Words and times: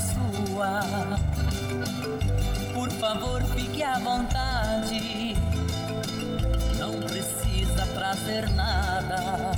sua. 0.00 1.18
Por 2.72 2.90
favor, 2.92 3.42
fique 3.54 3.82
à 3.82 3.98
vontade. 3.98 5.36
Não 6.78 6.92
precisa 7.00 7.86
trazer 7.94 8.48
nada. 8.50 9.52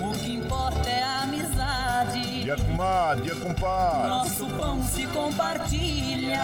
O 0.00 0.12
que 0.12 0.34
importa 0.34 0.88
é 0.88 1.02
a 1.02 1.22
amizade. 1.22 2.42
Dia 2.42 2.56
comadre, 2.56 3.22
dia 3.24 3.36
compadre. 3.36 4.08
Nosso 4.08 4.46
pão 4.46 4.82
se 4.82 5.06
compartilha. 5.08 6.40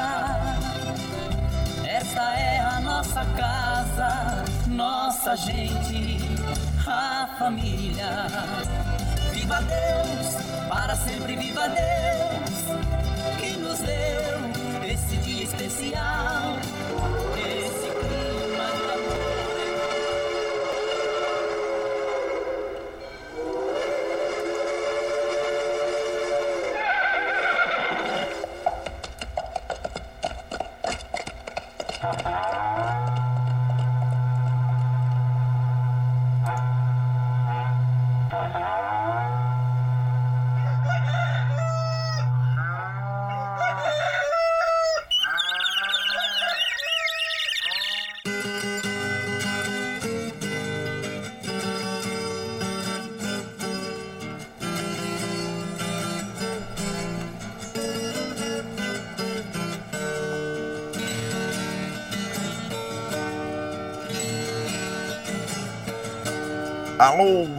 Esta 1.87 2.35
é 2.35 2.59
a 2.59 2.81
nossa 2.81 3.25
casa, 3.25 4.45
nossa 4.67 5.37
gente, 5.37 6.19
a 6.87 7.29
família. 7.39 8.27
Viva 9.33 9.61
Deus, 9.63 10.35
para 10.69 10.97
sempre 10.97 11.37
viva 11.37 11.69
Deus, 11.69 12.24
dia 15.95 16.54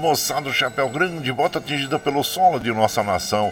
Moçada, 0.06 0.54
chapéu 0.54 0.88
grande, 0.88 1.34
bota 1.34 1.58
atingida 1.58 1.98
pelo 1.98 2.24
solo 2.24 2.60
de 2.60 2.72
nossa 2.72 3.02
nação. 3.02 3.52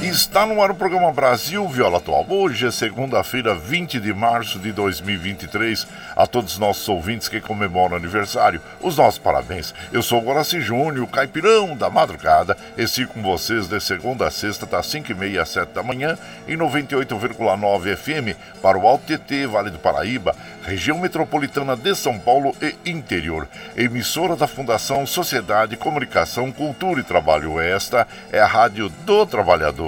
Está 0.00 0.46
no 0.46 0.62
ar 0.62 0.70
o 0.70 0.76
programa 0.76 1.10
Brasil 1.10 1.66
Viola 1.68 1.98
Atual. 1.98 2.24
Hoje 2.28 2.68
é 2.68 2.70
segunda-feira, 2.70 3.52
20 3.52 3.98
de 3.98 4.14
março 4.14 4.60
de 4.60 4.70
2023. 4.70 5.84
A 6.14 6.24
todos 6.24 6.52
os 6.52 6.58
nossos 6.58 6.88
ouvintes 6.88 7.26
que 7.28 7.40
comemoram 7.40 7.96
aniversário, 7.96 8.60
os 8.80 8.96
nossos 8.96 9.18
parabéns. 9.18 9.74
Eu 9.92 10.00
sou 10.00 10.20
o 10.20 10.24
Guaraci 10.24 10.60
Júnior, 10.60 11.08
caipirão 11.08 11.76
da 11.76 11.90
madrugada. 11.90 12.56
E 12.76 12.86
sigo 12.86 13.12
com 13.12 13.22
vocês 13.22 13.66
de 13.66 13.80
segunda 13.80 14.28
a 14.28 14.30
sexta, 14.30 14.66
das 14.66 14.86
5h30 14.86 15.40
às 15.40 15.48
7 15.48 15.72
da 15.72 15.82
manhã, 15.82 16.16
em 16.46 16.56
98,9 16.56 17.96
FM 17.96 18.38
para 18.62 18.78
o 18.78 18.86
Alto 18.86 19.04
TT, 19.04 19.48
Vale 19.48 19.70
do 19.70 19.80
Paraíba, 19.80 20.34
região 20.64 20.98
metropolitana 20.98 21.76
de 21.76 21.94
São 21.96 22.20
Paulo 22.20 22.54
e 22.62 22.88
interior. 22.88 23.48
Emissora 23.76 24.36
da 24.36 24.46
Fundação 24.46 25.04
Sociedade, 25.06 25.76
Comunicação, 25.76 26.52
Cultura 26.52 27.00
e 27.00 27.04
Trabalho. 27.04 27.58
Esta 27.58 28.06
é 28.30 28.38
a 28.38 28.46
Rádio 28.46 28.88
do 28.88 29.26
Trabalhador. 29.26 29.87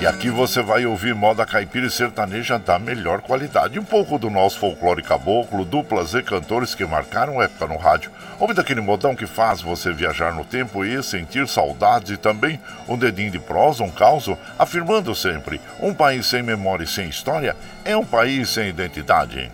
E 0.00 0.06
aqui 0.06 0.30
você 0.30 0.62
vai 0.62 0.86
ouvir 0.86 1.14
moda 1.14 1.44
caipira 1.44 1.86
e 1.86 1.90
sertaneja 1.90 2.58
da 2.58 2.78
melhor 2.78 3.20
qualidade. 3.20 3.78
Um 3.78 3.84
pouco 3.84 4.18
do 4.18 4.30
nosso 4.30 4.58
folclore 4.58 5.02
caboclo, 5.02 5.62
duplas 5.62 6.14
e 6.14 6.22
cantores 6.22 6.74
que 6.74 6.86
marcaram 6.86 7.42
época 7.42 7.66
no 7.66 7.76
rádio. 7.76 8.10
Ouve 8.38 8.54
daquele 8.54 8.80
modão 8.80 9.14
que 9.14 9.26
faz 9.26 9.60
você 9.60 9.92
viajar 9.92 10.32
no 10.32 10.42
tempo 10.42 10.86
e 10.86 11.02
sentir 11.02 11.46
saudades 11.46 12.12
e 12.12 12.16
também 12.16 12.58
um 12.88 12.96
dedinho 12.96 13.30
de 13.30 13.38
prosa, 13.38 13.84
um 13.84 13.90
caos, 13.90 14.26
afirmando 14.58 15.14
sempre: 15.14 15.60
um 15.78 15.92
país 15.92 16.24
sem 16.24 16.42
memória 16.42 16.84
e 16.84 16.88
sem 16.88 17.06
história 17.06 17.54
é 17.84 17.94
um 17.94 18.04
país 18.04 18.48
sem 18.48 18.70
identidade. 18.70 19.52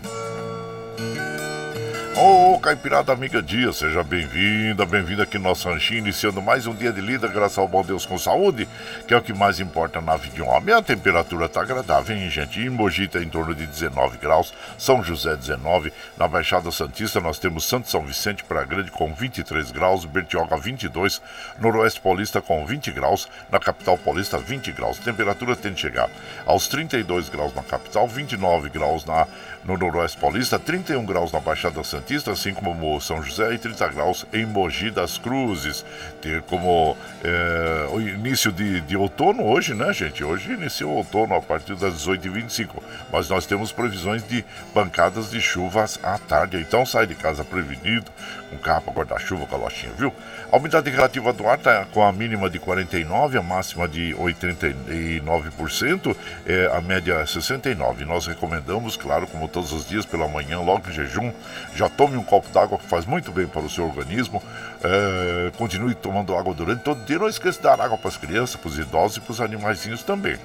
Ô, 2.19 2.55
oh, 2.55 2.59
Caipirada 2.59 3.13
Amiga 3.13 3.43
Dia, 3.43 3.71
seja 3.71 4.03
bem-vinda, 4.03 4.87
bem-vinda 4.87 5.21
aqui 5.21 5.37
no 5.37 5.43
nosso 5.43 5.69
ranchinho, 5.69 5.99
iniciando 5.99 6.41
mais 6.41 6.65
um 6.65 6.73
dia 6.73 6.91
de 6.91 6.99
lida, 6.99 7.27
graças 7.27 7.59
ao 7.59 7.67
bom 7.67 7.83
Deus 7.83 8.07
com 8.07 8.17
saúde, 8.17 8.67
que 9.07 9.13
é 9.13 9.17
o 9.17 9.21
que 9.21 9.31
mais 9.31 9.59
importa 9.59 10.01
na 10.01 10.17
vida 10.17 10.33
de 10.33 10.41
um 10.41 10.49
homem. 10.49 10.73
A 10.73 10.81
temperatura 10.81 11.47
tá 11.47 11.61
agradável, 11.61 12.17
hein, 12.17 12.27
gente? 12.27 12.59
Em 12.59 12.71
Mogi 12.71 13.07
tá 13.07 13.19
em 13.21 13.29
torno 13.29 13.53
de 13.53 13.67
19 13.67 14.17
graus, 14.17 14.51
São 14.79 15.03
José 15.03 15.35
19, 15.35 15.93
na 16.17 16.27
Baixada 16.27 16.71
Santista 16.71 17.21
nós 17.21 17.37
temos 17.37 17.65
Santo 17.65 17.87
São 17.87 18.01
Vicente 18.01 18.43
para 18.43 18.65
Grande 18.65 18.89
com 18.89 19.13
23 19.13 19.69
graus, 19.69 20.03
Bertioga 20.03 20.57
22, 20.57 21.21
Noroeste 21.59 22.01
Paulista 22.01 22.41
com 22.41 22.65
20 22.65 22.91
graus, 22.93 23.29
na 23.51 23.59
capital 23.59 23.95
paulista 23.95 24.39
20 24.39 24.71
graus. 24.71 24.97
Temperatura 24.97 25.55
tende 25.55 25.75
a 25.75 25.81
chegar 25.81 26.09
aos 26.47 26.67
32 26.67 27.29
graus 27.29 27.53
na 27.53 27.61
capital, 27.61 28.07
29 28.07 28.69
graus 28.69 29.05
na, 29.05 29.27
no 29.67 29.77
Noroeste 29.77 30.17
Paulista, 30.17 30.57
31 30.57 31.05
graus 31.05 31.31
na 31.31 31.41
Baixada 31.41 31.83
Santista, 31.83 32.31
assim 32.31 32.53
como 32.53 32.99
São 33.01 33.21
José, 33.21 33.53
e 33.53 33.57
30 33.57 33.87
graus 33.89 34.25
em 34.31 34.45
Mogi 34.45 34.89
das 34.89 35.17
Cruzes. 35.17 35.83
Ter 36.21 36.41
como 36.43 36.95
é, 37.21 37.87
o 37.91 37.99
início 37.99 38.49
de, 38.49 38.79
de 38.81 38.95
outono 38.95 39.43
hoje, 39.43 39.73
né, 39.73 39.91
gente? 39.91 40.23
Hoje 40.23 40.53
iniciou 40.53 40.93
o 40.93 40.97
outono 40.97 41.35
a 41.35 41.41
partir 41.41 41.75
das 41.75 41.95
18h25, 41.95 42.69
mas 43.11 43.27
nós 43.27 43.45
temos 43.45 43.73
previsões 43.73 44.25
de 44.25 44.45
pancadas 44.73 45.29
de 45.29 45.41
chuvas 45.41 45.99
à 46.01 46.17
tarde, 46.17 46.57
então 46.57 46.85
sai 46.85 47.05
de 47.05 47.15
casa 47.15 47.43
prevenido, 47.43 48.09
com 48.49 48.57
capa, 48.57 48.91
guarda-chuva, 48.91 49.45
calochinha, 49.45 49.91
viu? 49.97 50.13
A 50.51 50.57
umidade 50.57 50.89
relativa 50.89 51.33
do 51.33 51.47
ar 51.47 51.57
está 51.57 51.85
com 51.85 52.03
a 52.03 52.11
mínima 52.11 52.49
de 52.49 52.59
49, 52.59 53.37
a 53.37 53.41
máxima 53.41 53.87
de 53.87 54.15
89%, 54.15 56.15
é, 56.45 56.71
a 56.73 56.81
média 56.81 57.15
é 57.15 57.25
69. 57.25 58.05
Nós 58.05 58.27
recomendamos, 58.27 58.95
claro, 58.95 59.27
como 59.27 59.47
todos 59.47 59.71
os 59.71 59.87
dias 59.87 60.05
pela 60.05 60.27
manhã, 60.27 60.59
logo 60.59 60.89
em 60.89 60.93
jejum, 60.93 61.31
já 61.75 61.89
tome 61.89 62.17
um 62.17 62.23
copo 62.23 62.49
d'água 62.49 62.77
que 62.77 62.85
faz 62.85 63.05
muito 63.05 63.31
bem 63.31 63.47
para 63.47 63.61
o 63.61 63.69
seu 63.69 63.85
organismo. 63.85 64.41
É, 64.83 65.51
continue 65.57 65.95
tomando 65.95 66.35
água 66.35 66.53
durante 66.53 66.81
todo 66.81 67.01
o 67.01 67.05
dia. 67.05 67.19
Não 67.19 67.27
esqueça 67.27 67.57
de 67.57 67.63
dar 67.63 67.79
água 67.81 67.97
para 67.97 68.09
as 68.09 68.17
crianças, 68.17 68.55
para 68.55 68.69
os 68.69 68.77
idosos 68.77 69.17
e 69.17 69.21
para 69.21 69.31
os 69.31 69.41
animaizinhos 69.41 70.03
também. 70.03 70.37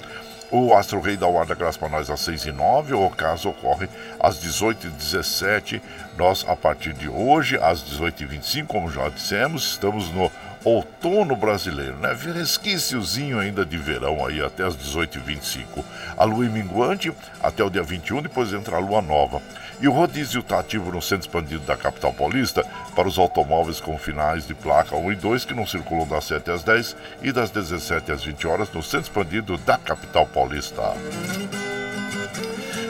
O 0.55 0.71
Astro 0.75 1.01
Rei 1.01 1.17
da 1.17 1.55
graça 1.55 1.79
para 1.79 1.89
nós 1.89 2.11
às 2.11 2.19
6 2.19 2.45
e 2.45 2.51
9 2.51 2.93
o 2.93 3.09
caso 3.09 3.49
ocorre 3.49 3.89
às 4.19 4.39
18 4.39 4.85
e 4.85 4.89
17 4.91 5.81
Nós, 6.15 6.45
a 6.47 6.55
partir 6.55 6.93
de 6.93 7.09
hoje, 7.09 7.57
às 7.57 7.81
18 7.81 8.21
e 8.21 8.25
25 8.27 8.67
como 8.67 8.91
já 8.91 9.09
dissemos, 9.09 9.71
estamos 9.71 10.11
no 10.11 10.31
outono 10.63 11.35
brasileiro, 11.35 11.97
né? 11.97 12.15
Resquíciozinho 12.35 13.39
ainda 13.39 13.65
de 13.65 13.77
verão 13.77 14.23
aí 14.27 14.43
até 14.43 14.63
as 14.63 14.77
18h25. 14.77 15.83
A 16.15 16.23
lua 16.23 16.45
minguante 16.45 17.11
até 17.41 17.63
o 17.63 17.69
dia 17.71 17.81
21, 17.81 18.21
depois 18.21 18.53
entra 18.53 18.75
a 18.75 18.79
lua 18.79 19.01
nova. 19.01 19.41
E 19.83 19.87
o 19.89 19.91
rodízio 19.91 20.39
está 20.39 20.59
ativo 20.59 20.93
no 20.93 21.01
centro 21.01 21.27
expandido 21.27 21.65
da 21.65 21.75
capital 21.75 22.13
paulista 22.13 22.65
para 22.95 23.05
os 23.05 23.17
automóveis 23.17 23.81
com 23.81 23.97
finais 23.97 24.47
de 24.47 24.55
placa 24.55 24.95
1 24.95 25.11
e 25.11 25.15
2 25.17 25.43
que 25.43 25.53
não 25.53 25.67
circulam 25.67 26.07
das 26.07 26.23
7 26.23 26.51
às 26.51 26.63
10 26.63 26.95
e 27.21 27.33
das 27.33 27.51
17 27.51 28.09
às 28.09 28.23
20 28.23 28.47
horas 28.47 28.71
no 28.71 28.81
centro 28.81 29.07
expandido 29.07 29.57
da 29.57 29.77
capital 29.77 30.25
paulista. 30.25 30.81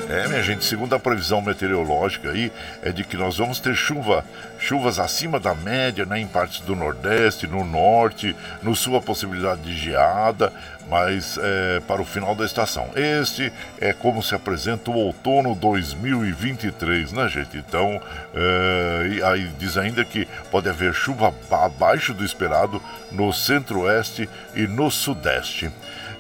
É, 0.08 0.28
minha 0.28 0.44
gente, 0.44 0.64
segundo 0.64 0.94
a 0.94 1.00
previsão 1.00 1.42
meteorológica 1.42 2.30
aí, 2.30 2.52
é 2.84 2.92
de 2.92 3.04
que 3.04 3.18
nós 3.18 3.38
vamos 3.38 3.60
ter 3.60 3.74
chuva, 3.74 4.24
chuvas 4.60 5.00
acima 5.00 5.40
da 5.40 5.56
média, 5.56 6.06
né, 6.06 6.20
em 6.20 6.28
partes 6.28 6.60
do 6.60 6.76
Nordeste, 6.76 7.48
no 7.48 7.66
Norte, 7.66 8.36
no 8.62 8.76
Sul 8.76 8.96
a 8.96 9.02
possibilidade 9.02 9.62
de 9.62 9.76
geada, 9.76 10.54
mas 10.90 11.38
é, 11.42 11.80
para 11.82 12.02
o 12.02 12.06
final 12.06 12.36
da 12.36 12.46
estação. 12.46 12.90
Este 12.96 13.52
é 13.80 13.94
como 13.94 14.22
se 14.22 14.36
apresenta 14.36 14.92
o 14.92 14.96
outono 14.96 15.56
2023, 15.56 17.12
né, 17.14 17.28
gente? 17.28 17.58
Então, 17.58 18.02
é, 18.34 19.20
aí 19.26 19.50
diz 19.58 19.78
ainda 19.78 20.04
que 20.04 20.28
pode 20.52 20.70
haver 20.70 20.94
chuva 20.94 21.34
abaixo 21.52 22.14
do 22.14 22.24
esperado 22.24 22.82
no 23.12 23.32
centro-oeste 23.34 24.30
e 24.56 24.68
no 24.68 24.90
sudeste. 24.92 25.72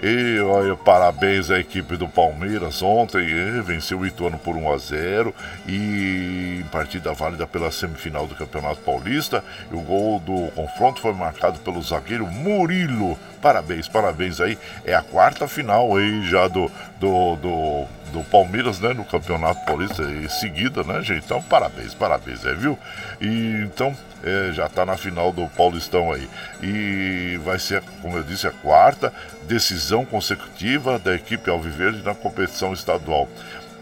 E 0.06 0.38
olha, 0.42 0.76
parabéns 0.76 1.50
à 1.50 1.58
equipe 1.58 1.96
do 1.96 2.10
Palmeiras 2.10 2.82
ontem, 2.82 3.26
eh, 3.26 3.62
venceu 3.62 4.00
o 4.00 4.06
Ituano 4.06 4.38
por 4.38 4.58
1 4.58 4.74
a 4.74 4.78
0 4.78 5.34
e 5.66 6.60
em 6.60 6.64
partida 6.68 7.14
válida 7.14 7.48
pela 7.48 7.72
semifinal 7.72 8.28
do 8.28 8.36
Campeonato 8.36 8.82
Paulista. 8.82 9.42
O 9.72 9.80
gol 9.80 10.20
do 10.20 10.52
confronto 10.52 11.00
foi 11.00 11.14
marcado 11.14 11.58
pelo 11.60 11.82
zagueiro 11.82 12.28
Murilo. 12.28 13.18
Parabéns, 13.42 13.88
parabéns 13.88 14.42
aí. 14.42 14.58
É 14.84 14.94
a 14.94 15.02
quarta 15.02 15.48
final 15.48 15.96
aí 15.96 16.22
já 16.28 16.50
do, 16.50 16.70
do, 17.00 17.38
do 17.38 17.88
do 18.14 18.24
Palmeiras, 18.26 18.80
né, 18.80 18.94
no 18.94 19.04
Campeonato 19.04 19.66
Paulista 19.66 20.04
em 20.04 20.30
seguida, 20.30 20.84
né, 20.84 21.02
gente? 21.02 21.26
Então, 21.26 21.42
parabéns, 21.42 21.96
parabéns, 21.96 22.46
é, 22.46 22.54
viu? 22.54 22.78
E 23.20 23.64
então, 23.66 23.94
é, 24.24 24.52
já 24.54 24.68
está 24.68 24.86
na 24.86 24.96
final 24.96 25.34
do 25.34 25.48
Paulistão 25.48 26.14
aí. 26.14 26.30
E 26.62 27.38
vai 27.44 27.58
ser, 27.58 27.84
como 28.02 28.16
eu 28.16 28.24
disse, 28.24 28.48
a 28.48 28.52
quarta 28.52 29.12
decisão 29.48 29.93
consecutiva 30.04 30.98
da 30.98 31.13
equipe 31.13 31.50
Alviverde 31.50 32.01
na 32.01 32.16
competição 32.16 32.74
estadual 32.74 33.28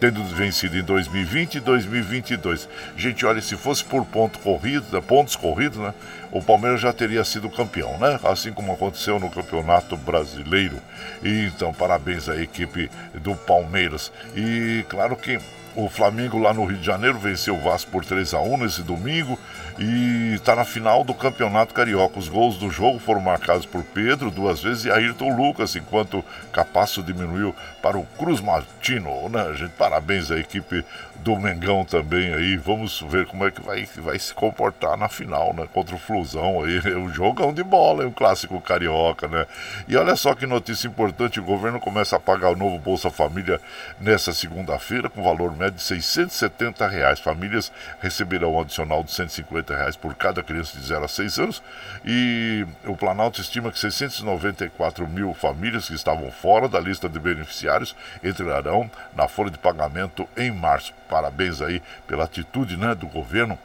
tendo 0.02 0.20
vencido 0.24 0.76
em 0.76 0.82
2020 0.82 1.54
e 1.54 1.60
2022. 1.60 2.68
Gente, 2.96 3.24
olha, 3.24 3.40
se 3.40 3.56
fosse 3.56 3.84
por 3.84 4.04
ponto 4.04 4.36
corrido, 4.40 4.84
né, 4.90 5.00
pontos 5.00 5.36
corridos, 5.36 5.78
né, 5.78 5.94
o 6.32 6.42
Palmeiras 6.42 6.80
já 6.80 6.92
teria 6.92 7.22
sido 7.22 7.48
campeão, 7.48 7.96
né? 7.98 8.18
Assim 8.24 8.52
como 8.52 8.72
aconteceu 8.72 9.20
no 9.20 9.30
Campeonato 9.30 9.96
Brasileiro. 9.96 10.76
E, 11.22 11.46
então, 11.46 11.72
parabéns 11.72 12.28
à 12.28 12.36
equipe 12.36 12.90
do 13.14 13.36
Palmeiras. 13.36 14.10
E 14.34 14.84
claro 14.88 15.14
que 15.14 15.38
o 15.74 15.88
Flamengo 15.88 16.38
lá 16.38 16.52
no 16.52 16.64
Rio 16.64 16.78
de 16.78 16.84
Janeiro 16.84 17.18
venceu 17.18 17.56
o 17.56 17.60
Vasco 17.60 17.90
por 17.90 18.04
3 18.04 18.34
a 18.34 18.40
1 18.40 18.56
nesse 18.58 18.82
domingo 18.82 19.38
e 19.78 20.34
está 20.34 20.54
na 20.54 20.64
final 20.64 21.02
do 21.02 21.14
Campeonato 21.14 21.72
Carioca. 21.72 22.18
Os 22.18 22.28
gols 22.28 22.58
do 22.58 22.70
jogo 22.70 22.98
foram 22.98 23.20
marcados 23.20 23.64
por 23.64 23.82
Pedro 23.82 24.30
duas 24.30 24.62
vezes 24.62 24.84
e 24.84 24.90
Ayrton 24.90 25.34
Lucas, 25.34 25.74
enquanto 25.74 26.24
Capasso 26.52 27.02
diminuiu 27.02 27.54
para 27.80 27.98
o 27.98 28.04
Cruz 28.18 28.40
Martino, 28.40 29.28
né, 29.28 29.54
gente? 29.54 29.72
Parabéns 29.72 30.30
à 30.30 30.38
equipe 30.38 30.84
do 31.22 31.36
Mengão 31.36 31.84
também 31.84 32.34
aí. 32.34 32.56
Vamos 32.56 33.00
ver 33.08 33.26
como 33.26 33.46
é 33.46 33.50
que 33.50 33.60
vai, 33.60 33.84
vai 33.96 34.18
se 34.18 34.34
comportar 34.34 34.96
na 34.96 35.08
final, 35.08 35.54
né? 35.54 35.66
Contra 35.72 35.94
o 35.94 35.98
Flusão 35.98 36.62
aí. 36.62 36.78
O 36.94 37.08
jogão 37.08 37.52
de 37.52 37.62
bola, 37.62 38.04
é 38.04 38.06
um 38.06 38.12
clássico 38.12 38.60
carioca, 38.60 39.28
né? 39.28 39.46
E 39.86 39.96
olha 39.96 40.16
só 40.16 40.34
que 40.34 40.46
notícia 40.46 40.88
importante: 40.88 41.40
o 41.40 41.44
governo 41.44 41.80
começa 41.80 42.16
a 42.16 42.20
pagar 42.20 42.50
o 42.50 42.56
novo 42.56 42.78
Bolsa 42.78 43.10
Família 43.10 43.60
nessa 44.00 44.32
segunda-feira, 44.32 45.08
com 45.08 45.22
valor 45.22 45.56
médio 45.56 45.76
de 45.76 45.82
670 45.82 46.86
reais. 46.88 47.20
Famílias 47.20 47.72
receberão 48.00 48.54
um 48.54 48.60
adicional 48.60 49.02
de 49.04 49.12
150 49.12 49.76
reais 49.76 49.96
por 49.96 50.14
cada 50.14 50.42
criança 50.42 50.78
de 50.78 50.84
0 50.84 51.04
a 51.04 51.08
6 51.08 51.38
anos. 51.38 51.62
E 52.04 52.66
o 52.84 52.96
Planalto 52.96 53.40
estima 53.40 53.70
que 53.70 53.78
694 53.78 55.06
mil 55.06 55.32
famílias 55.34 55.88
que 55.88 55.94
estavam 55.94 56.30
fora 56.30 56.68
da 56.68 56.80
lista 56.80 57.08
de 57.08 57.18
beneficiários 57.18 57.94
entrarão 58.22 58.90
na 59.14 59.28
folha 59.28 59.50
de 59.50 59.58
pagamento 59.58 60.28
em 60.36 60.50
março 60.50 60.92
parabéns 61.12 61.60
aí 61.60 61.82
pela 62.06 62.24
atitude 62.24 62.74
né, 62.78 62.94
do 62.94 63.06
governo 63.06 63.58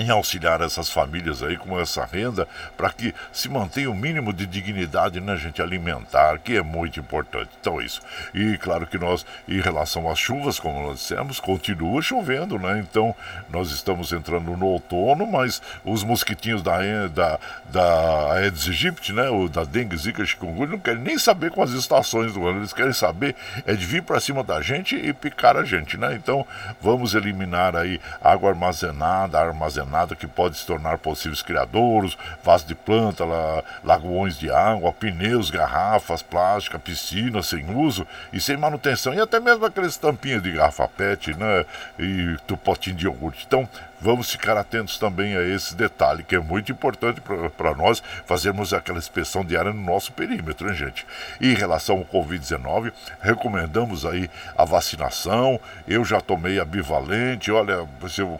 em 0.00 0.10
auxiliar 0.10 0.60
essas 0.62 0.88
famílias 0.88 1.42
aí 1.42 1.56
com 1.56 1.78
essa 1.78 2.04
renda 2.04 2.48
para 2.76 2.90
que 2.90 3.14
se 3.30 3.48
mantenha 3.48 3.90
o 3.90 3.94
mínimo 3.94 4.32
de 4.32 4.46
dignidade, 4.46 5.20
né, 5.20 5.36
gente, 5.36 5.60
alimentar, 5.60 6.38
que 6.38 6.56
é 6.56 6.62
muito 6.62 6.98
importante. 6.98 7.50
Então, 7.60 7.80
isso. 7.80 8.00
E 8.34 8.56
claro 8.56 8.86
que 8.86 8.98
nós, 8.98 9.26
em 9.46 9.60
relação 9.60 10.10
às 10.10 10.18
chuvas, 10.18 10.58
como 10.58 10.82
nós 10.82 11.00
dissemos, 11.00 11.38
continua 11.38 12.00
chovendo, 12.00 12.58
né? 12.58 12.78
Então, 12.78 13.14
nós 13.50 13.70
estamos 13.70 14.12
entrando 14.12 14.56
no 14.56 14.66
outono, 14.66 15.26
mas 15.26 15.60
os 15.84 16.02
mosquitinhos 16.02 16.62
da, 16.62 16.78
da, 17.08 17.38
da 17.70 18.32
Aedes 18.34 18.66
aegypti, 18.68 19.12
né, 19.12 19.28
o 19.28 19.48
da 19.48 19.64
dengue, 19.64 19.96
zika, 19.96 20.24
chikungunya, 20.24 20.72
não 20.72 20.78
querem 20.78 21.02
nem 21.02 21.18
saber 21.18 21.50
com 21.50 21.62
as 21.62 21.70
estações 21.70 22.32
do 22.32 22.46
ano. 22.46 22.60
Eles 22.60 22.72
querem 22.72 22.92
saber 22.92 23.36
é 23.66 23.74
de 23.74 23.84
vir 23.84 24.02
para 24.02 24.20
cima 24.20 24.42
da 24.42 24.62
gente 24.62 24.96
e 24.96 25.12
picar 25.12 25.56
a 25.56 25.64
gente, 25.64 25.96
né? 25.96 26.14
Então, 26.14 26.46
vamos 26.80 27.14
eliminar 27.14 27.76
aí 27.76 28.00
água 28.22 28.50
armazenada, 28.50 29.38
armazenada 29.38 29.89
nada 29.90 30.14
que 30.14 30.26
pode 30.26 30.56
se 30.56 30.66
tornar 30.66 30.98
possíveis 30.98 31.42
criadouros, 31.42 32.16
vasos 32.42 32.66
de 32.66 32.74
planta, 32.74 33.24
la, 33.24 33.62
lagoões 33.84 34.38
de 34.38 34.50
água, 34.50 34.92
pneus, 34.92 35.50
garrafas, 35.50 36.22
plástica, 36.22 36.78
piscinas 36.78 37.46
sem 37.46 37.74
uso 37.74 38.06
e 38.32 38.40
sem 38.40 38.56
manutenção, 38.56 39.12
e 39.12 39.20
até 39.20 39.40
mesmo 39.40 39.66
aqueles 39.66 39.96
tampinhas 39.96 40.42
de 40.42 40.52
garrafa 40.52 40.88
PET, 40.88 41.34
né? 41.34 41.66
E 41.98 42.36
do 42.46 42.56
potinho 42.56 42.96
de 42.96 43.04
iogurte. 43.06 43.44
Então, 43.46 43.68
vamos 44.00 44.30
ficar 44.30 44.56
atentos 44.56 44.98
também 44.98 45.36
a 45.36 45.42
esse 45.42 45.74
detalhe, 45.74 46.22
que 46.22 46.34
é 46.34 46.40
muito 46.40 46.72
importante 46.72 47.20
para 47.56 47.74
nós 47.74 48.02
fazermos 48.24 48.72
aquela 48.72 48.98
inspeção 48.98 49.44
diária 49.44 49.72
no 49.72 49.82
nosso 49.82 50.12
perímetro, 50.12 50.68
hein, 50.68 50.74
gente? 50.74 51.06
E 51.40 51.52
em 51.52 51.54
relação 51.54 51.98
ao 51.98 52.04
Covid-19, 52.04 52.92
recomendamos 53.20 54.06
aí 54.06 54.30
a 54.56 54.64
vacinação. 54.64 55.60
Eu 55.86 56.04
já 56.04 56.20
tomei 56.20 56.58
a 56.58 56.64
bivalente, 56.64 57.50
olha, 57.50 57.86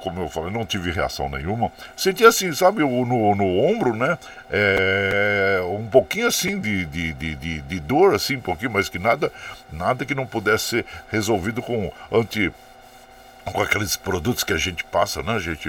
como 0.03 0.23
eu 0.23 0.29
falei, 0.29 0.51
não 0.51 0.65
tive 0.65 0.91
reação 0.91 1.29
nenhuma. 1.29 1.71
Senti 1.97 2.25
assim, 2.25 2.52
sabe, 2.52 2.81
no, 2.81 3.35
no 3.35 3.59
ombro, 3.59 3.95
né? 3.95 4.19
É, 4.50 5.61
um 5.64 5.87
pouquinho 5.87 6.26
assim 6.26 6.59
de, 6.61 6.85
de, 6.87 7.12
de, 7.12 7.61
de, 7.61 7.81
dor, 7.81 8.14
assim, 8.14 8.37
um 8.37 8.40
pouquinho, 8.40 8.71
mas 8.71 8.88
que 8.88 8.99
nada, 8.99 9.33
nada 9.73 10.05
que 10.05 10.14
não 10.14 10.26
pudesse 10.26 10.71
ser 10.71 10.87
resolvido 11.11 11.61
com 11.62 11.93
anti 12.12 12.52
com 13.44 13.62
aqueles 13.62 13.97
produtos 13.97 14.44
que 14.44 14.52
a 14.52 14.59
gente 14.59 14.85
passa, 14.85 15.23
né, 15.23 15.38
gente, 15.38 15.68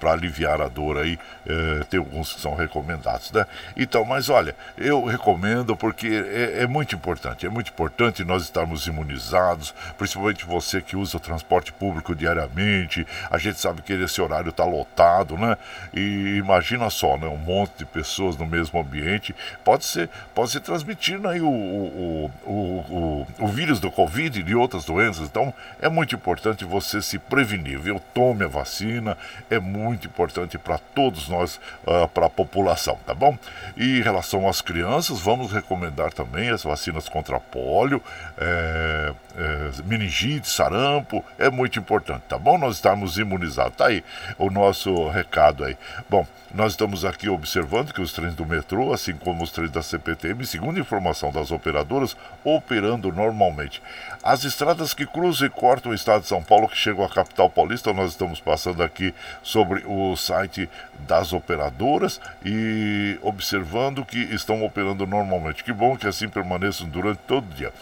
para 0.00 0.12
aliviar 0.12 0.60
a 0.60 0.68
dor 0.68 0.98
aí, 0.98 1.18
é, 1.46 1.84
tem 1.84 1.98
alguns 1.98 2.32
que 2.32 2.40
são 2.40 2.54
recomendados, 2.54 3.30
né? 3.32 3.46
Então, 3.76 4.04
mas 4.04 4.28
olha, 4.28 4.56
eu 4.76 5.04
recomendo 5.04 5.76
porque 5.76 6.08
é, 6.08 6.62
é, 6.62 6.66
muito 6.66 6.94
importante, 6.94 7.46
é 7.46 7.48
muito 7.48 7.70
importante 7.70 8.24
nós 8.24 8.42
estarmos 8.42 8.86
imunizados, 8.86 9.74
principalmente 9.98 10.44
você 10.44 10.80
que 10.80 10.96
usa 10.96 11.16
o 11.18 11.20
transporte 11.20 11.72
público 11.72 12.14
diariamente, 12.14 13.06
a 13.30 13.38
gente 13.38 13.60
sabe 13.60 13.82
que 13.82 13.92
esse 13.92 14.20
horário 14.20 14.50
está 14.50 14.64
lotado, 14.64 15.36
né? 15.36 15.56
E 15.94 16.36
imagina 16.38 16.88
só, 16.90 17.16
né, 17.16 17.26
um 17.26 17.36
monte 17.36 17.78
de 17.78 17.84
pessoas 17.84 18.36
no 18.36 18.46
mesmo 18.46 18.80
ambiente, 18.80 19.34
pode 19.62 19.84
ser, 19.84 20.08
pode 20.34 20.50
ser 20.50 20.60
transmitindo 20.60 21.28
aí 21.28 21.40
o, 21.40 21.48
o, 21.48 22.30
o, 22.44 22.50
o, 22.50 23.26
o 23.40 23.48
vírus 23.48 23.78
do 23.78 23.90
Covid 23.90 24.40
e 24.40 24.42
de 24.42 24.54
outras 24.54 24.84
doenças, 24.84 25.28
então 25.28 25.52
é 25.80 25.88
muito 25.88 26.14
importante 26.14 26.64
você 26.64 26.85
você 26.86 27.02
se 27.02 27.18
prevenir, 27.18 27.78
viu? 27.78 28.00
Tome 28.14 28.44
a 28.44 28.48
vacina, 28.48 29.16
é 29.50 29.58
muito 29.58 30.06
importante 30.06 30.56
para 30.58 30.78
todos 30.78 31.28
nós, 31.28 31.60
uh, 31.86 32.08
para 32.08 32.26
a 32.26 32.30
população, 32.30 32.98
tá 33.06 33.14
bom? 33.14 33.36
E 33.76 33.98
em 33.98 34.02
relação 34.02 34.48
às 34.48 34.60
crianças, 34.60 35.20
vamos 35.20 35.52
recomendar 35.52 36.12
também 36.12 36.50
as 36.50 36.62
vacinas 36.62 37.08
contra 37.08 37.40
pólio, 37.40 38.02
é, 38.38 39.14
é, 39.36 39.70
meningite, 39.84 40.48
sarampo, 40.48 41.24
é 41.38 41.50
muito 41.50 41.78
importante, 41.78 42.22
tá 42.28 42.38
bom? 42.38 42.56
Nós 42.58 42.76
estamos 42.76 43.18
imunizados. 43.18 43.76
Tá 43.76 43.86
aí 43.86 44.02
o 44.38 44.50
nosso 44.50 45.08
recado 45.08 45.64
aí. 45.64 45.76
Bom, 46.08 46.26
nós 46.54 46.72
estamos 46.72 47.04
aqui 47.04 47.28
observando 47.28 47.92
que 47.92 48.00
os 48.00 48.12
trens 48.12 48.34
do 48.34 48.46
metrô, 48.46 48.92
assim 48.92 49.12
como 49.12 49.44
os 49.44 49.50
trens 49.50 49.70
da 49.70 49.82
CPTM, 49.82 50.46
segundo 50.46 50.80
informação 50.80 51.30
das 51.30 51.50
operadoras, 51.50 52.16
operando 52.42 53.12
normalmente. 53.12 53.82
As 54.26 54.42
estradas 54.42 54.92
que 54.92 55.06
cruzam 55.06 55.46
e 55.46 55.50
cortam 55.50 55.92
o 55.92 55.94
estado 55.94 56.22
de 56.22 56.26
São 56.26 56.42
Paulo, 56.42 56.68
que 56.68 56.76
chegam 56.76 57.04
à 57.04 57.08
capital 57.08 57.48
paulista, 57.48 57.92
nós 57.92 58.10
estamos 58.10 58.40
passando 58.40 58.82
aqui 58.82 59.14
sobre 59.40 59.84
o 59.86 60.16
site 60.16 60.68
das 61.06 61.32
operadoras 61.32 62.20
e 62.44 63.16
observando 63.22 64.04
que 64.04 64.18
estão 64.18 64.64
operando 64.64 65.06
normalmente. 65.06 65.62
Que 65.62 65.72
bom 65.72 65.96
que 65.96 66.08
assim 66.08 66.28
permaneçam 66.28 66.88
durante 66.88 67.18
todo 67.18 67.48
o 67.48 67.54
dia. 67.54 67.72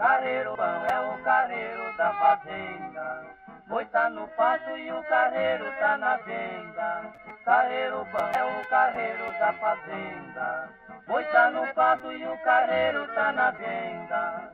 Carreiro 0.00 0.56
bom 0.56 0.62
é 0.64 0.98
o 0.98 1.22
carreiro 1.22 1.96
da 1.98 2.10
fazenda, 2.14 3.22
boi 3.68 3.84
tá 3.84 4.08
no 4.08 4.26
pasto 4.28 4.70
e 4.70 4.90
o 4.90 5.02
carreiro 5.02 5.66
tá 5.78 5.98
na 5.98 6.16
venda. 6.16 7.12
Carreiro 7.44 8.06
bom 8.10 8.30
é 8.34 8.44
o 8.44 8.68
carreiro 8.70 9.30
da 9.38 9.52
fazenda, 9.52 10.70
boi 11.06 11.22
tá 11.24 11.50
no 11.50 11.66
pasto 11.74 12.10
e 12.12 12.26
o 12.26 12.38
carreiro 12.38 13.06
tá 13.08 13.30
na 13.30 13.50
venda. 13.50 14.50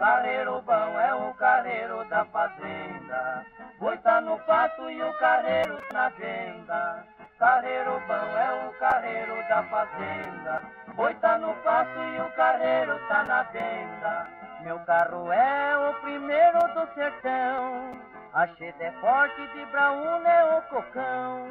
Carreiro 0.00 0.62
bom 0.62 0.98
é 0.98 1.14
o 1.14 1.34
carreiro 1.34 2.02
da 2.08 2.24
fazenda. 2.24 3.44
Boi 3.78 3.98
tá 3.98 4.18
no 4.22 4.38
pasto 4.46 4.90
e 4.90 5.02
o 5.02 5.12
carreiro 5.18 5.78
na 5.92 6.08
venda. 6.08 7.04
Carreiro 7.38 8.00
bom 8.08 8.14
é 8.14 8.66
o 8.66 8.72
carreiro 8.78 9.36
da 9.46 9.62
fazenda. 9.64 10.62
Boi 10.94 11.12
tá 11.16 11.36
no 11.36 11.52
pasto 11.56 11.98
e 11.98 12.18
o 12.18 12.30
carreiro 12.34 12.98
tá 13.08 13.24
na 13.24 13.42
venda. 13.42 14.26
Meu 14.62 14.78
carro 14.86 15.30
é 15.30 15.90
o 15.90 15.94
primeiro 16.00 16.60
do 16.72 16.94
sertão. 16.94 17.92
A 18.32 18.46
cheta 18.56 18.82
é 18.82 18.92
forte 19.02 19.46
de 19.48 19.66
braúna 19.66 20.30
é 20.30 20.58
o 20.58 20.62
cocão. 20.62 21.46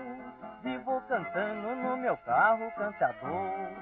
Vivo 0.63 0.99
cantando 1.07 1.75
no 1.75 1.97
meu 1.97 2.17
carro 2.25 2.71
cantador. 2.71 3.77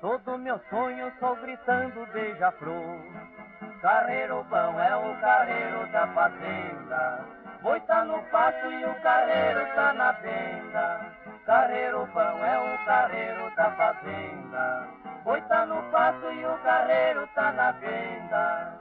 Todo 0.00 0.38
meu 0.38 0.58
sonho 0.70 1.12
só 1.20 1.34
gritando 1.34 2.06
beija-flor. 2.10 3.47
Carreiro 3.80 4.44
bom 4.50 4.80
é 4.80 4.96
o 4.96 5.20
carreiro 5.20 5.86
da 5.92 6.06
fazenda. 6.08 7.24
Boi 7.62 7.78
tá 7.82 8.04
no 8.04 8.20
pasto 8.24 8.72
e 8.72 8.84
o 8.84 8.94
carreiro 9.02 9.64
tá 9.76 9.92
na 9.92 10.12
venda. 10.12 11.00
Carreiro 11.46 12.04
bom 12.12 12.20
é 12.20 12.58
o 12.58 12.84
carreiro 12.84 13.54
da 13.54 13.70
fazenda. 13.70 14.88
Boi 15.22 15.40
tá 15.42 15.64
no 15.66 15.80
pasto 15.92 16.26
e 16.32 16.44
o 16.44 16.58
carreiro 16.58 17.28
tá 17.36 17.52
na 17.52 17.70
venda. 17.72 18.72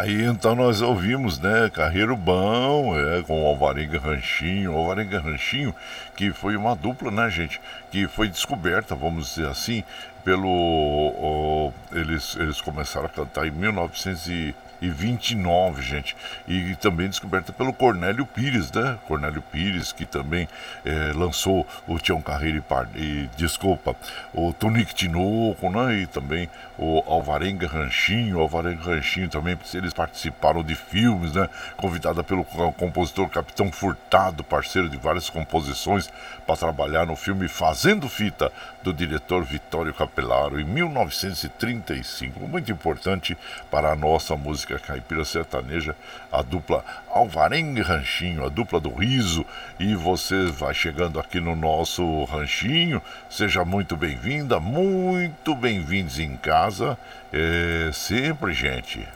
Aí 0.00 0.24
então 0.24 0.54
nós 0.54 0.80
ouvimos, 0.80 1.38
né, 1.38 1.70
Carreiro 1.70 2.16
Bom, 2.16 2.98
é, 2.98 3.22
com 3.22 3.46
Alvarenga 3.46 3.98
Ranchinho, 3.98 4.72
Alvarenga 4.72 5.20
Ranchinho, 5.20 5.74
que 6.16 6.32
foi 6.32 6.56
uma 6.56 6.74
dupla, 6.74 7.10
né, 7.10 7.30
gente, 7.30 7.60
que 7.90 8.08
foi 8.08 8.28
descoberta, 8.28 8.94
vamos 8.94 9.34
dizer 9.34 9.48
assim, 9.48 9.84
pelo. 10.24 10.48
O, 10.48 11.72
eles, 11.92 12.34
eles 12.36 12.60
começaram 12.60 13.06
a 13.06 13.08
cantar 13.08 13.46
em 13.46 13.50
1900 13.50 14.54
e 14.84 14.90
29, 14.90 15.82
gente. 15.82 16.14
E 16.46 16.76
também 16.76 17.08
descoberta 17.08 17.52
pelo 17.52 17.72
Cornélio 17.72 18.26
Pires, 18.26 18.70
né? 18.70 18.98
Cornélio 19.08 19.40
Pires, 19.40 19.92
que 19.92 20.04
também 20.04 20.46
é, 20.84 21.12
lançou 21.14 21.66
o 21.86 21.98
Tião 21.98 22.20
Carreiro 22.20 22.62
e, 22.94 23.00
e, 23.00 23.30
desculpa, 23.36 23.96
o 24.34 24.52
Tonique 24.52 24.94
Tinoco, 24.94 25.70
né? 25.70 25.96
E 26.02 26.06
também 26.06 26.50
o 26.76 27.02
Alvarenga 27.06 27.66
Ranchinho, 27.66 28.36
o 28.36 28.40
Alvarenga 28.40 28.82
Ranchinho 28.82 29.28
também, 29.28 29.58
eles 29.72 29.94
participaram 29.94 30.62
de 30.62 30.74
filmes, 30.74 31.32
né? 31.32 31.48
Convidada 31.76 32.22
pelo 32.22 32.44
compositor 32.44 33.28
Capitão 33.30 33.72
Furtado, 33.72 34.44
parceiro 34.44 34.88
de 34.88 34.98
várias 34.98 35.30
composições, 35.30 36.10
para 36.46 36.56
trabalhar 36.56 37.06
no 37.06 37.16
filme 37.16 37.48
Fazendo 37.48 38.06
Fita, 38.08 38.52
do 38.84 38.92
diretor 38.92 39.42
Vitório 39.42 39.94
Capelaro, 39.94 40.60
em 40.60 40.64
1935. 40.64 42.38
Muito 42.46 42.70
importante 42.70 43.34
para 43.70 43.90
a 43.90 43.96
nossa 43.96 44.36
música 44.36 44.78
caipira 44.78 45.24
sertaneja, 45.24 45.96
a 46.30 46.42
dupla 46.42 46.84
Alvarengue 47.08 47.80
Ranchinho, 47.80 48.44
a 48.44 48.50
dupla 48.50 48.78
do 48.78 48.92
riso. 48.92 49.46
E 49.80 49.94
você 49.94 50.50
vai 50.50 50.74
chegando 50.74 51.18
aqui 51.18 51.40
no 51.40 51.56
nosso 51.56 52.24
ranchinho, 52.24 53.00
seja 53.30 53.64
muito 53.64 53.96
bem-vinda, 53.96 54.60
muito 54.60 55.54
bem-vindos 55.54 56.18
em 56.18 56.36
casa, 56.36 56.98
é, 57.32 57.90
sempre, 57.90 58.52
gente. 58.52 59.08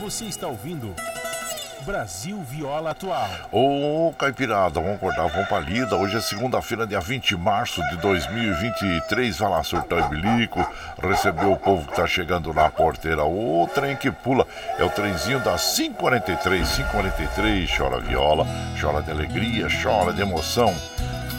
Você 0.00 0.26
está 0.26 0.46
ouvindo 0.46 0.94
Brasil 1.90 2.40
Viola 2.48 2.92
Atual. 2.92 3.28
Ô, 3.50 4.14
Caipirada, 4.16 4.80
vamos 4.80 4.94
acordar, 4.94 5.26
vamos 5.26 5.48
pra 5.48 5.58
lida. 5.58 5.96
Hoje 5.96 6.18
é 6.18 6.20
segunda-feira, 6.20 6.86
dia 6.86 7.00
20 7.00 7.30
de 7.30 7.36
março 7.36 7.82
de 7.90 7.96
2023. 7.96 9.36
Vai 9.36 9.50
lá, 9.50 9.62
surtar 9.64 10.08
e. 10.08 10.64
Recebeu 11.02 11.50
o 11.50 11.56
povo 11.56 11.88
que 11.88 11.96
tá 11.96 12.06
chegando 12.06 12.54
na 12.54 12.70
porteira. 12.70 13.24
O 13.24 13.68
trem 13.74 13.96
que 13.96 14.08
pula 14.08 14.46
é 14.78 14.84
o 14.84 14.88
trenzinho 14.88 15.40
das 15.40 15.74
543, 15.74 16.76
543. 16.76 17.76
Chora 17.76 17.98
viola, 17.98 18.46
chora 18.80 19.02
de 19.02 19.10
alegria, 19.10 19.66
chora 19.82 20.12
de 20.12 20.22
emoção. 20.22 20.72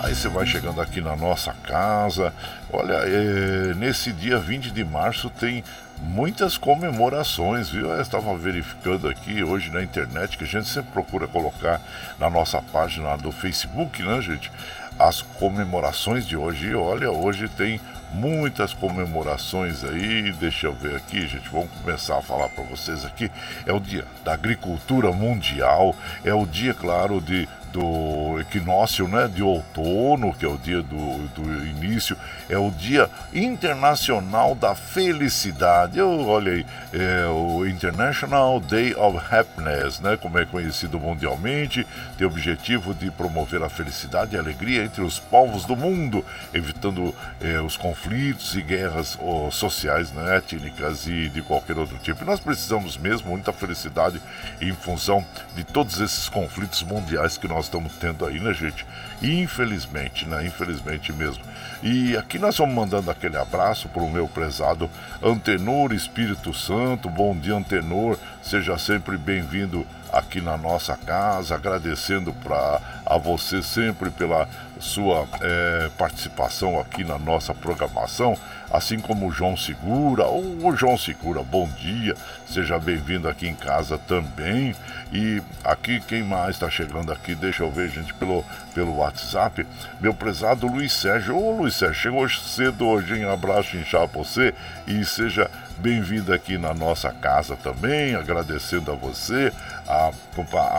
Aí 0.04 0.16
você 0.16 0.28
vai 0.30 0.48
chegando 0.48 0.82
aqui 0.82 1.00
na 1.00 1.16
nossa 1.16 1.54
casa. 1.54 2.34
Olha, 2.74 2.94
é, 3.06 3.76
nesse 3.76 4.12
dia 4.12 4.40
20 4.40 4.72
de 4.72 4.84
março 4.84 5.30
tem 5.30 5.64
muitas 6.00 6.58
comemorações, 6.58 7.70
viu? 7.70 7.88
Eu 7.88 8.02
estava 8.02 8.36
verificando 8.36 9.08
aqui 9.08 9.44
hoje 9.44 9.70
na 9.70 9.84
internet 9.84 10.40
que 10.40 10.44
a 10.44 10.48
gente 10.48 10.68
sempre 10.68 10.92
procura 10.92 11.28
colocar 11.28 11.80
na 12.18 12.32
nossa 12.32 12.60
página 12.64 13.16
do 13.16 13.32
Facebook, 13.32 14.02
né, 14.02 14.20
gente? 14.22 14.52
As 14.98 15.22
comemorações 15.22 16.26
de 16.26 16.36
hoje. 16.36 16.70
E 16.70 16.76
olha, 16.76 17.12
hoje 17.12 17.48
tem 17.48 17.80
muitas 18.12 18.74
comemorações 18.74 19.84
aí. 19.84 20.32
Deixa 20.32 20.66
eu 20.66 20.74
ver 20.74 20.96
aqui, 20.96 21.28
gente. 21.28 21.48
Vamos 21.50 21.70
começar 21.80 22.18
a 22.18 22.24
falar 22.24 22.50
para 22.50 22.64
vocês 22.64 23.06
aqui. 23.06 23.30
É 23.68 23.72
o 23.72 23.80
dia 23.80 24.06
da 24.26 24.34
agricultura 24.34 25.12
mundial, 25.12 25.96
é 26.26 26.34
o 26.34 26.48
dia, 26.48 26.74
claro, 26.74 27.22
de 27.22 27.48
do 27.72 28.40
equinócio 28.40 29.08
né, 29.08 29.28
de 29.28 29.42
outono, 29.42 30.34
que 30.34 30.46
é 30.46 30.48
o 30.48 30.58
dia 30.58 30.82
do, 30.82 31.28
do 31.30 31.66
início, 31.66 32.18
é 32.50 32.58
o 32.58 32.70
dia 32.72 33.10
internacional 33.34 34.56
da 34.56 34.76
felicidade. 34.76 35.98
Eu, 35.98 36.28
olha 36.28 36.52
aí, 36.52 36.66
é 36.94 37.26
o 37.28 37.66
International 37.66 38.60
Day 38.60 38.94
of 38.96 39.18
Happiness, 39.18 40.00
né, 40.00 40.18
como 40.18 40.38
é 40.38 40.46
conhecido 40.46 41.00
mundialmente, 41.00 41.86
tem 42.18 42.28
o 42.28 42.30
objetivo 42.30 42.94
de 42.94 43.10
promover 43.12 43.64
a 43.64 43.70
felicidade 43.70 44.36
e 44.36 44.38
a 44.38 44.42
alegria 44.42 44.84
entre 44.84 45.02
os 45.02 45.20
povos 45.20 45.66
do 45.66 45.76
mundo, 45.76 46.26
evitando 46.54 47.14
é, 47.40 47.60
os 47.62 47.78
conflitos 47.78 48.56
e 48.56 48.62
guerras 48.62 49.18
oh, 49.20 49.50
sociais, 49.52 50.12
né, 50.12 50.38
étnicas 50.38 51.08
e 51.08 51.30
de 51.30 51.42
qualquer 51.42 51.78
outro 51.78 51.98
tipo. 51.98 52.26
Nós 52.26 52.40
precisamos 52.40 52.98
mesmo 52.98 53.30
muita 53.30 53.54
felicidade 53.54 54.22
em 54.60 54.74
função 54.74 55.26
de 55.56 55.64
todos 55.64 56.00
esses 56.00 56.28
conflitos 56.28 56.84
mundiais 56.84 57.38
que 57.38 57.48
nós 57.48 57.61
nós 57.62 57.66
estamos 57.66 57.94
tendo 57.98 58.26
aí, 58.26 58.40
né, 58.40 58.54
gente? 58.54 58.86
Infelizmente, 59.22 60.28
né? 60.28 60.44
Infelizmente 60.46 61.14
mesmo. 61.14 61.44
E 61.84 62.18
aqui 62.18 62.40
nós 62.40 62.58
vamos 62.58 62.74
mandando 62.74 63.12
aquele 63.12 63.38
abraço 63.38 63.88
para 63.88 64.02
o 64.02 64.10
meu 64.10 64.28
prezado 64.28 64.90
Antenor 65.24 65.94
Espírito 65.94 66.54
Santo. 66.54 67.08
Bom 67.08 67.38
dia, 67.38 67.54
Antenor. 67.54 68.18
Seja 68.42 68.80
sempre 68.80 69.16
bem-vindo 69.16 69.86
aqui 70.12 70.42
na 70.42 70.58
nossa 70.58 70.98
casa, 70.98 71.54
agradecendo 71.54 72.34
para 72.34 72.82
a 73.06 73.18
você 73.18 73.62
sempre 73.62 74.10
pela 74.10 74.50
sua 74.82 75.28
é, 75.42 75.90
participação 75.98 76.80
aqui 76.80 77.04
na 77.04 77.18
nossa 77.18 77.54
programação, 77.54 78.36
assim 78.70 79.00
como 79.00 79.28
o 79.28 79.32
João 79.32 79.56
Segura. 79.56 80.26
Ô 80.28 80.76
João 80.76 80.98
Segura, 80.98 81.44
bom 81.44 81.70
dia, 81.80 82.16
seja 82.48 82.80
bem-vindo 82.80 83.30
aqui 83.30 83.48
em 83.48 83.56
casa 83.56 83.98
também. 83.98 84.76
E 85.14 85.42
aqui 85.64 86.00
quem 86.00 86.24
mais 86.24 86.56
está 86.56 86.70
chegando 86.70 87.12
aqui, 87.12 87.36
deixa 87.36 87.64
eu 87.64 87.72
ver, 87.72 87.90
gente, 87.90 88.14
pelo, 88.16 88.44
pelo 88.74 88.98
WhatsApp, 88.98 89.66
meu 90.00 90.14
prezado 90.14 90.68
Luiz 90.68 90.94
Sérgio. 90.94 91.38
Ô 91.38 91.52
Luiz 91.58 91.76
Sérgio, 91.76 92.02
chegou 92.02 92.28
cedo 92.30 92.88
hoje, 92.88 93.16
hein? 93.16 93.26
Abraço 93.26 93.78
inchado 93.78 94.10
para 94.10 94.24
você 94.24 94.54
e 94.88 95.06
seja 95.06 95.50
bem-vindo 95.78 96.34
aqui 96.34 96.58
na 96.58 96.74
nossa 96.74 97.12
casa 97.12 97.56
também, 97.56 98.16
agradecendo 98.16 98.92
a 98.92 98.96
você, 98.96 99.52
a, 99.88 100.12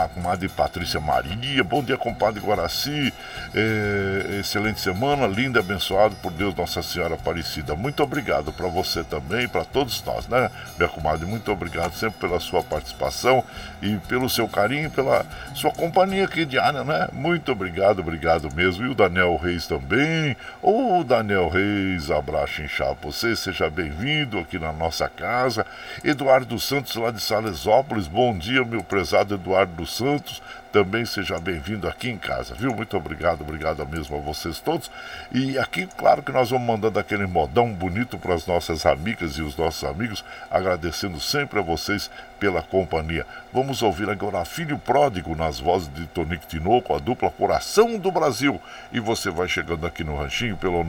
a 0.05 0.09
comadre 0.09 0.49
Patrícia 0.49 1.01
Maria, 1.01 1.63
bom 1.63 1.83
dia, 1.83 1.97
compadre 1.97 2.41
Guaraci, 2.41 3.13
é, 3.55 4.39
excelente 4.41 4.81
semana, 4.81 5.27
linda, 5.27 5.61
abençoado 5.61 6.15
por 6.17 6.33
Deus 6.33 6.55
Nossa 6.55 6.83
Senhora 6.83 7.15
Aparecida. 7.15 7.75
Muito 7.75 8.03
obrigado 8.03 8.53
para 8.53 8.69
você 8.69 9.05
também, 9.05 9.47
para 9.47 9.65
todos 9.65 10.03
nós, 10.05 10.27
né, 10.27 10.51
minha 10.79 10.89
comadre? 10.89 11.27
Muito 11.27 11.53
obrigado 11.53 11.95
sempre 11.95 12.21
pela 12.21 12.41
sua 12.41 12.63
participação 12.63 13.45
e 13.83 13.97
pelo 14.09 14.29
seu 14.29 14.49
carinho, 14.49 14.91
pela 14.91 15.27
sua 15.55 15.71
companhia 15.73 16.25
aqui 16.25 16.45
diária, 16.45 16.83
né? 16.83 17.09
Muito 17.13 17.53
obrigado, 17.53 18.01
obrigado 18.01 18.49
mesmo. 18.55 18.87
E 18.87 18.89
o 18.89 18.95
Daniel 18.95 19.37
Reis 19.37 19.67
também. 19.67 20.37
Ô, 20.63 21.05
Daniel 21.05 21.49
Reis, 21.49 22.11
abraço 22.11 22.63
inchado 22.63 23.03
você, 23.13 23.37
seja 23.37 23.69
bem-vindo 23.69 24.39
aqui 24.39 24.59
na 24.59 24.73
nossa 24.73 25.09
casa. 25.09 25.67
Eduardo 26.05 26.59
Santos, 26.59 26.95
lá 26.95 27.11
de 27.11 27.21
Salesópolis, 27.21 28.07
bom 28.07 28.37
dia, 28.37 28.65
meu 28.65 28.83
prezado 28.93 29.37
Eduardo 29.37 29.73
dos 29.73 29.97
Santos. 29.97 30.43
Também 30.71 31.07
seja 31.07 31.41
bem-vindo 31.41 31.89
aqui 31.89 32.11
em 32.11 32.19
casa, 32.19 32.55
viu? 32.55 32.75
Muito 32.75 32.95
obrigado, 32.95 33.41
obrigado 33.41 33.87
mesmo 33.87 34.19
a 34.19 34.21
vocês 34.21 34.59
todos. 34.59 34.91
E 35.31 35.59
aqui, 35.59 35.87
claro 35.87 36.23
que 36.23 36.31
nós 36.31 36.51
vamos 36.51 36.67
mandando 36.67 36.99
aquele 36.99 37.27
modão 37.27 37.73
bonito 37.73 38.19
para 38.19 38.35
as 38.35 38.47
nossas 38.47 38.85
amigas 38.85 39.39
e 39.39 39.43
os 39.43 39.57
nossos 39.57 39.83
amigos, 39.85 40.23
agradecendo 40.51 41.19
sempre 41.21 41.59
a 41.59 41.63
vocês 41.63 42.11
pela 42.39 42.61
companhia. 42.61 43.27
Vamos 43.51 43.83
ouvir 43.83 44.11
agora 44.11 44.45
Filho 44.45 44.79
Pródigo 44.79 45.35
nas 45.35 45.59
vozes 45.59 45.91
de 45.95 46.05
Tonico 46.09 46.45
Tinoco, 46.47 46.95
a 46.95 46.99
dupla 46.99 47.31
Coração 47.31 47.99
do 47.99 48.13
Brasil. 48.13 48.61
E 48.93 49.01
você 49.01 49.31
vai 49.31 49.49
chegando 49.49 49.87
aqui 49.87 50.05
no 50.05 50.19
ranchinho 50.19 50.59
pelo 50.59 50.85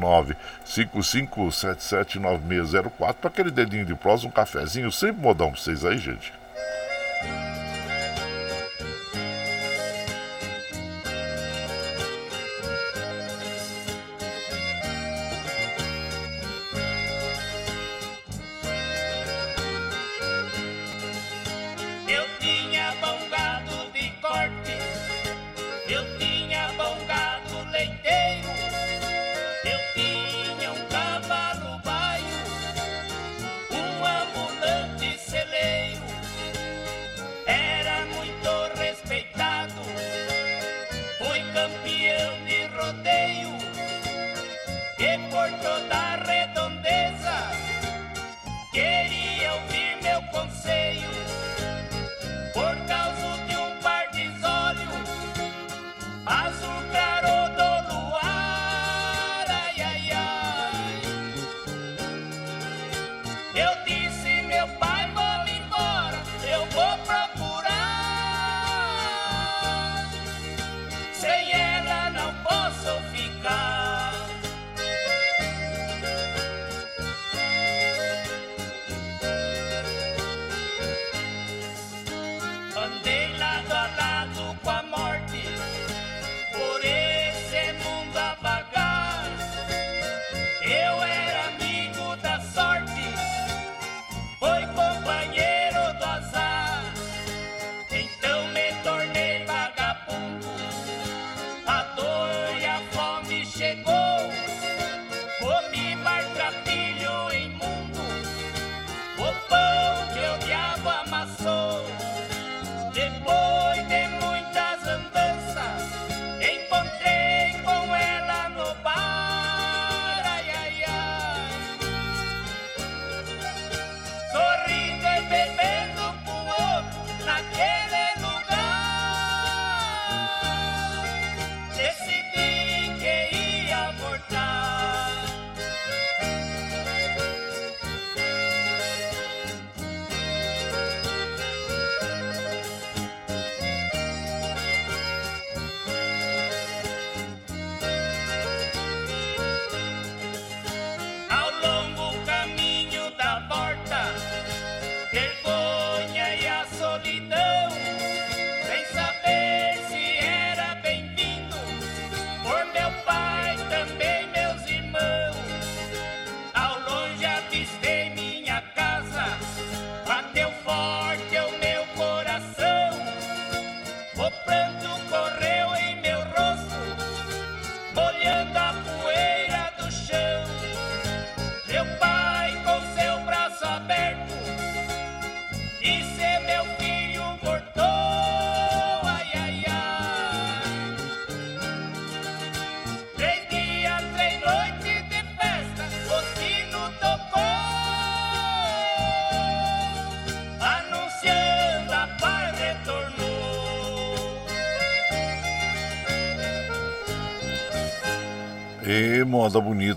955779604 0.66 3.14
para 3.14 3.30
aquele 3.30 3.52
dedinho 3.52 3.86
de 3.86 3.96
prosa, 3.96 4.28
um 4.28 4.32
cafezinho, 4.32 4.92
sempre 4.92 5.22
modão 5.22 5.52
para 5.52 5.62
vocês 5.62 5.86
aí, 5.86 5.98
gente. 5.98 6.43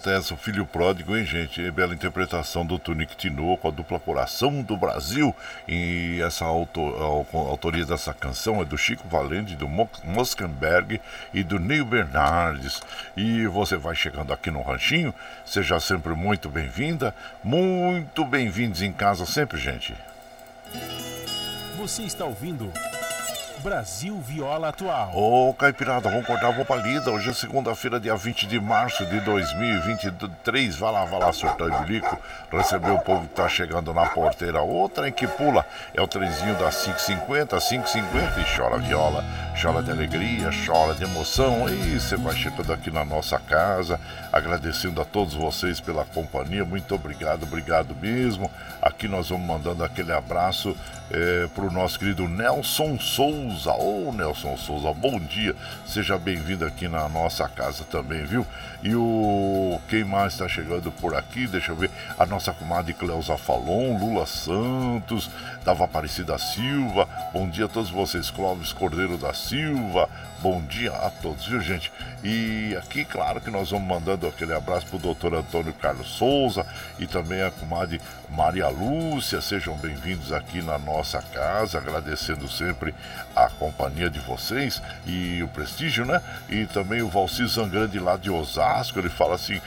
Bonita 0.06 0.10
essa, 0.10 0.36
Filho 0.36 0.64
Pródigo, 0.64 1.16
hein, 1.16 1.24
gente? 1.24 1.60
E 1.60 1.70
bela 1.70 1.94
interpretação 1.94 2.64
do 2.64 2.78
Tunic 2.78 3.16
Tinoco, 3.16 3.66
a 3.66 3.70
dupla 3.70 3.98
Coração 3.98 4.62
do 4.62 4.76
Brasil. 4.76 5.34
E 5.66 6.20
essa 6.24 6.44
autor, 6.44 7.26
a, 7.34 7.36
autoria 7.36 7.84
dessa 7.84 8.14
canção 8.14 8.60
é 8.62 8.64
do 8.64 8.78
Chico 8.78 9.08
Valente, 9.08 9.56
do 9.56 9.68
Moskenberg 9.68 11.00
e 11.34 11.42
do 11.42 11.58
Neil 11.58 11.84
Bernardes. 11.84 12.80
E 13.16 13.46
você 13.46 13.76
vai 13.76 13.94
chegando 13.94 14.32
aqui 14.32 14.50
no 14.50 14.62
Ranchinho, 14.62 15.12
seja 15.44 15.80
sempre 15.80 16.14
muito 16.14 16.48
bem-vinda, 16.48 17.14
muito 17.42 18.24
bem-vindos 18.24 18.82
em 18.82 18.92
casa 18.92 19.26
sempre, 19.26 19.58
gente. 19.58 19.94
Você 21.76 22.02
está 22.02 22.24
ouvindo 22.24 22.72
Brasil 23.66 24.16
Viola 24.20 24.68
Atual. 24.68 25.10
Ô, 25.12 25.48
oh, 25.48 25.54
Caipirada, 25.54 26.08
vamos 26.08 26.24
cortar 26.24 26.46
a 26.46 26.52
roupa 26.52 26.76
lida. 26.76 27.10
Hoje 27.10 27.30
é 27.30 27.34
segunda-feira, 27.34 27.98
dia 27.98 28.14
20 28.14 28.46
de 28.46 28.60
março 28.60 29.04
de 29.06 29.18
2023. 29.18 30.76
Vai 30.76 30.92
lá, 30.92 31.04
vai 31.04 31.18
lá, 31.18 31.32
sortar 31.32 31.66
o 31.66 31.80
bilico. 31.80 32.16
Receber 32.48 32.92
o 32.92 33.00
povo 33.00 33.26
que 33.26 33.34
tá 33.34 33.48
chegando 33.48 33.92
na 33.92 34.06
porteira. 34.06 34.62
O 34.62 34.88
trem 34.88 35.10
que 35.10 35.26
pula 35.26 35.66
é 35.92 36.00
o 36.00 36.06
trenzinho 36.06 36.54
das 36.54 36.84
550, 36.84 37.58
550 37.58 38.40
e 38.40 38.56
chora 38.56 38.78
viola. 38.78 39.24
Chora 39.60 39.82
de 39.82 39.90
alegria, 39.90 40.48
chora 40.64 40.94
de 40.94 41.02
emoção. 41.02 41.68
E 41.68 41.98
você 41.98 42.14
vai 42.16 42.36
chegando 42.36 42.72
aqui 42.72 42.92
na 42.92 43.04
nossa 43.04 43.36
casa. 43.40 43.98
Agradecendo 44.32 45.02
a 45.02 45.04
todos 45.04 45.34
vocês 45.34 45.80
pela 45.80 46.04
companhia. 46.04 46.64
Muito 46.64 46.94
obrigado, 46.94 47.42
obrigado 47.42 47.96
mesmo. 48.00 48.48
Aqui 48.80 49.08
nós 49.08 49.28
vamos 49.28 49.44
mandando 49.44 49.82
aquele 49.82 50.12
abraço 50.12 50.76
é, 51.10 51.48
para 51.52 51.64
o 51.64 51.70
nosso 51.72 51.98
querido 51.98 52.28
Nelson 52.28 52.96
Souza. 53.00 53.55
Ô 53.64 54.08
oh, 54.08 54.12
Nelson 54.12 54.56
Souza, 54.58 54.92
bom 54.92 55.18
dia, 55.18 55.56
seja 55.86 56.18
bem-vindo 56.18 56.64
aqui 56.66 56.88
na 56.88 57.08
nossa 57.08 57.48
casa 57.48 57.84
também, 57.84 58.22
viu? 58.24 58.46
E 58.82 58.94
o 58.94 59.80
quem 59.88 60.04
mais 60.04 60.34
está 60.34 60.46
chegando 60.46 60.92
por 60.92 61.14
aqui? 61.14 61.46
Deixa 61.46 61.72
eu 61.72 61.76
ver, 61.76 61.90
a 62.18 62.26
nossa 62.26 62.52
comadre 62.52 62.92
Cleusa 62.92 63.38
Falon, 63.38 63.96
Lula 63.98 64.26
Santos, 64.26 65.30
Dava 65.66 65.84
Aparecida 65.84 66.38
Silva, 66.38 67.08
bom 67.32 67.50
dia 67.50 67.64
a 67.64 67.68
todos 67.68 67.90
vocês, 67.90 68.30
Clóvis 68.30 68.72
Cordeiro 68.72 69.18
da 69.18 69.34
Silva, 69.34 70.08
bom 70.40 70.62
dia 70.62 70.92
a 70.92 71.10
todos, 71.10 71.44
viu 71.44 71.60
gente? 71.60 71.92
E 72.22 72.76
aqui, 72.78 73.04
claro 73.04 73.40
que 73.40 73.50
nós 73.50 73.72
vamos 73.72 73.88
mandando 73.88 74.28
aquele 74.28 74.54
abraço 74.54 74.86
pro 74.86 74.96
doutor 74.96 75.34
Antônio 75.34 75.72
Carlos 75.72 76.06
Souza 76.06 76.64
e 77.00 77.06
também 77.08 77.42
a 77.42 77.50
comadre 77.50 78.00
Maria 78.30 78.68
Lúcia, 78.68 79.40
sejam 79.40 79.76
bem-vindos 79.76 80.32
aqui 80.32 80.62
na 80.62 80.78
nossa 80.78 81.20
casa, 81.20 81.78
agradecendo 81.78 82.48
sempre 82.48 82.94
a 83.34 83.48
companhia 83.48 84.08
de 84.08 84.20
vocês 84.20 84.80
e 85.04 85.42
o 85.42 85.48
prestígio, 85.48 86.04
né? 86.04 86.22
E 86.48 86.66
também 86.66 87.02
o 87.02 87.08
Valci 87.08 87.44
Zangrande 87.44 87.98
lá 87.98 88.16
de 88.16 88.30
Osasco, 88.30 89.00
ele 89.00 89.08
fala 89.08 89.34
assim, 89.34 89.60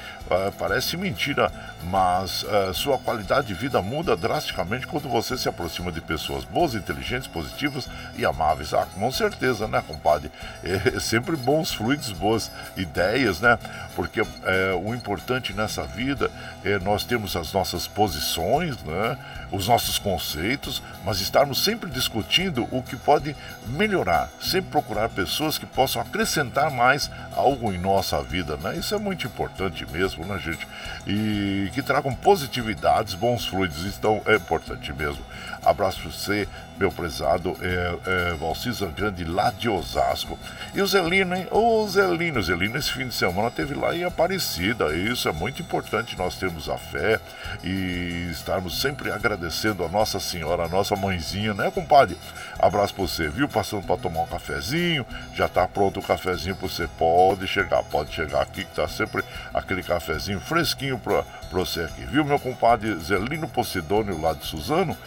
parece 0.58 0.96
mentira, 0.96 1.52
mas 1.84 2.44
uh, 2.44 2.74
sua 2.74 2.98
qualidade 2.98 3.48
de 3.48 3.54
vida 3.54 3.82
muda 3.82 4.16
drasticamente 4.16 4.86
quando 4.86 5.10
você 5.10 5.38
se 5.38 5.50
aproxima 5.50 5.92
de 5.92 6.02
pessoas 6.02 6.44
boas, 6.44 6.76
inteligentes, 6.76 7.28
positivas 7.28 7.88
e 8.16 8.26
amáveis. 8.26 8.74
Ah, 8.74 8.86
com 8.94 9.12
certeza, 9.12 9.68
né, 9.68 9.84
compadre? 9.86 10.32
É 10.64 11.00
sempre 11.00 11.36
bons 11.36 11.74
fluidos, 11.74 12.12
boas 12.12 12.52
ideias, 12.78 13.40
né? 13.40 13.58
Porque 13.96 14.22
é, 14.22 14.74
o 14.74 14.94
importante 14.94 15.54
nessa 15.54 15.84
vida 15.84 16.30
é 16.64 16.78
nós 16.80 17.04
temos 17.04 17.36
as 17.36 17.52
nossas 17.54 17.88
posições, 17.88 18.82
né? 18.84 19.18
os 19.52 19.68
nossos 19.68 19.98
conceitos, 19.98 20.82
mas 21.04 21.20
estarmos 21.20 21.64
sempre 21.64 21.90
discutindo 21.90 22.68
o 22.72 22.84
que 22.84 22.96
pode 22.96 23.36
melhorar, 23.68 24.30
sempre 24.42 24.72
procurar 24.72 25.10
pessoas 25.10 25.58
que 25.58 25.66
possam 25.66 26.02
acrescentar 26.02 26.70
mais 26.70 27.10
algo 27.36 27.74
em 27.74 27.78
nossa 27.78 28.22
vida, 28.22 28.58
né? 28.58 28.78
Isso 28.78 28.94
é 28.94 29.00
muito 29.00 29.26
importante 29.26 29.86
mesmo, 29.92 30.19
né, 30.26 30.38
gente? 30.38 30.68
E 31.08 31.70
que 31.74 31.82
tragam 31.82 32.14
positividades, 32.14 33.14
bons 33.14 33.46
fluidos, 33.46 33.86
então 33.86 34.22
é 34.26 34.36
importante 34.36 34.92
mesmo. 34.94 35.24
Abraço 35.64 36.02
para 36.02 36.12
você, 36.12 36.48
meu 36.78 36.92
prezado 36.92 37.56
é, 37.62 37.98
é, 38.08 39.26
lá 39.28 39.52
de 39.52 39.68
Osasco. 39.68 40.40
E 40.74 40.82
o 40.82 40.88
Zelino, 40.88 41.36
hein? 41.36 41.48
Ô 41.52 41.86
Zelino, 41.88 42.42
Zelino 42.42 42.78
esse 42.78 42.92
fim 42.94 43.08
de 43.08 43.14
semana 43.14 43.52
teve 43.52 43.74
lá 43.74 43.96
em 43.96 44.04
Aparecida. 44.04 44.96
Isso 44.96 45.28
é 45.28 45.32
muito 45.32 45.62
importante, 45.62 46.18
nós 46.18 46.36
termos 46.36 46.70
a 46.70 46.78
fé 46.78 47.20
e 47.64 48.30
estarmos 48.32 48.80
sempre 48.80 49.12
agradecendo 49.12 49.84
a 49.84 49.90
Nossa 49.90 50.20
Senhora, 50.20 50.64
a 50.64 50.68
nossa 50.70 50.96
mãezinha, 50.96 51.54
né, 51.54 51.70
compadre? 51.72 52.18
Abraço 52.58 52.94
para 52.94 53.04
você, 53.04 53.28
viu? 53.28 53.48
Passando 53.48 53.86
para 53.86 53.98
tomar 53.98 54.22
um 54.22 54.28
cafezinho, 54.28 55.06
já 55.34 55.48
tá 55.48 55.68
pronto 55.68 56.00
o 56.00 56.04
cafezinho 56.04 56.56
para 56.56 56.68
você. 56.68 56.88
Pode 56.98 57.48
chegar, 57.48 57.84
pode 57.84 58.14
chegar 58.14 58.42
aqui 58.42 58.64
que 58.64 58.76
tá 58.76 58.88
sempre 58.88 59.24
aquele 59.54 59.84
cafezinho 59.84 60.40
fresquinho 60.40 60.98
para 60.98 61.24
você 61.52 61.82
aqui, 61.82 62.06
viu, 62.06 62.24
meu 62.24 62.40
compadre 62.40 62.96
Zelino 62.96 63.48
Posidônio 63.48 64.20
lá 64.22 64.34
de 64.34 64.46
Suzano? 64.46 64.98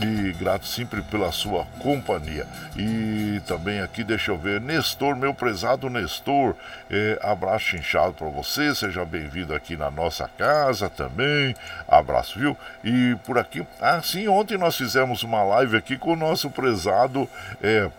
E 0.00 0.32
grato 0.32 0.66
sempre 0.66 1.02
pela 1.02 1.30
sua 1.32 1.66
companhia. 1.78 2.46
E 2.76 3.40
também 3.46 3.80
aqui, 3.80 4.02
deixa 4.02 4.30
eu 4.30 4.38
ver, 4.38 4.60
Nestor, 4.60 5.16
meu 5.16 5.34
prezado 5.34 5.88
Nestor, 5.88 6.54
é, 6.90 7.18
abraço 7.22 7.76
inchado 7.76 8.14
para 8.14 8.28
você, 8.28 8.74
seja 8.74 9.04
bem-vindo 9.04 9.54
aqui 9.54 9.76
na 9.76 9.90
nossa 9.90 10.28
casa 10.28 10.88
também, 10.88 11.54
abraço, 11.86 12.38
viu? 12.38 12.56
E 12.82 13.16
por 13.24 13.38
aqui, 13.38 13.66
ah, 13.80 14.00
sim, 14.02 14.26
ontem 14.28 14.58
nós 14.58 14.76
fizemos 14.76 15.22
uma 15.22 15.42
live 15.42 15.76
aqui 15.76 15.96
com 15.96 16.12
o 16.12 16.16
nosso 16.16 16.50
prezado. 16.50 17.28
É, 17.62 17.90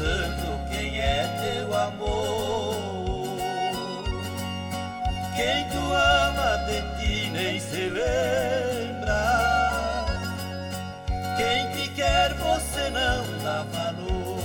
santo, 0.00 0.48
quem 0.70 0.98
é 0.98 1.28
teu 1.42 1.74
amor? 1.76 3.36
Quem 5.36 5.68
tu 5.68 5.92
ama 5.92 6.56
de 6.66 6.78
ti 6.96 7.30
nem 7.30 7.60
se 7.60 7.90
lembra. 7.90 9.22
Quem 11.36 11.70
te 11.72 11.88
quer 11.90 12.32
você 12.34 12.88
não 12.90 13.22
dá 13.44 13.62
valor. 13.74 14.40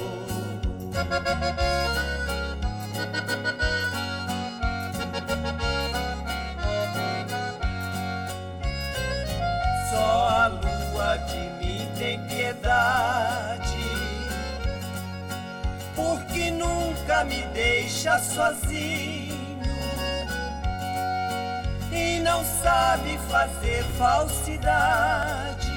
Deixa 18.05 18.19
sozinho 18.19 19.59
e 21.91 22.19
não 22.19 22.45
sabe 22.45 23.17
fazer 23.31 23.83
falsidade. 23.97 25.73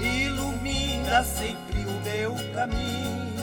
Ilumina 0.00 1.24
sempre 1.24 1.80
o 1.80 2.00
meu 2.04 2.36
caminho, 2.54 3.34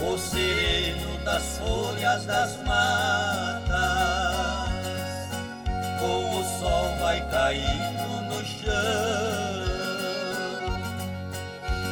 o 0.00 0.16
sereno 0.16 1.18
das 1.24 1.58
folhas 1.58 2.24
das 2.24 2.56
matas 2.64 3.68
com 6.00 6.40
o 6.40 6.44
sol 6.58 6.96
vai 7.00 7.20
caindo 7.30 8.22
no 8.28 8.42
chão, 8.46 8.72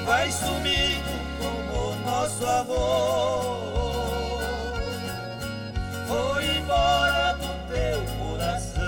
vai 0.06 0.30
o 0.30 1.05
nosso 2.36 2.46
amor, 2.46 4.40
foi 6.06 6.58
embora 6.58 7.32
do 7.34 7.48
teu 7.72 8.02
coração. 8.18 8.82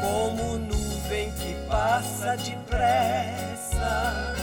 Como 0.00 0.58
nuvem 0.58 1.30
que 1.32 1.54
passa 1.68 2.36
depressa. 2.36 4.34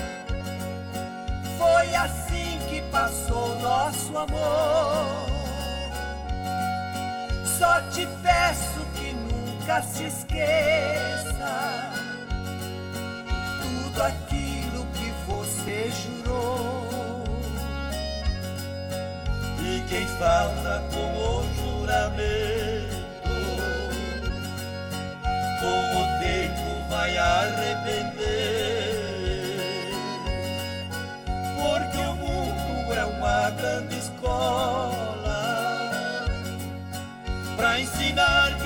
Foi 1.57 1.95
assim 1.95 2.59
que 2.69 2.81
passou 2.89 3.59
nosso 3.59 4.17
amor. 4.17 5.27
Só 7.57 7.81
te 7.89 8.05
peço 8.21 8.46
nunca 9.67 9.81
se 9.81 10.05
esqueça 10.05 11.91
tudo 13.61 14.01
aquilo 14.01 14.85
que 14.93 15.11
você 15.27 15.91
jurou. 15.91 17.23
E 19.59 19.81
quem 19.89 20.07
falta 20.07 20.81
com 20.89 21.17
o 21.17 21.43
juramento, 21.55 23.27
com 25.59 25.79
o 25.99 26.03
tempo 26.21 26.89
vai 26.89 27.17
arrepender. 27.17 28.37
Porque 31.57 31.97
o 31.97 32.15
mundo 32.15 32.93
é 32.93 33.03
uma 33.03 33.49
grande 33.49 33.97
escola 33.97 35.07
para 37.57 37.81
ensinar 37.81 38.56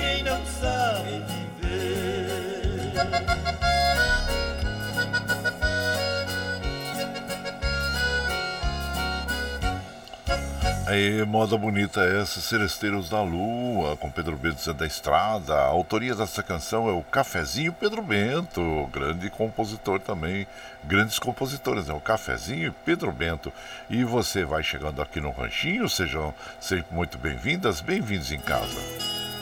Aí, 10.92 11.24
moda 11.24 11.56
bonita 11.56 12.02
essa, 12.02 12.38
Seresteiros 12.38 13.08
da 13.08 13.22
Lua, 13.22 13.96
com 13.96 14.10
Pedro 14.10 14.36
Bento 14.36 14.74
da 14.74 14.84
Estrada. 14.86 15.54
A 15.54 15.68
autoria 15.68 16.14
dessa 16.14 16.42
canção 16.42 16.86
é 16.86 16.92
o 16.92 17.02
Cafezinho 17.02 17.72
Pedro 17.72 18.02
Bento, 18.02 18.60
grande 18.92 19.30
compositor 19.30 20.00
também, 20.00 20.46
grandes 20.84 21.18
compositores, 21.18 21.86
né? 21.86 21.94
O 21.94 22.00
Cafezinho 22.00 22.68
e 22.68 22.84
Pedro 22.84 23.10
Bento. 23.10 23.50
E 23.88 24.04
você 24.04 24.44
vai 24.44 24.62
chegando 24.62 25.00
aqui 25.00 25.18
no 25.18 25.30
Ranchinho, 25.30 25.88
sejam 25.88 26.34
sempre 26.60 26.94
muito 26.94 27.16
bem-vindas, 27.16 27.80
bem-vindos 27.80 28.30
em 28.30 28.38
casa. 28.38 28.78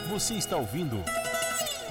Você 0.07 0.35
está 0.35 0.55
ouvindo 0.55 1.03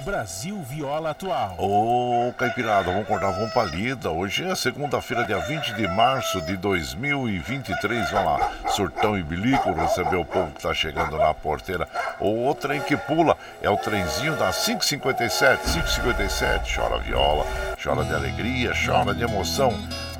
Brasil 0.03 0.59
Viola 0.63 1.11
Atual. 1.11 1.55
Ô, 1.59 2.33
Caipirada, 2.33 2.91
vamos 2.91 3.03
acordar, 3.03 3.31
vamos 3.31 3.53
pra 3.53 3.63
lida. 3.63 4.09
Hoje 4.09 4.43
é 4.43 4.55
segunda-feira, 4.55 5.23
dia 5.23 5.37
20 5.37 5.75
de 5.75 5.87
março 5.87 6.41
de 6.41 6.57
2023. 6.57 8.09
Vai 8.09 8.25
lá, 8.25 8.51
surtão 8.69 9.17
e 9.17 9.21
bilico, 9.21 9.71
receber 9.73 10.15
o 10.15 10.25
povo 10.25 10.51
que 10.51 10.61
tá 10.61 10.73
chegando 10.73 11.17
na 11.17 11.33
porteira. 11.33 11.87
O, 12.19 12.49
o 12.49 12.55
trem 12.55 12.81
que 12.81 12.97
pula 12.97 13.37
é 13.61 13.69
o 13.69 13.77
trenzinho 13.77 14.35
da 14.37 14.51
557, 14.51 15.63
557. 15.63 16.75
Chora 16.75 16.97
viola, 16.99 17.45
chora 17.81 18.03
de 18.03 18.13
alegria, 18.13 18.71
chora 18.73 19.13
de 19.13 19.23
emoção. 19.23 19.71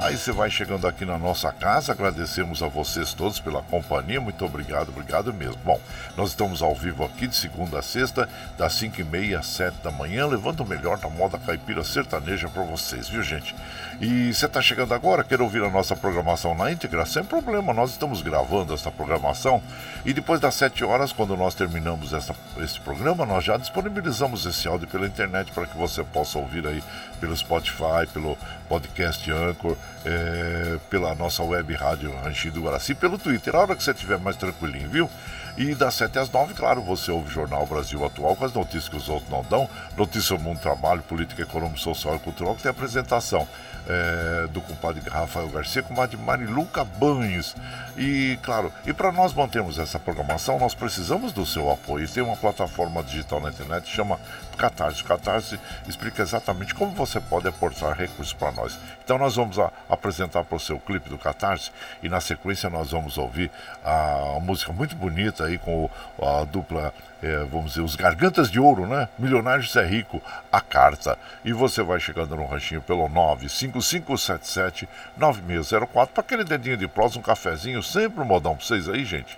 Aí 0.01 0.17
você 0.17 0.31
vai 0.31 0.49
chegando 0.49 0.87
aqui 0.87 1.05
na 1.05 1.15
nossa 1.15 1.51
casa, 1.51 1.91
agradecemos 1.91 2.63
a 2.63 2.67
vocês 2.67 3.13
todos 3.13 3.39
pela 3.39 3.61
companhia, 3.61 4.19
muito 4.19 4.43
obrigado, 4.43 4.89
obrigado 4.89 5.31
mesmo. 5.31 5.57
Bom, 5.63 5.79
nós 6.17 6.29
estamos 6.29 6.63
ao 6.63 6.73
vivo 6.73 7.05
aqui 7.05 7.27
de 7.27 7.35
segunda 7.35 7.77
a 7.77 7.81
sexta, 7.83 8.27
das 8.57 8.73
5h30 8.81 9.37
às 9.37 9.45
7 9.45 9.77
da 9.83 9.91
manhã, 9.91 10.25
levando 10.25 10.61
o 10.61 10.65
melhor 10.65 10.97
da 10.97 11.07
moda 11.07 11.37
caipira 11.37 11.83
sertaneja 11.83 12.49
para 12.49 12.63
vocês, 12.63 13.07
viu 13.09 13.21
gente? 13.21 13.55
E 14.01 14.33
você 14.33 14.47
está 14.47 14.59
chegando 14.59 14.91
agora, 14.95 15.23
quer 15.23 15.39
ouvir 15.39 15.63
a 15.63 15.69
nossa 15.69 15.95
programação 15.95 16.55
na 16.55 16.71
íntegra? 16.71 17.05
Sem 17.05 17.23
problema, 17.23 17.71
nós 17.71 17.91
estamos 17.91 18.23
gravando 18.23 18.73
essa 18.73 18.89
programação 18.89 19.61
e 20.03 20.13
depois 20.13 20.39
das 20.39 20.55
7 20.55 20.83
horas, 20.83 21.13
quando 21.13 21.37
nós 21.37 21.53
terminamos 21.53 22.11
essa, 22.11 22.35
esse 22.57 22.79
programa, 22.79 23.23
nós 23.23 23.43
já 23.43 23.55
disponibilizamos 23.55 24.47
esse 24.47 24.67
áudio 24.67 24.87
pela 24.87 25.05
internet 25.05 25.51
para 25.51 25.67
que 25.67 25.77
você 25.77 26.03
possa 26.03 26.39
ouvir 26.39 26.65
aí 26.65 26.83
pelo 27.19 27.37
Spotify, 27.37 28.07
pelo 28.11 28.35
podcast 28.67 29.29
Anchor, 29.31 29.77
é, 30.05 30.77
pela 30.89 31.13
nossa 31.15 31.43
web 31.43 31.73
rádio 31.73 32.11
Ranchinho 32.23 32.53
do 32.53 32.61
Guaraci, 32.61 32.95
pelo 32.95 33.17
Twitter, 33.17 33.55
a 33.55 33.59
hora 33.59 33.75
que 33.75 33.83
você 33.83 33.91
estiver 33.91 34.17
mais 34.17 34.35
tranquilinho, 34.35 34.89
viu? 34.89 35.09
E 35.57 35.75
das 35.75 35.95
7 35.95 36.19
às 36.19 36.29
9, 36.29 36.53
claro, 36.53 36.81
você 36.81 37.11
ouve 37.11 37.27
o 37.27 37.31
Jornal 37.31 37.65
Brasil 37.65 38.03
Atual 38.05 38.35
com 38.35 38.45
as 38.45 38.53
notícias 38.53 38.89
que 38.89 38.95
os 38.95 39.09
outros 39.09 39.29
não 39.29 39.43
dão, 39.43 39.69
notícias 39.97 40.37
do 40.37 40.39
mundo 40.39 40.57
do 40.57 40.61
trabalho, 40.61 41.01
política, 41.03 41.41
econômica, 41.41 41.79
social 41.79 42.15
e 42.15 42.19
cultural, 42.19 42.55
que 42.55 42.63
tem 42.63 42.71
apresentação 42.71 43.47
é, 43.87 44.47
do 44.47 44.61
compadre 44.61 45.01
Rafael 45.09 45.49
Garcia, 45.49 45.83
com 45.83 45.99
a 46.01 46.05
de 46.05 46.17
Mariluca 46.17 46.83
Banhos. 46.83 47.55
E, 47.97 48.37
claro, 48.41 48.71
e 48.85 48.93
para 48.93 49.11
nós 49.11 49.33
mantermos 49.33 49.77
essa 49.77 49.99
programação, 49.99 50.59
nós 50.59 50.73
precisamos 50.73 51.33
do 51.33 51.45
seu 51.45 51.71
apoio. 51.71 52.07
Tem 52.07 52.23
uma 52.23 52.35
plataforma 52.35 53.03
digital 53.03 53.39
na 53.41 53.49
internet 53.49 53.83
que 53.83 53.95
chama 53.95 54.19
Catarse. 54.57 55.03
Catarse 55.03 55.59
explica 55.87 56.21
exatamente 56.21 56.73
como 56.73 56.91
você 56.91 57.19
pode 57.19 57.47
aportar 57.47 57.97
recursos 57.97 58.33
para 58.33 58.51
nós. 58.51 58.77
Então 59.03 59.17
nós 59.17 59.35
vamos 59.35 59.57
a, 59.59 59.71
apresentar 59.89 60.43
para 60.43 60.55
o 60.55 60.59
seu 60.59 60.79
clipe 60.79 61.09
do 61.09 61.17
Catarse 61.17 61.71
e 62.03 62.07
na 62.07 62.21
sequência 62.21 62.69
nós 62.69 62.91
vamos 62.91 63.17
ouvir 63.17 63.51
a 63.83 64.37
música 64.41 64.71
muito 64.71 64.95
bonita 64.95 65.40
aí 65.41 65.57
com 65.57 65.89
a 66.21 66.43
dupla, 66.43 66.93
é, 67.21 67.37
vamos 67.45 67.71
dizer, 67.71 67.81
os 67.81 67.95
Gargantas 67.95 68.49
de 68.49 68.59
Ouro, 68.59 68.87
né? 68.87 69.09
Milionário 69.17 69.67
Zé 69.67 69.85
Rico, 69.85 70.21
a 70.51 70.61
carta. 70.61 71.17
E 71.43 71.51
você 71.53 71.83
vai 71.83 71.99
chegando 71.99 72.35
no 72.35 72.45
ranchinho 72.45 72.81
pelo 72.81 73.07
95577-9604 73.09 76.07
para 76.07 76.21
aquele 76.21 76.43
dedinho 76.43 76.77
de 76.77 76.87
prosa, 76.87 77.19
um 77.19 77.21
cafezinho, 77.21 77.83
sempre 77.83 78.21
um 78.21 78.25
modão 78.25 78.55
para 78.55 78.65
vocês 78.65 78.89
aí, 78.89 79.05
gente. 79.05 79.37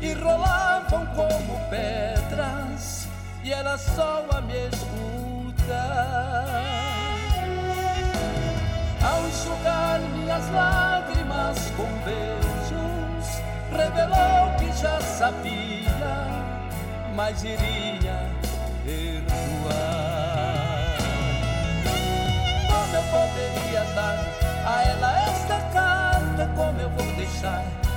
e 0.00 0.12
rolavam 0.14 1.06
como 1.14 1.60
pedras, 1.68 3.06
e 3.44 3.52
era 3.52 3.76
só 3.76 4.24
a 4.32 4.40
me 4.40 4.68
escutar. 4.68 5.90
Ao 9.02 9.28
enxugar 9.28 10.00
minhas 10.00 10.50
lágrimas 10.50 11.58
com 11.76 11.86
beijos, 12.04 13.42
revelou 13.70 14.56
que 14.58 14.72
já 14.80 15.00
sabia, 15.00 16.16
mas 17.14 17.44
iria 17.44 18.26
perdoar. 18.84 19.90
Como 22.68 22.96
eu 22.96 23.02
poderia 23.02 23.84
dar 23.94 24.18
a 24.66 24.82
ela 24.82 25.20
esta 25.28 25.60
carta? 25.72 26.50
Como 26.56 26.80
eu 26.80 26.88
vou 26.90 27.16
deixar 27.16 27.64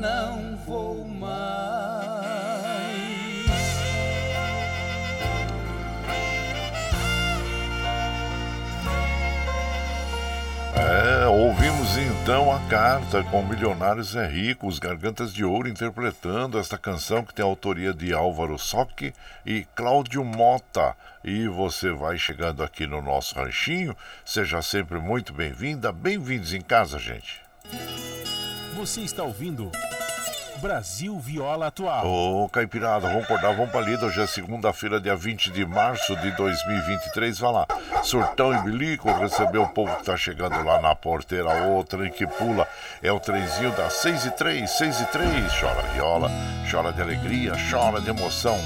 não 0.00 0.56
vou 0.66 1.06
mais. 1.06 1.30
É, 10.74 11.26
ouvimos 11.26 11.98
então 11.98 12.50
a 12.50 12.58
carta 12.60 13.22
com 13.24 13.42
Milionários 13.42 14.16
é 14.16 14.26
Rico, 14.26 14.66
os 14.66 14.78
Gargantas 14.78 15.34
de 15.34 15.44
Ouro 15.44 15.68
interpretando 15.68 16.58
esta 16.58 16.78
canção 16.78 17.22
que 17.22 17.34
tem 17.34 17.44
a 17.44 17.48
autoria 17.48 17.92
de 17.92 18.14
Álvaro 18.14 18.58
Soque 18.58 19.12
e 19.44 19.66
Cláudio 19.74 20.24
Mota. 20.24 20.96
E 21.22 21.46
você 21.46 21.90
vai 21.92 22.16
chegando 22.16 22.62
aqui 22.62 22.86
no 22.86 23.02
nosso 23.02 23.34
ranchinho, 23.34 23.94
seja 24.24 24.62
sempre 24.62 24.98
muito 24.98 25.34
bem-vinda, 25.34 25.92
bem-vindos 25.92 26.54
em 26.54 26.62
casa, 26.62 26.98
gente. 26.98 27.42
Você 28.74 29.00
está 29.00 29.22
ouvindo 29.24 29.70
Brasil 30.60 31.18
Viola 31.18 31.66
Atual. 31.66 32.06
Ô, 32.06 32.48
Caipirada, 32.48 33.08
vamos 33.08 33.24
acordar, 33.24 33.54
vamos 33.54 33.70
pra 33.70 33.80
lida. 33.80 34.06
Hoje 34.06 34.20
é 34.22 34.26
segunda-feira, 34.26 35.00
dia 35.00 35.16
20 35.16 35.50
de 35.50 35.66
março 35.66 36.14
de 36.16 36.30
2023. 36.32 37.38
Vai 37.38 37.52
lá, 37.52 37.66
Surtão 38.02 38.54
e 38.54 38.62
Bilico, 38.62 39.10
recebeu 39.12 39.62
o 39.62 39.68
povo 39.68 39.94
que 39.96 40.04
tá 40.04 40.16
chegando 40.16 40.62
lá 40.64 40.80
na 40.80 40.94
porteira. 40.94 41.66
O 41.68 41.82
trem 41.82 42.12
que 42.12 42.26
pula 42.26 42.66
é 43.02 43.10
o 43.10 43.18
trenzinho 43.18 43.72
das 43.72 43.94
6 43.94 44.26
e 44.26 44.30
3, 44.32 44.70
6 44.70 45.00
e 45.00 45.04
3. 45.06 45.60
Chora 45.60 45.82
viola, 45.94 46.30
chora 46.70 46.92
de 46.92 47.02
alegria, 47.02 47.54
chora 47.70 48.00
de 48.00 48.10
emoção. 48.10 48.58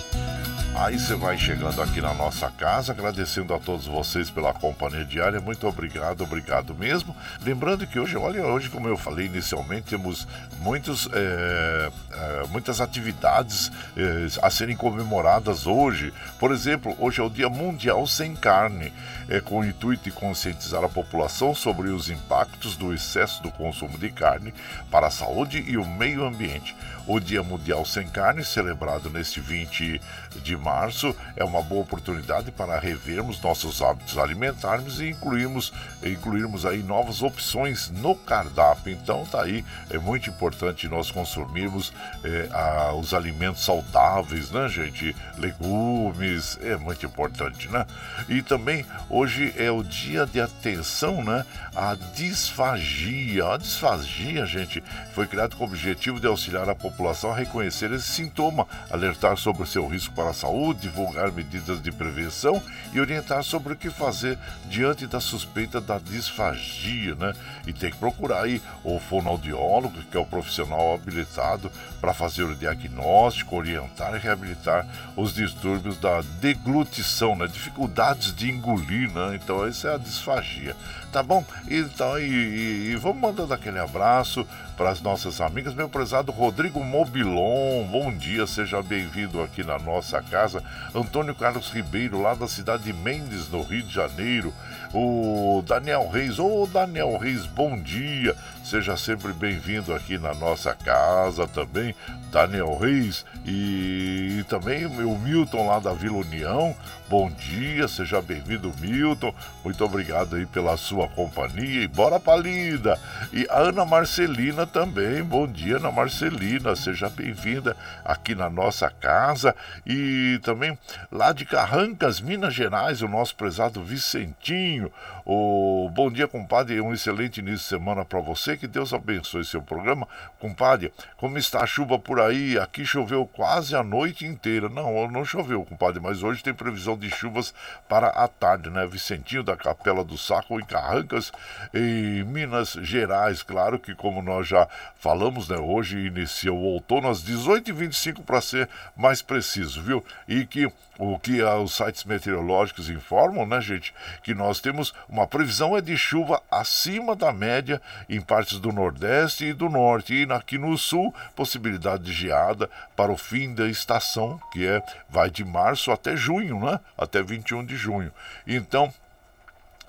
Aí 0.77 0.99
você 0.99 1.14
vai 1.14 1.39
chegando 1.39 1.81
aqui 1.81 2.01
na 2.01 2.12
nossa 2.12 2.51
casa, 2.51 2.91
agradecendo 2.91 3.55
a 3.55 3.61
todos 3.61 3.87
vocês 3.87 4.29
pela 4.29 4.53
companhia 4.53 5.05
diária. 5.05 5.41
Muito 5.41 5.68
obrigado, 5.68 6.25
obrigado 6.25 6.75
mesmo. 6.75 7.14
Lembrando 7.43 7.87
que 7.87 7.99
hoje, 7.99 8.16
olha, 8.16 8.45
hoje, 8.45 8.68
como 8.68 8.89
eu 8.89 8.97
falei 8.97 9.27
inicialmente, 9.27 9.91
temos 9.91 10.27
muitos, 10.59 11.09
é, 11.12 11.91
é, 12.12 12.47
muitas 12.49 12.81
atividades 12.81 13.70
é, 13.97 14.27
a 14.43 14.51
serem 14.51 14.77
comemoradas 14.77 15.64
hoje. 15.64 16.12
Por 16.41 16.51
exemplo, 16.51 16.95
hoje 16.99 17.20
é 17.20 17.22
o 17.22 17.31
Dia 17.31 17.49
Mundial 17.49 18.05
Sem 18.05 18.35
Carne, 18.35 18.93
é, 19.29 19.41
com 19.41 19.61
o 19.61 19.64
intuito 19.64 20.03
de 20.05 20.11
conscientizar 20.11 20.83
a 20.83 20.89
população 20.89 21.55
sobre 21.55 21.89
os 21.91 22.11
impactos 22.11 22.77
do 22.77 22.93
excesso 22.93 23.41
do 23.45 23.51
consumo 23.53 23.97
de 23.97 24.11
carne 24.11 24.53
para 24.91 25.07
a 25.07 25.11
saúde 25.11 25.64
e 25.68 25.77
o 25.77 25.87
meio 25.87 26.25
ambiente. 26.27 26.75
O 27.07 27.21
Dia 27.21 27.43
Mundial 27.43 27.85
Sem 27.85 28.09
Carne, 28.09 28.43
celebrado 28.43 29.11
neste 29.11 29.39
20 29.39 30.01
de 30.43 30.57
março 30.57 31.15
é 31.37 31.45
uma 31.45 31.61
boa 31.61 31.83
oportunidade 31.83 32.51
para 32.51 32.79
revermos 32.79 33.41
nossos 33.43 33.83
hábitos 33.83 34.17
alimentares 34.17 35.01
e 35.01 35.11
incluirmos, 35.11 35.71
incluirmos 36.03 36.65
aí 36.65 36.83
novas 36.83 37.23
opções 37.23 37.91
no 37.91 38.15
cardápio. 38.15 38.91
Então 38.91 39.27
tá 39.27 39.43
aí, 39.43 39.63
é 39.91 39.99
muito 39.99 40.31
importante 40.31 40.89
nós 40.89 41.11
consumirmos 41.11 41.93
é, 42.25 42.49
a, 42.51 42.95
os 42.95 43.13
alimentos 43.13 43.63
saudáveis, 43.63 44.51
né, 44.51 44.67
gente? 44.69 45.15
Legumes, 45.37 46.59
é 46.63 46.75
muito 46.77 47.05
importante, 47.05 47.69
né? 47.69 47.87
E 48.31 48.41
também 48.41 48.87
hoje 49.11 49.53
é 49.59 49.71
o 49.71 49.83
dia 49.83 50.25
de 50.25 50.41
atenção, 50.41 51.23
né? 51.23 51.45
A 51.77 51.95
disfagia. 52.15 53.53
A 53.53 53.59
disfagia, 53.59 54.47
gente, 54.47 54.83
foi 55.13 55.27
criado 55.27 55.55
com 55.55 55.65
o 55.65 55.67
objetivo 55.67 56.19
de 56.19 56.27
auxiliar 56.27 56.67
a 56.67 56.75
população 56.75 56.94
a 57.31 57.35
reconhecer 57.35 57.93
esse 57.93 58.09
sintoma, 58.09 58.67
alertar 58.91 59.37
sobre 59.37 59.63
o 59.63 59.67
seu 59.67 59.87
risco 59.87 60.15
para 60.15 60.31
a 60.31 60.35
saúde, 60.35 60.83
divulgar 60.83 61.33
medidas 61.33 61.83
de 61.83 61.91
prevenção 61.91 62.63
e 62.93 63.01
orientar 63.01 63.43
sobre 63.43 63.73
o 63.73 63.77
que 63.77 63.91
fazer 63.91 64.39
diante 64.67 65.07
da 65.07 65.21
suspeita 65.21 65.81
da 65.81 65.99
disfagia, 65.99 67.15
né? 67.15 67.33
E 67.67 67.73
tem 67.73 67.91
que 67.91 67.97
procurar 67.97 68.45
aí 68.45 68.63
o 68.83 68.99
fonoaudiólogo, 68.99 70.03
que 70.11 70.17
é 70.17 70.21
o 70.21 70.27
profissional 70.27 70.95
habilitado 70.95 71.71
para 72.01 72.15
fazer 72.15 72.45
o 72.45 72.55
diagnóstico, 72.55 73.57
orientar 73.57 74.15
e 74.15 74.19
reabilitar 74.19 74.87
os 75.17 75.35
distúrbios 75.35 75.99
da 75.99 76.23
deglutição, 76.41 77.37
né? 77.37 77.47
Dificuldades 77.47 78.35
de 78.35 78.51
engolir, 78.51 79.11
né? 79.13 79.39
Então, 79.43 79.67
essa 79.67 79.89
é 79.89 79.95
a 79.95 79.99
disfagia. 79.99 80.77
Tá 81.15 81.23
bom? 81.23 81.45
Então, 81.71 82.19
e, 82.19 82.25
e, 82.25 82.91
e 82.91 82.97
vamos 82.97 83.23
mandando 83.23 83.55
aquele 83.55 83.79
abraço 83.79 84.45
para 84.77 84.91
as 84.91 85.01
nossas 85.01 85.41
amigas. 85.41 85.73
Meu 85.73 85.89
prezado 85.89 86.33
Rodrigo 86.33 86.83
Mobilon, 86.83 87.87
bom 87.87 88.12
dia, 88.12 88.49
seja 88.49 88.83
bem-vindo 88.83 89.41
aqui 89.41 89.62
na 89.62 89.79
nossa 89.79 90.21
casa. 90.21 90.61
Antônio 90.93 91.33
Carlos 91.33 91.71
Ribeiro, 91.71 92.21
lá 92.21 92.35
da 92.35 92.49
cidade 92.49 92.83
de 92.83 92.93
Mendes, 92.93 93.49
no 93.49 93.62
Rio 93.62 93.85
de 93.85 93.95
Janeiro. 93.95 94.53
O 94.97 95.61
Daniel 95.67 96.09
Reis, 96.09 96.39
ô 96.39 96.69
Daniel 96.73 97.19
Reis, 97.19 97.47
bom 97.47 97.77
dia. 97.77 98.37
Seja 98.63 98.97
sempre 98.97 99.33
bem-vindo 99.33 99.93
aqui 99.93 100.17
na 100.17 100.33
nossa 100.35 100.73
casa 100.73 101.49
também, 101.49 101.95
Daniel 102.31 102.79
Reis 102.79 103.27
e, 103.45 104.39
e 104.39 104.45
também 104.45 104.87
o 104.87 105.19
Milton 105.19 105.67
lá 105.67 105.81
da 105.81 105.93
Vila 105.93 106.19
União. 106.19 106.75
Bom 107.09 107.31
dia, 107.31 107.87
seja 107.87 108.23
bem-vindo, 108.23 108.73
Milton. 108.81 109.35
Muito 109.63 109.85
obrigado 109.85 110.37
aí 110.37 110.47
pela 110.47 110.77
sua 110.77 111.07
companhia 111.09 111.83
e 111.83 111.89
bora 111.89 112.19
pra 112.19 112.37
lida. 112.37 112.99
E 113.33 113.47
a 113.51 113.59
Ana 113.59 113.85
Marcelina 113.85 114.67
também, 114.67 115.23
bom 115.23 115.47
dia, 115.47 115.77
Ana 115.77 115.93
Marcelina, 115.93 116.75
seja 116.75 117.11
bem-vinda 117.11 117.77
aqui 118.03 118.35
na 118.35 118.49
nossa 118.49 118.89
casa. 118.89 119.55
E 119.87 120.41
também 120.43 120.79
lá 121.13 121.33
de 121.33 121.45
Carrancas, 121.45 122.21
Minas 122.21 122.55
Gerais, 122.55 123.03
o 123.03 123.09
nosso 123.09 123.37
prezado 123.37 123.83
Vicentinho 123.83 124.84
possível 124.85 125.14
o 125.27 125.89
bom 125.91 126.11
dia, 126.11 126.29
compadre, 126.29 126.79
um 126.83 126.93
excelente 126.93 127.39
início 127.39 127.61
de 127.61 127.64
semana 127.64 128.05
para 128.05 128.20
você. 128.20 128.59
Que 128.59 128.66
Deus 128.66 128.93
abençoe 128.93 129.43
seu 129.43 129.62
programa. 129.62 130.07
Compadre, 130.39 130.93
como 131.16 131.39
está 131.39 131.62
a 131.62 131.66
chuva 131.66 131.99
por 131.99 132.20
aí? 132.20 132.59
Aqui 132.59 132.85
choveu 132.85 133.27
quase 133.27 133.75
a 133.75 133.83
noite 133.83 134.27
inteira. 134.27 134.68
Não, 134.68 135.11
não 135.11 135.25
choveu, 135.25 135.64
compadre, 135.64 135.99
mas 135.99 136.22
hoje 136.22 136.43
tem 136.43 136.53
previsão 136.53 136.95
de 136.95 137.09
chuvas 137.09 137.55
para 137.89 138.09
a 138.09 138.29
tarde, 138.29 138.68
né? 138.68 138.87
Vicentinho 138.87 139.43
da 139.43 139.57
Capela 139.57 140.05
do 140.05 140.18
Saco 140.18 140.61
em 140.61 140.64
Carrancas, 140.66 141.33
em 141.72 142.22
Minas 142.25 142.72
Gerais. 142.83 143.43
Claro 143.43 143.79
que, 143.79 143.95
como 143.95 144.20
nós 144.20 144.47
já 144.47 144.68
falamos, 144.97 145.49
né? 145.49 145.57
Hoje 145.57 146.07
inicia 146.07 146.53
o 146.53 146.61
outono 146.61 147.09
às 147.09 147.25
18h25 147.25 148.22
para 148.22 148.43
ser 148.43 148.68
mais 148.95 149.22
preciso, 149.22 149.81
viu? 149.81 150.05
E 150.29 150.45
que 150.45 150.70
o 150.99 151.18
que 151.18 151.43
os 151.43 151.75
sites 151.75 152.05
meteorológicos 152.05 152.89
informam, 152.89 153.47
né, 153.47 153.61
gente, 153.61 153.93
que 154.22 154.35
nós 154.35 154.61
temos 154.61 154.95
uma 155.15 155.29
previsão 155.29 155.77
é 155.77 155.81
de 155.81 155.97
chuva 155.97 156.43
acima 156.51 157.15
da 157.15 157.33
média 157.33 157.81
em 158.09 158.21
partes 158.21 158.59
do 158.59 158.73
Nordeste 158.73 159.45
e 159.45 159.53
do 159.53 159.69
Norte 159.69 160.12
e 160.12 160.33
aqui 160.33 160.59
no 160.59 160.77
Sul 160.77 161.15
possibilidade 161.37 162.03
de 162.03 162.12
geada 162.12 162.69
para 162.97 163.12
o 163.12 163.17
fim 163.17 163.55
da 163.55 163.69
estação, 163.69 164.41
que 164.53 164.67
é 164.67 164.83
vai 165.09 165.31
de 165.31 165.45
março 165.45 165.93
até 165.93 166.17
junho, 166.17 166.59
né? 166.59 166.81
Até 166.99 167.23
21 167.23 167.65
de 167.65 167.77
junho. 167.77 168.11
Então, 168.45 168.93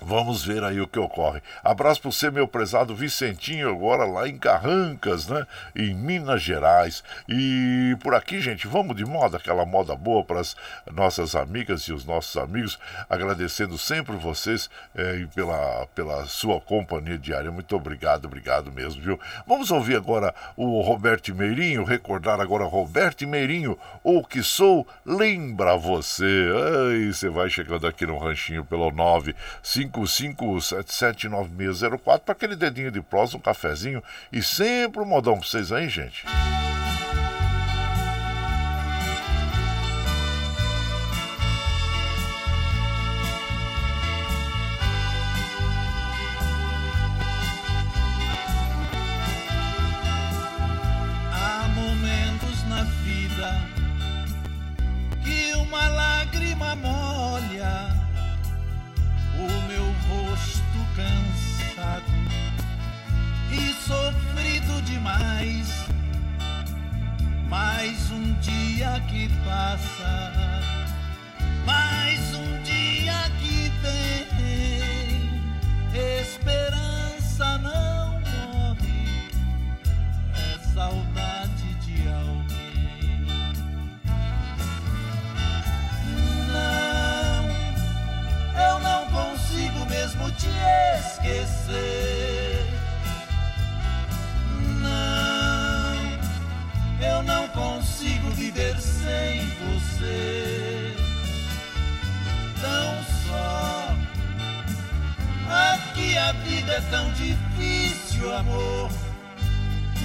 Vamos 0.07 0.45
ver 0.45 0.63
aí 0.63 0.79
o 0.79 0.87
que 0.87 0.99
ocorre. 0.99 1.41
Abraço 1.63 1.99
para 1.99 2.11
você, 2.11 2.29
meu 2.29 2.47
prezado 2.47 2.95
Vicentinho, 2.95 3.71
agora 3.71 4.05
lá 4.05 4.29
em 4.29 4.37
Carrancas, 4.37 5.27
né? 5.27 5.47
Em 5.75 5.95
Minas 5.95 6.43
Gerais. 6.43 7.03
E 7.27 7.97
por 8.03 8.13
aqui, 8.13 8.39
gente, 8.39 8.67
vamos 8.67 8.95
de 8.95 9.03
moda, 9.03 9.37
aquela 9.37 9.65
moda 9.65 9.95
boa 9.95 10.23
para 10.23 10.41
as 10.41 10.55
nossas 10.93 11.33
amigas 11.33 11.81
e 11.87 11.91
os 11.91 12.05
nossos 12.05 12.37
amigos. 12.37 12.77
Agradecendo 13.09 13.79
sempre 13.79 14.15
vocês 14.15 14.69
é, 14.93 15.25
pela, 15.33 15.87
pela 15.95 16.27
sua 16.27 16.61
companhia 16.61 17.17
diária. 17.17 17.49
Muito 17.49 17.75
obrigado, 17.75 18.25
obrigado 18.25 18.71
mesmo, 18.71 19.01
viu? 19.01 19.19
Vamos 19.47 19.71
ouvir 19.71 19.95
agora 19.95 20.35
o 20.55 20.81
Roberto 20.81 21.33
Meirinho, 21.33 21.83
recordar 21.83 22.39
agora 22.39 22.63
Roberto 22.63 23.27
Meirinho, 23.27 23.75
o 24.03 24.23
que 24.23 24.43
sou, 24.43 24.87
lembra 25.03 25.75
você. 25.75 26.47
Ai, 26.53 27.11
você 27.11 27.27
vai 27.27 27.49
chegando 27.49 27.87
aqui 27.87 28.05
no 28.05 28.19
ranchinho 28.19 28.63
pelo 28.63 28.91
95 28.91 29.94
55779604 30.01 32.19
para 32.19 32.33
aquele 32.33 32.55
dedinho 32.55 32.91
de 32.91 33.01
prosa, 33.01 33.37
um 33.37 33.39
cafezinho 33.39 34.03
e 34.31 34.41
sempre 34.41 35.01
um 35.01 35.05
modão 35.05 35.39
para 35.39 35.47
vocês 35.47 35.71
aí, 35.71 35.89
gente. 35.89 36.25
Mais 67.57 68.11
um 68.11 68.33
dia 68.41 69.01
que 69.07 69.29
passa, 69.45 70.61
mais 71.65 72.19
um 72.35 72.61
dia 72.63 73.31
que 73.39 73.71
vem. 73.81 75.41
Esperança 76.19 77.57
não 77.59 78.19
morre, 78.19 79.29
é 80.35 80.59
saudade 80.73 81.73
de 81.75 82.09
alguém. 82.09 83.25
Não, 86.51 87.45
eu 88.67 88.79
não 88.81 89.05
consigo 89.07 89.85
mesmo 89.85 90.29
te 90.31 90.49
esquecer. 90.99 92.34
Eu 97.01 97.23
não 97.23 97.47
consigo 97.49 98.29
viver 98.31 98.79
sem 98.79 99.47
você. 99.49 100.93
Tão 102.61 103.03
só, 103.25 103.95
aqui 105.73 106.17
a 106.17 106.31
vida 106.31 106.73
é 106.73 106.81
tão 106.89 107.11
difícil, 107.13 108.33
amor. 108.33 108.89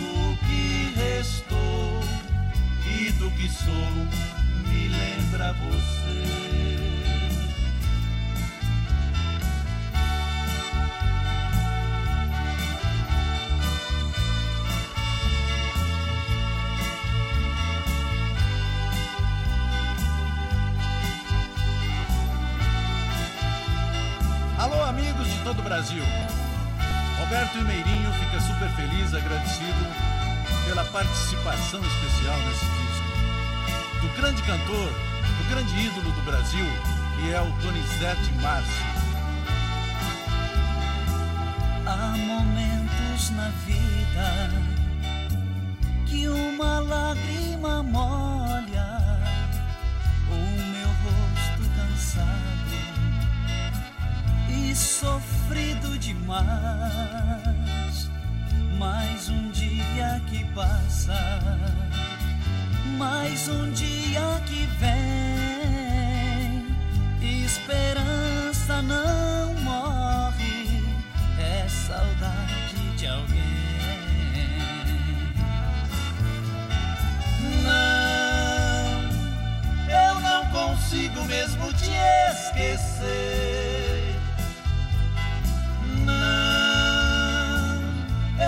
O 0.03 0.37
que 0.47 0.95
restou 0.97 2.01
e 2.87 3.13
do 3.13 3.31
que 3.33 3.49
sou 3.49 3.75
me 4.69 4.89
lembra 4.89 5.53
você. 5.53 6.50
Alô, 24.61 24.85
amigos 24.85 25.27
de 25.27 25.43
todo 25.43 25.59
o 25.61 25.63
Brasil. 25.63 26.03
Roberto 27.19 27.57
e 27.57 27.63
Meirinho 27.63 28.13
fica 28.13 28.39
super 28.43 28.69
feliz, 28.77 29.15
agradecido 29.15 29.87
pela 30.67 30.85
participação 30.85 31.81
especial 31.81 32.37
nesse 32.41 32.67
disco. 32.67 34.03
Do 34.03 34.21
grande 34.21 34.43
cantor, 34.43 34.93
do 35.39 35.49
grande 35.49 35.75
ídolo 35.81 36.13
do 36.13 36.23
Brasil, 36.27 36.67
que 37.17 37.33
é 37.33 37.41
o 37.41 37.51
Donizete 37.63 38.31
Márcio. 38.43 38.85
Há 41.87 42.15
momentos 42.19 43.31
na 43.31 43.49
vida 43.65 44.51
que 46.05 46.29
uma 46.29 46.81
lágrima 46.81 47.83
molha, 47.83 48.40
demais. 56.31 58.09
Mais 58.79 59.29
um 59.29 59.51
dia 59.51 60.21
que 60.29 60.45
passa, 60.55 61.41
mais 62.97 63.49
um 63.49 63.71
dia 63.73 64.41
que 64.47 64.67
vem. 64.79 65.01
Esperança 67.45 68.81
não 68.83 69.55
morre, 69.63 70.83
é 71.39 71.69
saudade 71.69 72.97
de 72.97 73.07
alguém. 73.07 73.41
Não, 77.65 79.01
eu 79.91 80.21
não 80.21 80.47
consigo 80.51 81.25
mesmo 81.25 81.73
te 81.75 81.91
esquecer. 82.31 83.50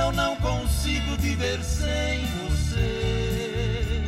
Eu 0.03 0.11
não 0.11 0.35
consigo 0.37 1.17
viver 1.19 1.63
sem 1.63 2.27
você. 2.43 4.03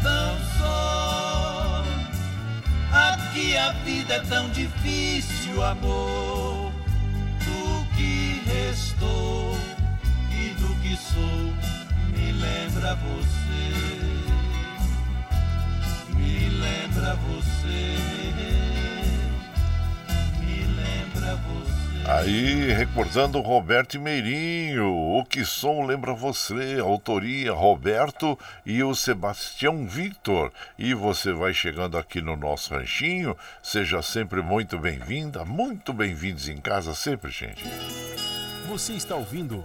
Tão 0.00 0.38
só, 0.56 1.84
aqui 2.92 3.56
a 3.56 3.72
vida 3.84 4.14
é 4.14 4.20
tão 4.20 4.48
difícil, 4.50 5.62
amor. 5.64 6.72
Do 7.44 7.96
que 7.96 8.42
restou 8.46 9.56
e 10.30 10.50
do 10.60 10.74
que 10.80 10.96
sou, 10.96 11.52
me 12.16 12.32
lembra 12.32 12.94
você. 12.94 13.64
Me 16.14 16.48
lembra 16.50 17.16
você. 17.16 17.96
Me 20.38 20.64
lembra 20.64 21.36
você. 21.36 21.81
Aí, 22.04 22.72
recordando 22.72 23.40
Roberto 23.40 23.98
Meirinho, 24.00 24.92
o 24.92 25.24
que 25.24 25.44
som 25.44 25.86
lembra 25.86 26.12
você? 26.12 26.78
Autoria 26.80 27.52
Roberto 27.52 28.36
e 28.66 28.82
o 28.82 28.92
Sebastião 28.92 29.86
Victor. 29.86 30.52
E 30.76 30.94
você 30.94 31.32
vai 31.32 31.54
chegando 31.54 31.96
aqui 31.96 32.20
no 32.20 32.36
nosso 32.36 32.74
ranchinho, 32.74 33.36
seja 33.62 34.02
sempre 34.02 34.42
muito 34.42 34.78
bem-vinda, 34.78 35.44
muito 35.44 35.92
bem-vindos 35.92 36.48
em 36.48 36.56
casa 36.56 36.92
sempre, 36.92 37.30
gente. 37.30 37.64
Você 38.68 38.94
está 38.94 39.14
ouvindo 39.14 39.62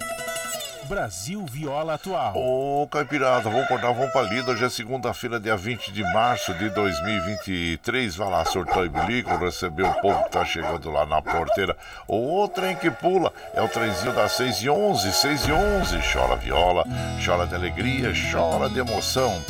Brasil 0.87 1.45
Viola 1.45 1.95
Atual. 1.95 2.33
Ô, 2.35 2.87
Caipirada, 2.87 3.49
vamos 3.49 3.65
acordar, 3.65 3.91
vamos 3.91 4.11
pra 4.11 4.21
lida. 4.21 4.51
Hoje 4.51 4.63
é 4.63 4.69
segunda-feira, 4.69 5.37
dia 5.37 5.57
20 5.57 5.91
de 5.91 6.01
março 6.13 6.53
de 6.53 6.69
2023. 6.69 8.15
Vai 8.15 8.29
lá, 8.29 8.45
surtou 8.45 8.85
e 8.85 8.89
bilico, 8.89 9.35
receber 9.35 9.83
o 9.83 9.93
povo 9.95 10.23
que 10.23 10.31
tá 10.31 10.45
chegando 10.45 10.89
lá 10.89 11.05
na 11.05 11.21
porteira. 11.21 11.75
O 12.07 12.47
trem 12.47 12.75
que 12.75 12.89
pula 12.89 13.33
é 13.53 13.61
o 13.61 13.67
trenzinho 13.67 14.13
das 14.13 14.31
6 14.33 14.61
e 14.61 14.69
11, 14.69 15.11
6 15.11 15.47
e 15.47 15.51
11. 15.51 15.97
Chora 16.13 16.37
viola, 16.37 16.85
chora 17.23 17.45
de 17.45 17.55
alegria, 17.55 18.13
chora 18.31 18.69
de 18.69 18.79
emoção. 18.79 19.43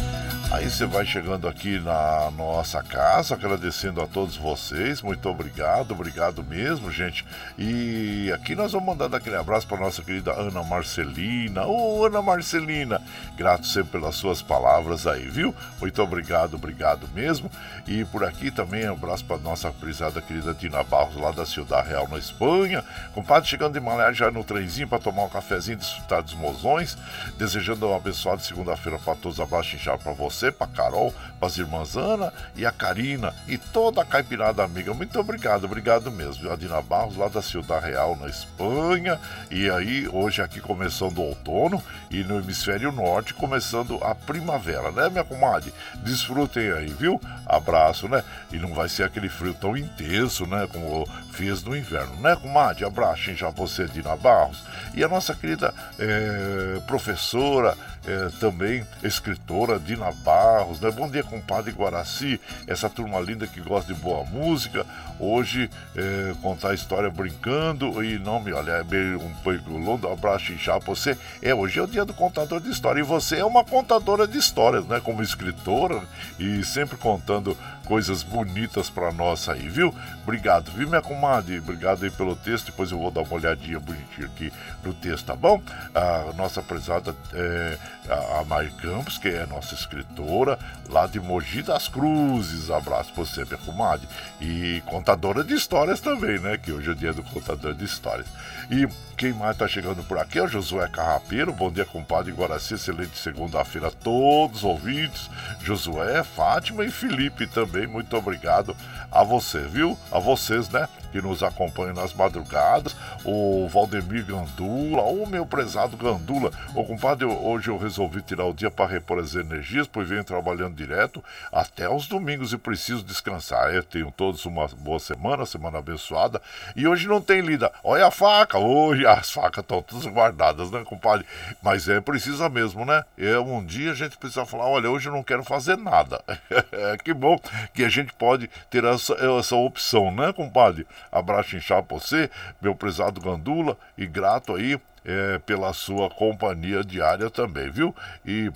Aí 0.50 0.70
você 0.70 0.86
vai 0.86 1.06
chegando 1.06 1.46
aqui 1.46 1.78
na 1.78 2.32
nossa 2.32 2.82
casa, 2.82 3.36
agradecendo 3.36 4.02
a 4.02 4.08
todos 4.08 4.38
vocês. 4.38 5.02
Muito 5.02 5.28
obrigado, 5.28 5.92
obrigado 5.92 6.42
mesmo, 6.42 6.90
gente. 6.90 7.26
E 7.58 8.32
aqui 8.34 8.56
nós 8.56 8.72
vamos 8.72 8.88
mandando 8.88 9.18
aquele 9.18 9.36
abraço 9.36 9.68
para 9.68 9.78
nossa 9.78 10.02
querida 10.02 10.32
Ana 10.32 10.64
Marcelina. 10.64 11.66
Ô, 11.66 12.06
Ana 12.06 12.22
Marcelina, 12.22 13.02
grato 13.36 13.68
sempre 13.68 14.00
pelas 14.00 14.16
suas 14.16 14.42
palavras 14.42 15.06
aí, 15.06 15.28
viu? 15.28 15.54
Muito 15.82 16.02
obrigado, 16.02 16.54
obrigado 16.54 17.10
mesmo. 17.14 17.52
E 17.86 18.06
por 18.06 18.24
aqui 18.24 18.50
também 18.50 18.90
um 18.90 18.94
abraço 18.94 19.26
para 19.26 19.38
nossa 19.38 19.70
prisada 19.72 20.22
querida 20.22 20.54
Dina 20.54 20.82
Barros, 20.82 21.18
lá 21.18 21.32
da 21.32 21.46
Ciudad 21.46 21.86
Real, 21.86 22.08
na 22.08 22.18
Espanha. 22.18 22.86
Compadre 23.14 23.50
chegando 23.50 23.74
de 23.74 23.82
Malé 23.82 24.14
já 24.14 24.32
no 24.32 24.46
trenzinho 24.46 24.88
para 24.88 25.00
tomar 25.00 25.24
um 25.24 25.30
cafezinho, 25.30 25.78
desfrutar 25.78 26.24
dos 26.24 26.36
mozões. 26.36 26.98
Desejando 27.38 27.86
uma 27.86 27.98
abençoada 27.98 28.42
segunda-feira 28.42 28.98
para 28.98 29.16
todos. 29.16 29.42
Abraço 29.42 29.76
inchado 29.76 30.02
para 30.02 30.14
você, 30.14 30.37
para 30.52 30.68
Carol, 30.68 31.14
para 31.40 31.48
as 31.48 31.58
irmãs 31.58 31.96
Ana 31.96 32.32
e 32.56 32.66
a 32.66 32.72
Karina 32.72 33.34
e 33.48 33.58
toda 33.58 34.02
a 34.02 34.06
caipirada 34.06 34.64
amiga. 34.64 34.94
Muito 34.94 35.20
obrigado, 35.20 35.66
obrigado 35.66 36.10
mesmo. 36.12 36.50
A 36.52 36.56
Dina 36.56 36.82
Barros, 36.82 37.18
lá 37.18 37.28
da 37.28 37.42
Ciudad 37.42 37.84
Real, 37.84 38.16
na 38.16 38.28
Espanha. 38.28 39.20
E 39.52 39.70
aí, 39.70 40.08
hoje 40.08 40.42
aqui 40.42 40.60
começando 40.60 41.18
o 41.18 41.24
outono 41.24 41.84
e 42.10 42.24
no 42.24 42.40
hemisfério 42.40 42.92
norte 42.92 43.34
começando 43.34 44.00
a 44.04 44.16
primavera, 44.16 44.92
né, 44.92 45.10
minha 45.10 45.24
comadre? 45.24 45.74
Desfrutem 45.96 46.72
aí, 46.72 46.88
viu? 46.88 47.20
Abraço, 47.46 48.08
né? 48.08 48.24
E 48.52 48.58
não 48.58 48.74
vai 48.74 48.88
ser 48.88 49.04
aquele 49.04 49.30
frio 49.30 49.54
tão 49.54 49.76
intenso, 49.76 50.46
né? 50.46 50.68
Como 50.72 51.06
fez 51.32 51.64
no 51.64 51.76
inverno, 51.76 52.16
né, 52.22 52.36
comadre? 52.36 52.86
Abraço 52.86 53.18
já 53.36 53.50
você, 53.50 53.86
Dina 53.86 54.16
Barros. 54.16 54.64
E 54.94 55.04
a 55.04 55.08
nossa 55.08 55.34
querida 55.34 55.74
eh, 56.00 56.80
professora, 56.86 57.76
eh, 58.08 58.30
também 58.40 58.86
escritora, 59.04 59.78
Dina 59.78 60.12
Barros, 60.12 60.80
né? 60.80 60.90
Bom 60.90 61.10
dia, 61.10 61.24
compadre 61.24 61.72
Guaraci, 61.72 62.40
essa 62.66 62.90
turma 62.90 63.20
linda 63.20 63.46
que 63.46 63.60
gosta 63.60 63.94
de 63.94 64.00
boa 64.00 64.24
música. 64.24 64.86
Hoje, 65.20 65.70
eh, 65.96 66.34
contar 66.42 66.70
a 66.70 66.74
história 66.74 67.10
brincando 67.10 68.04
e 68.04 68.18
não 68.18 68.40
me 68.40 68.54
olha, 68.54 68.72
é 68.72 68.84
bem 68.84 69.16
um 69.16 69.34
pouco 69.44 69.68
abraço 70.12 70.54
já 70.58 70.78
você. 70.78 71.18
É, 71.42 71.54
hoje 71.54 71.80
é 71.80 71.84
o 71.84 71.88
dia 71.88 72.06
do 72.06 72.14
contador 72.14 72.60
de 72.60 72.70
história 72.70 73.00
e 73.00 73.04
você 73.04 73.38
é 73.38 73.46
uma 73.46 73.64
contadora 73.64 74.28
de 74.28 74.38
histórias, 74.38 74.86
né? 74.86 75.00
Como 75.00 75.22
escritora 75.22 76.02
e 76.40 76.64
sempre 76.64 76.98
contando 76.98 77.58
coisas 77.86 78.22
bonitas 78.22 78.90
para 78.90 79.12
nós 79.12 79.48
aí, 79.48 79.68
viu? 79.70 79.94
Obrigado, 80.24 80.72
viu, 80.72 80.88
minha 80.90 81.02
comadre? 81.02 81.60
Obrigado 81.60 82.04
aí 82.04 82.12
pelo 82.12 82.36
texto. 82.36 82.68
Depois 82.68 82.92
eu 82.92 83.00
vou 83.00 83.10
dar 83.10 83.22
uma 83.22 83.34
olhadinha 83.34 83.80
bonitinha 83.80 84.28
aqui 84.28 84.52
no 84.84 84.94
texto, 84.94 85.26
tá 85.26 85.36
bom? 85.36 85.62
A 85.96 86.34
nossa 86.34 86.62
prezada 86.62 87.16
é, 87.34 87.78
a 88.10 88.44
Mari 88.46 88.72
Campos, 88.72 89.18
que 89.18 89.28
é 89.28 89.46
nossa 89.46 89.74
escritora, 89.74 90.58
lá 90.90 91.08
de 91.08 91.20
Mogi 91.20 91.62
das 91.62 91.88
Cruzes. 91.88 92.70
Abraço 92.70 93.12
pra 93.14 93.24
você, 93.24 93.44
minha 93.46 93.58
comadre. 93.58 94.08
E 94.40 94.82
contadora 94.86 95.44
de 95.44 95.54
histórias 95.54 96.00
também, 96.00 96.40
né? 96.40 96.58
Que 96.58 96.72
hoje 96.72 96.90
é 96.90 96.92
o 96.92 96.96
dia 96.96 97.14
do 97.14 97.24
contador 97.24 97.74
de 97.74 97.86
histórias. 97.86 98.28
E 98.70 98.86
quem 99.16 99.34
mais 99.34 99.58
tá 99.58 99.68
chegando 99.68 100.04
por 100.04 100.20
aqui 100.20 100.38
é 100.38 100.44
o 100.44 100.48
Josué 100.48 100.88
Carrapeiro. 100.90 101.52
Bom 101.54 101.72
dia, 101.72 101.86
compadre 101.86 102.32
Guaraci. 102.32 102.76
Excelente 102.76 103.18
segunda-feira 103.18 103.88
a 103.88 103.92
todos 103.92 104.58
os 104.58 104.64
ouvintes. 104.64 105.30
Josué, 105.62 106.22
Fátima 106.24 106.84
e 106.84 106.92
Felipe 106.92 107.48
também. 107.48 107.88
Muito 107.88 108.16
obrigado 108.16 108.76
a 109.12 109.24
você, 109.24 109.62
viu? 109.62 109.98
A 110.12 110.20
vocês, 110.20 110.70
né? 110.70 110.88
Que 111.12 111.22
nos 111.22 111.42
acompanham 111.42 111.96
nas 111.96 112.14
madrugadas. 112.14 112.96
O 113.24 113.68
Valdemir 113.70 114.26
Gandula, 114.26 115.02
o 115.04 115.26
meu 115.26 115.46
prezado 115.46 115.98
Gandula. 115.98 116.52
Ô, 116.76 116.84
compadre, 116.84 117.26
hoje 117.26 117.70
eu 117.70 117.78
resolvi 117.78 118.22
tirar 118.22 118.46
o 118.46 118.54
dia 118.54 118.70
para 118.70 118.92
repor 118.92 119.18
as 119.18 119.34
energias, 119.34 119.88
pois 119.88 120.10
venho 120.10 120.24
trabalhando 120.24 120.76
direto 120.76 121.24
até 121.52 121.90
os 121.90 122.06
domingos 122.08 122.54
e 122.54 122.58
preciso 122.58 123.02
descansar. 123.02 123.74
Eu 123.74 123.84
tenho 123.84 124.12
todos 124.12 124.46
uma 124.46 124.68
boa 124.68 125.00
semana, 125.00 125.46
semana 125.46 125.80
abençoada. 125.80 126.40
E 126.76 126.86
hoje 126.86 127.08
não 127.08 127.22
tem 127.22 127.42
lida. 127.42 127.72
Olha 127.84 128.08
a 128.08 128.12
faca, 128.12 128.57
hoje 128.58 129.06
as 129.06 129.32
facas 129.32 129.64
estão 129.64 129.82
todas 129.82 130.06
guardadas, 130.06 130.72
né, 130.72 130.84
compadre? 130.84 131.26
Mas 131.62 131.88
é, 131.88 132.00
precisa 132.02 132.50
mesmo, 132.50 132.86
né? 132.86 133.04
É, 133.18 133.38
um 133.40 133.64
dia 133.66 133.92
a 133.92 133.96
gente 133.96 134.18
precisa 134.18 134.46
falar, 134.46 134.68
olha, 134.68 134.90
hoje 134.90 135.10
eu 135.10 135.14
não 135.14 135.24
quero 135.24 135.44
fazer 135.44 135.78
nada. 135.78 136.24
que 137.04 137.14
bom 137.14 137.40
que 137.74 137.84
a 137.84 137.90
gente 137.90 138.14
pode 138.14 138.50
ter 138.70 138.84
essa, 138.84 139.14
essa 139.14 139.56
opção, 139.56 140.12
né, 140.12 140.34
compadre? 140.34 140.86
Abraço 141.12 141.56
inchado 141.56 141.88
pra 141.88 141.98
você, 141.98 142.30
meu 142.62 142.76
prezado 142.76 143.22
Gandula, 143.22 143.78
e 143.98 144.06
grato 144.06 144.56
aí 144.56 144.80
é, 145.06 145.40
pela 145.40 145.72
sua 145.74 146.10
companhia 146.10 146.84
diária 146.84 147.30
também, 147.30 147.70
viu? 147.70 147.96
E 148.26 148.52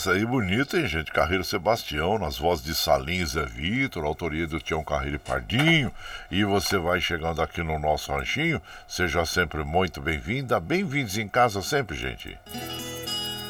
Essa 0.00 0.12
aí, 0.12 0.24
bonita, 0.24 0.78
hein, 0.78 0.88
gente? 0.88 1.12
Carreiro 1.12 1.44
Sebastião, 1.44 2.18
nas 2.18 2.38
vozes 2.38 2.64
de 2.64 2.74
Salim 2.74 3.22
Zé 3.22 3.44
Vitor, 3.44 4.02
autoria 4.02 4.46
do 4.46 4.58
Tião 4.58 4.82
Carreiro 4.82 5.16
e 5.16 5.18
Pardinho. 5.18 5.92
E 6.30 6.42
você 6.42 6.78
vai 6.78 7.02
chegando 7.02 7.42
aqui 7.42 7.62
no 7.62 7.78
nosso 7.78 8.10
ranchinho, 8.10 8.62
seja 8.88 9.26
sempre 9.26 9.62
muito 9.62 10.00
bem-vinda. 10.00 10.58
Bem-vindos 10.58 11.18
em 11.18 11.28
casa 11.28 11.60
sempre, 11.60 11.98
gente. 11.98 12.38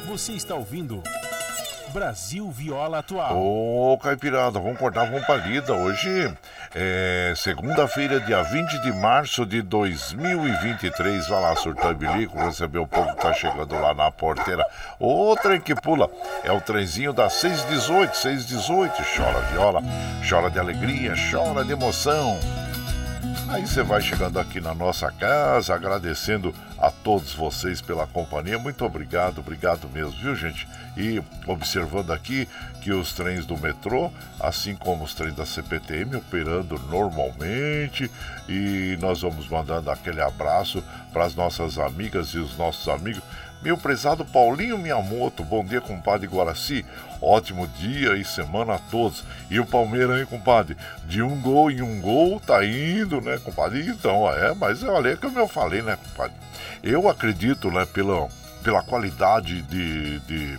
Você 0.08 0.32
está 0.32 0.56
ouvindo. 0.56 1.00
Brasil 1.92 2.50
Viola 2.50 2.98
Atual. 2.98 3.36
Ô, 3.36 3.98
Caipirada, 3.98 4.58
vamos 4.58 4.78
cortar 4.78 5.02
uma 5.04 5.20
palida. 5.20 5.74
Hoje 5.74 6.32
é 6.74 7.32
segunda-feira, 7.36 8.20
dia 8.20 8.42
20 8.42 8.82
de 8.82 8.92
março 8.92 9.44
de 9.44 9.60
2023. 9.60 11.26
Vai 11.28 11.40
lá, 11.40 11.56
surtar 11.56 11.94
bilico, 11.94 12.38
receber 12.38 12.78
o 12.78 12.86
povo 12.86 13.10
que 13.10 13.22
tá 13.22 13.32
chegando 13.32 13.74
lá 13.74 13.92
na 13.92 14.10
porteira. 14.10 14.64
O 14.98 15.34
trem 15.36 15.60
que 15.60 15.74
pula 15.74 16.08
é 16.44 16.52
o 16.52 16.60
trenzinho 16.60 17.12
da 17.12 17.28
618, 17.28 18.16
618. 18.16 18.94
Chora 19.16 19.40
viola, 19.52 19.82
chora 20.28 20.50
de 20.50 20.58
alegria, 20.58 21.14
chora 21.30 21.64
de 21.64 21.72
emoção. 21.72 22.38
Aí 23.50 23.66
você 23.66 23.82
vai 23.82 24.00
chegando 24.00 24.38
aqui 24.38 24.60
na 24.60 24.72
nossa 24.72 25.10
casa, 25.10 25.74
agradecendo 25.74 26.54
a 26.78 26.88
todos 26.88 27.34
vocês 27.34 27.80
pela 27.80 28.06
companhia. 28.06 28.56
Muito 28.60 28.84
obrigado, 28.84 29.40
obrigado 29.40 29.88
mesmo, 29.88 30.12
viu, 30.12 30.36
gente? 30.36 30.68
E 30.96 31.20
observando 31.48 32.12
aqui 32.12 32.48
que 32.80 32.92
os 32.92 33.12
trens 33.12 33.44
do 33.44 33.58
metrô, 33.58 34.08
assim 34.38 34.76
como 34.76 35.02
os 35.02 35.14
trens 35.14 35.34
da 35.34 35.44
CPTM, 35.44 36.14
operando 36.14 36.78
normalmente. 36.88 38.08
E 38.48 38.96
nós 39.00 39.22
vamos 39.22 39.48
mandando 39.48 39.90
aquele 39.90 40.20
abraço 40.20 40.80
para 41.12 41.24
as 41.24 41.34
nossas 41.34 41.76
amigas 41.76 42.28
e 42.28 42.38
os 42.38 42.56
nossos 42.56 42.86
amigos. 42.86 43.20
Meu 43.62 43.76
prezado 43.76 44.24
Paulinho 44.24 44.78
Miyamoto, 44.78 45.44
bom 45.44 45.62
dia, 45.62 45.82
compadre 45.82 46.26
Guaraci. 46.26 46.84
Ótimo 47.20 47.68
dia 47.68 48.16
e 48.16 48.24
semana 48.24 48.76
a 48.76 48.78
todos. 48.78 49.22
E 49.50 49.60
o 49.60 49.66
Palmeiras, 49.66 50.18
hein, 50.18 50.24
compadre? 50.24 50.78
De 51.04 51.20
um 51.20 51.38
gol 51.38 51.70
em 51.70 51.82
um 51.82 52.00
gol, 52.00 52.40
tá 52.40 52.64
indo, 52.64 53.20
né, 53.20 53.38
compadre? 53.44 53.86
Então, 53.86 54.26
é, 54.32 54.54
mas 54.54 54.82
olha, 54.82 55.10
é 55.10 55.16
como 55.16 55.38
eu 55.38 55.46
falei, 55.46 55.82
né, 55.82 55.98
compadre? 56.08 56.34
Eu 56.82 57.06
acredito, 57.06 57.70
né, 57.70 57.84
pela, 57.84 58.28
pela 58.64 58.82
qualidade 58.82 59.60
de, 59.60 60.20
de 60.20 60.58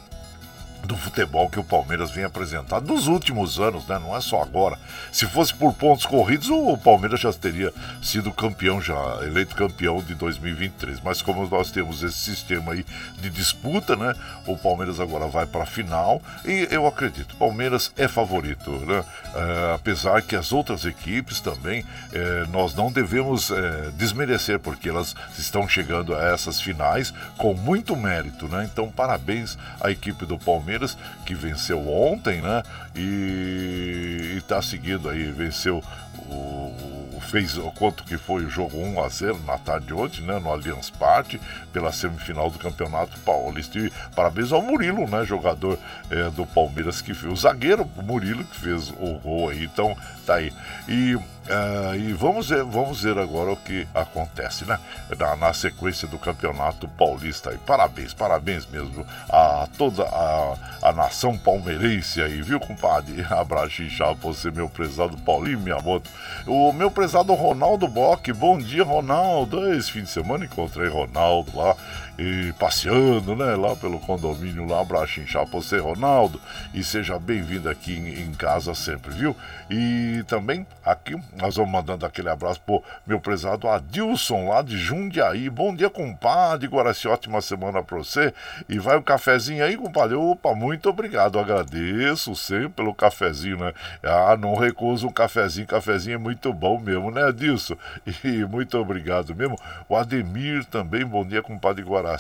do 0.84 0.98
futebol 0.98 1.50
que 1.50 1.60
o 1.60 1.64
Palmeiras 1.64 2.12
vem 2.12 2.24
apresentando 2.24 2.88
nos 2.88 3.08
últimos 3.08 3.60
anos, 3.60 3.86
né? 3.88 4.00
Não 4.00 4.16
é 4.16 4.22
só 4.22 4.42
agora. 4.42 4.78
Se 5.12 5.26
fosse 5.26 5.54
por 5.54 5.74
pontos 5.74 6.06
corridos, 6.06 6.50
o 6.50 6.78
Palmeiras 6.78 7.20
já 7.20 7.32
teria 7.32 7.74
sido 8.02 8.32
campeão, 8.32 8.82
já 8.82 9.20
eleito 9.24 9.56
campeão 9.56 10.02
de 10.02 10.16
2023. 10.16 11.00
Mas 11.02 11.22
como 11.22 11.48
nós 11.48 11.72
temos 11.72 12.02
esse 12.04 12.18
sistema 12.18 12.74
aí 12.74 12.86
de 13.20 13.30
disputa, 13.30 13.96
né? 13.96 14.14
O 14.46 14.58
Palmeiras 14.58 15.00
agora 15.00 15.28
vai 15.28 15.46
para 15.46 15.64
a 15.64 15.66
final 15.66 16.22
e 16.44 16.68
eu 16.72 16.88
acredito, 16.88 17.36
Palmeiras 17.36 17.92
é 17.96 18.08
favorito, 18.08 18.72
né? 18.72 19.04
É, 19.34 19.76
apesar 19.76 20.22
que 20.22 20.36
as 20.36 20.52
outras 20.52 20.86
equipes 20.86 21.40
também 21.40 21.86
é, 22.12 22.46
nós 22.48 22.74
não 22.74 22.92
devemos 22.92 23.52
é, 23.52 23.92
desmerecer 23.96 24.60
porque 24.60 24.90
elas 24.90 25.16
estão 25.38 25.68
chegando 25.68 26.16
a 26.16 26.24
essas 26.34 26.60
finais 26.60 27.14
com 27.38 27.54
muito 27.54 27.96
mérito, 27.96 28.48
né? 28.48 28.68
Então 28.72 28.90
parabéns 28.90 29.58
à 29.80 29.92
equipe 29.92 30.26
do 30.26 30.38
Palmeiras 30.38 30.71
Palmeiras, 30.72 30.98
que 31.26 31.36
venceu 31.36 31.88
ontem, 31.90 32.42
né? 32.42 32.64
E 32.96 34.36
está 34.38 34.62
seguindo 34.62 35.10
aí, 35.10 35.32
venceu 35.32 35.84
o, 36.28 36.92
fez 37.32 37.54
quanto 37.76 38.04
que 38.04 38.18
foi 38.18 38.44
o 38.44 38.50
jogo 38.50 38.78
1 38.78 39.04
a 39.04 39.08
0 39.08 39.40
na 39.46 39.58
tarde 39.58 39.88
de 39.88 39.94
ontem, 39.94 40.22
né, 40.22 40.38
no 40.38 40.52
Allianz 40.52 40.90
Parque, 40.90 41.40
pela 41.72 41.92
semifinal 41.92 42.50
do 42.50 42.60
Campeonato 42.60 43.18
Paulista. 43.20 43.80
E 43.80 43.90
parabéns 44.14 44.52
ao 44.52 44.62
Murilo, 44.62 45.08
né, 45.08 45.24
jogador 45.24 45.80
é, 46.10 46.30
do 46.32 46.46
Palmeiras 46.46 47.02
que 47.02 47.14
fez 47.14 47.32
o 47.32 47.36
zagueiro 47.36 47.90
Murilo 48.04 48.44
que 48.44 48.60
fez 48.60 48.90
o 48.90 49.20
gol 49.20 49.50
aí. 49.50 49.64
Então, 49.64 49.96
tá 50.26 50.36
aí. 50.36 50.52
E 50.88 51.18
Uh, 51.42 51.96
e 51.96 52.14
vamos 52.14 52.50
ver, 52.50 52.64
vamos 52.64 53.02
ver 53.02 53.18
agora 53.18 53.52
o 53.52 53.58
que 53.58 53.88
acontece, 53.96 54.64
né? 54.64 54.80
Na, 55.18 55.36
na 55.36 55.52
sequência 55.54 56.08
do 56.08 56.20
Campeonato 56.20 56.88
Paulista 56.88 57.50
aí. 57.50 57.58
Parabéns, 57.58 58.14
parabéns 58.14 58.68
mesmo 58.68 59.06
a 59.28 59.68
toda 59.76 60.04
a, 60.04 60.56
a 60.84 60.94
nação 60.94 61.36
palmeirense 61.36 62.22
aí, 62.22 62.44
viu, 62.44 62.60
compadre? 62.82 63.24
Abraço 63.30 63.84
inchado 63.84 64.16
pra 64.16 64.30
você, 64.30 64.50
meu 64.50 64.68
prezado 64.68 65.16
Paulinho 65.20 65.60
Miyamoto. 65.60 66.10
O 66.48 66.74
meu 66.74 66.90
prezado 66.90 67.34
Ronaldo 67.34 67.88
Bock, 67.88 68.34
bom 68.34 68.58
dia, 68.58 68.84
Ronaldo. 68.84 69.72
Esse 69.74 69.92
fim 69.92 70.02
de 70.02 70.10
semana 70.10 70.46
encontrei 70.46 70.90
Ronaldo 70.90 71.56
lá 71.56 71.76
e 72.22 72.54
passeando, 72.54 73.36
né, 73.36 73.56
lá 73.56 73.76
pelo 73.76 74.00
condomínio 74.00 74.68
lá, 74.68 74.82
abraço 74.82 75.20
inchado 75.20 75.50
você, 75.50 75.80
Ronaldo. 75.80 76.40
E 76.72 76.84
seja 76.84 77.18
bem-vindo 77.18 77.68
aqui 77.68 77.94
em, 77.98 78.22
em 78.22 78.32
casa 78.34 78.76
sempre, 78.76 79.12
viu? 79.12 79.36
E 79.72 80.24
também 80.28 80.68
aqui 80.86 81.20
nós 81.36 81.56
vamos 81.56 81.72
mandando 81.72 82.06
aquele 82.06 82.30
abraço 82.30 82.62
pro 82.62 82.84
meu 83.08 83.20
prezado 83.20 83.68
Adilson, 83.68 84.50
lá 84.50 84.62
de 84.62 84.78
Jundiaí. 84.78 85.50
Bom 85.50 85.76
dia, 85.76 85.90
compadre. 85.90 86.68
Guaraci, 86.68 87.08
ótima 87.08 87.42
semana 87.42 87.82
pra 87.82 87.98
você. 87.98 88.32
E 88.70 88.78
vai 88.78 88.98
o 88.98 89.00
um 89.00 89.04
cafezinho 89.04 89.64
aí, 89.64 89.76
compadre? 89.76 90.16
Opa, 90.16 90.54
muito 90.54 90.90
obrigado. 90.90 91.40
agradeço 91.40 92.36
sempre 92.36 92.70
pelo 92.70 92.94
cafezinho, 92.94 93.58
né? 93.58 93.74
Ah, 94.04 94.38
não 94.38 94.56
recuso 94.56 95.08
um 95.08 95.12
cafezinho. 95.12 95.66
Cafezinho 95.66 96.16
é 96.16 96.20
muito 96.20 96.54
bom 96.54 96.80
mesmo, 96.80 97.10
né, 97.10 97.24
Adilson? 97.24 97.76
E 98.24 98.46
muito 98.46 98.78
obrigado 98.78 99.34
mesmo. 99.34 99.58
O 99.90 99.96
Ademir 99.96 100.64
também, 100.66 101.04
bom 101.04 101.26
dia, 101.26 101.42
compadre 101.42 101.84
Guaraci. 101.84 102.11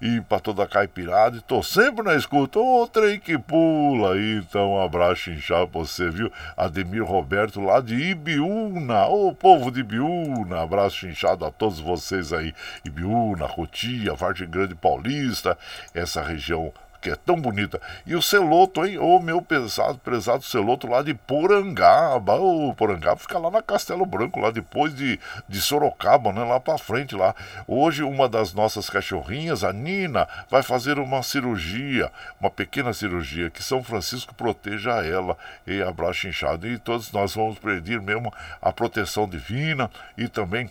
E 0.00 0.20
pra 0.22 0.40
toda 0.40 0.62
a 0.62 0.68
caipirada. 0.68 1.36
E 1.36 1.40
tô 1.40 1.62
sempre 1.62 2.04
na 2.04 2.14
escuta. 2.14 2.58
Ô, 2.58 2.86
trem 2.86 3.20
que 3.20 3.38
pula. 3.38 4.18
Então, 4.18 4.74
um 4.74 4.82
abraço 4.82 5.30
inchado 5.30 5.68
pra 5.68 5.80
você, 5.80 6.08
viu? 6.10 6.32
Ademir 6.56 7.04
Roberto, 7.04 7.60
lá 7.60 7.80
de 7.80 7.94
Ibi 7.94 8.30
Ibiúna, 8.30 9.06
ô 9.08 9.34
povo 9.34 9.70
de 9.70 9.80
Ibiúna, 9.80 10.62
abraço 10.62 11.06
inchado 11.06 11.44
a 11.44 11.50
todos 11.50 11.80
vocês 11.80 12.32
aí, 12.32 12.54
Ibiúna, 12.84 13.48
Cotia, 13.48 14.14
Vargem 14.14 14.48
Grande 14.48 14.74
Paulista, 14.74 15.58
essa 15.92 16.22
região 16.22 16.72
que 17.00 17.10
é 17.10 17.16
tão 17.16 17.40
bonita. 17.40 17.80
E 18.06 18.14
o 18.14 18.22
Celoto, 18.22 18.84
hein? 18.84 18.98
Ô 18.98 19.18
meu 19.18 19.40
pesado, 19.40 19.98
prezado 19.98 20.44
Celoto 20.44 20.86
lá 20.86 21.02
de 21.02 21.14
Porangaba. 21.14 22.34
O 22.34 22.74
Porangaba 22.74 23.16
fica 23.16 23.38
lá 23.38 23.50
na 23.50 23.62
Castelo 23.62 24.04
Branco, 24.04 24.40
lá 24.40 24.50
depois 24.50 24.94
de, 24.94 25.18
de 25.48 25.60
Sorocaba, 25.60 26.32
né? 26.32 26.44
Lá 26.44 26.60
pra 26.60 26.78
frente 26.78 27.14
lá. 27.14 27.34
Hoje 27.66 28.02
uma 28.02 28.28
das 28.28 28.52
nossas 28.52 28.90
cachorrinhas, 28.90 29.64
a 29.64 29.72
Nina, 29.72 30.28
vai 30.50 30.62
fazer 30.62 30.98
uma 30.98 31.22
cirurgia, 31.22 32.10
uma 32.38 32.50
pequena 32.50 32.92
cirurgia, 32.92 33.50
que 33.50 33.62
São 33.62 33.82
Francisco 33.82 34.34
proteja 34.34 35.04
ela. 35.04 35.36
E 35.66 35.82
abraço 35.82 36.28
inchado. 36.28 36.68
E 36.68 36.78
todos 36.78 37.10
nós 37.12 37.34
vamos 37.34 37.58
pedir 37.58 38.00
mesmo 38.00 38.32
a 38.60 38.72
proteção 38.72 39.28
divina 39.28 39.90
e 40.16 40.28
também 40.28 40.70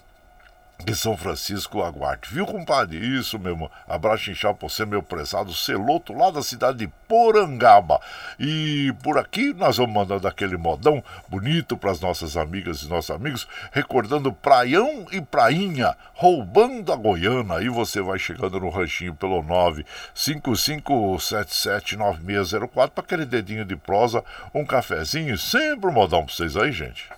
de 0.83 0.95
São 0.95 1.15
Francisco 1.17 1.83
aguarde. 1.83 2.29
Viu, 2.31 2.45
compadre? 2.45 2.97
Isso 2.97 3.37
mesmo. 3.37 3.69
Abraço 3.87 4.31
inchado 4.31 4.55
por 4.55 4.69
você, 4.69 4.85
meu 4.85 5.03
prezado 5.03 5.53
Celoto, 5.53 6.13
lá 6.13 6.31
da 6.31 6.41
cidade 6.41 6.77
de 6.79 6.87
Porangaba. 7.07 7.99
E 8.39 8.93
por 9.03 9.17
aqui 9.17 9.53
nós 9.53 9.75
vamos 9.77 9.93
mandando 9.93 10.27
aquele 10.27 10.57
modão 10.57 11.03
bonito 11.27 11.77
para 11.77 11.91
as 11.91 11.99
nossas 11.99 12.37
amigas 12.37 12.81
e 12.81 12.89
nossos 12.89 13.11
amigos, 13.11 13.47
recordando 13.71 14.31
Praião 14.31 15.05
e 15.11 15.19
Prainha, 15.19 15.97
roubando 16.13 16.93
a 16.93 16.95
Goiana. 16.95 17.57
Aí 17.57 17.67
você 17.67 18.01
vai 18.01 18.17
chegando 18.17 18.57
no 18.59 18.69
ranchinho 18.69 19.13
pelo 19.13 19.43
955779604 20.15 22.89
para 22.89 23.03
aquele 23.03 23.25
dedinho 23.25 23.65
de 23.65 23.75
prosa, 23.75 24.23
um 24.53 24.65
cafezinho, 24.65 25.37
sempre 25.37 25.89
um 25.89 25.93
modão 25.93 26.25
para 26.25 26.33
vocês 26.33 26.55
aí, 26.55 26.71
gente. 26.71 27.09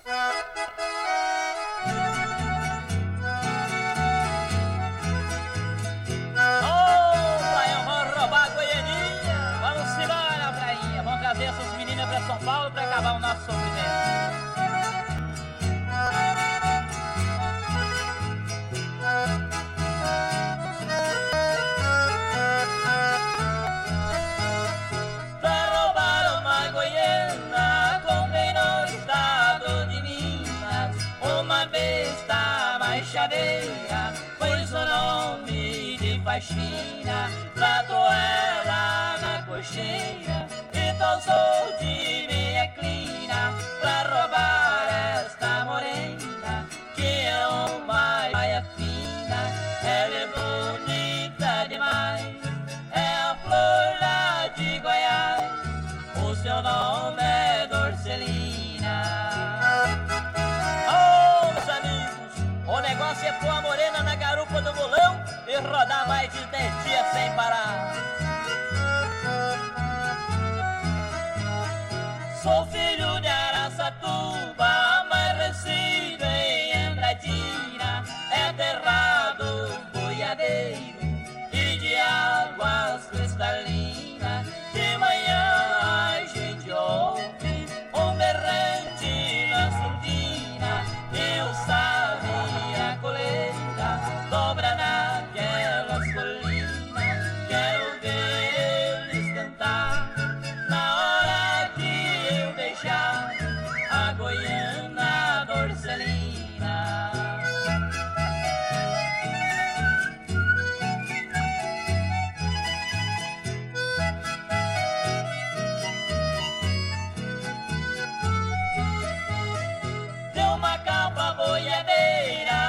copa 121.14 121.34
boiadeira 121.36 122.61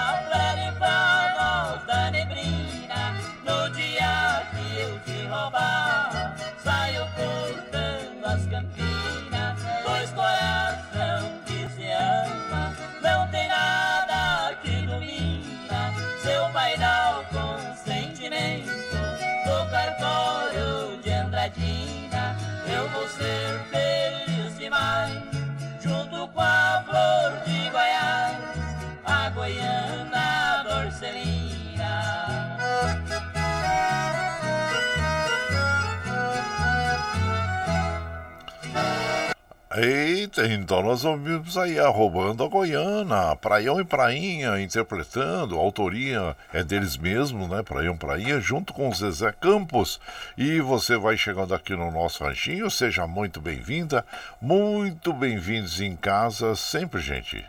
Eita, 39.75 40.45
então 40.45 40.83
nós 40.83 41.03
ouvimos 41.03 41.57
aí 41.57 41.79
arrobando 41.79 42.43
a 42.43 42.47
Goiana, 42.47 43.35
Praião 43.35 43.79
e 43.79 43.83
Prainha, 43.83 44.61
interpretando, 44.61 45.57
a 45.57 45.59
autoria 45.59 46.37
é 46.53 46.63
deles 46.63 46.95
mesmos, 46.95 47.49
né? 47.49 47.63
Praião 47.63 47.95
e 47.95 47.97
Prainha, 47.97 48.39
junto 48.39 48.71
com 48.71 48.87
o 48.87 48.93
Zezé 48.93 49.31
Campos. 49.31 49.99
E 50.37 50.61
você 50.61 50.95
vai 50.95 51.17
chegando 51.17 51.55
aqui 51.55 51.75
no 51.75 51.89
nosso 51.89 52.23
ranchinho, 52.23 52.69
seja 52.69 53.07
muito 53.07 53.41
bem-vinda, 53.41 54.05
muito 54.39 55.11
bem-vindos 55.11 55.81
em 55.81 55.95
casa, 55.95 56.55
sempre, 56.55 57.01
gente. 57.01 57.43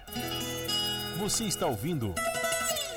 Você 1.19 1.45
está 1.45 1.67
ouvindo 1.67 2.15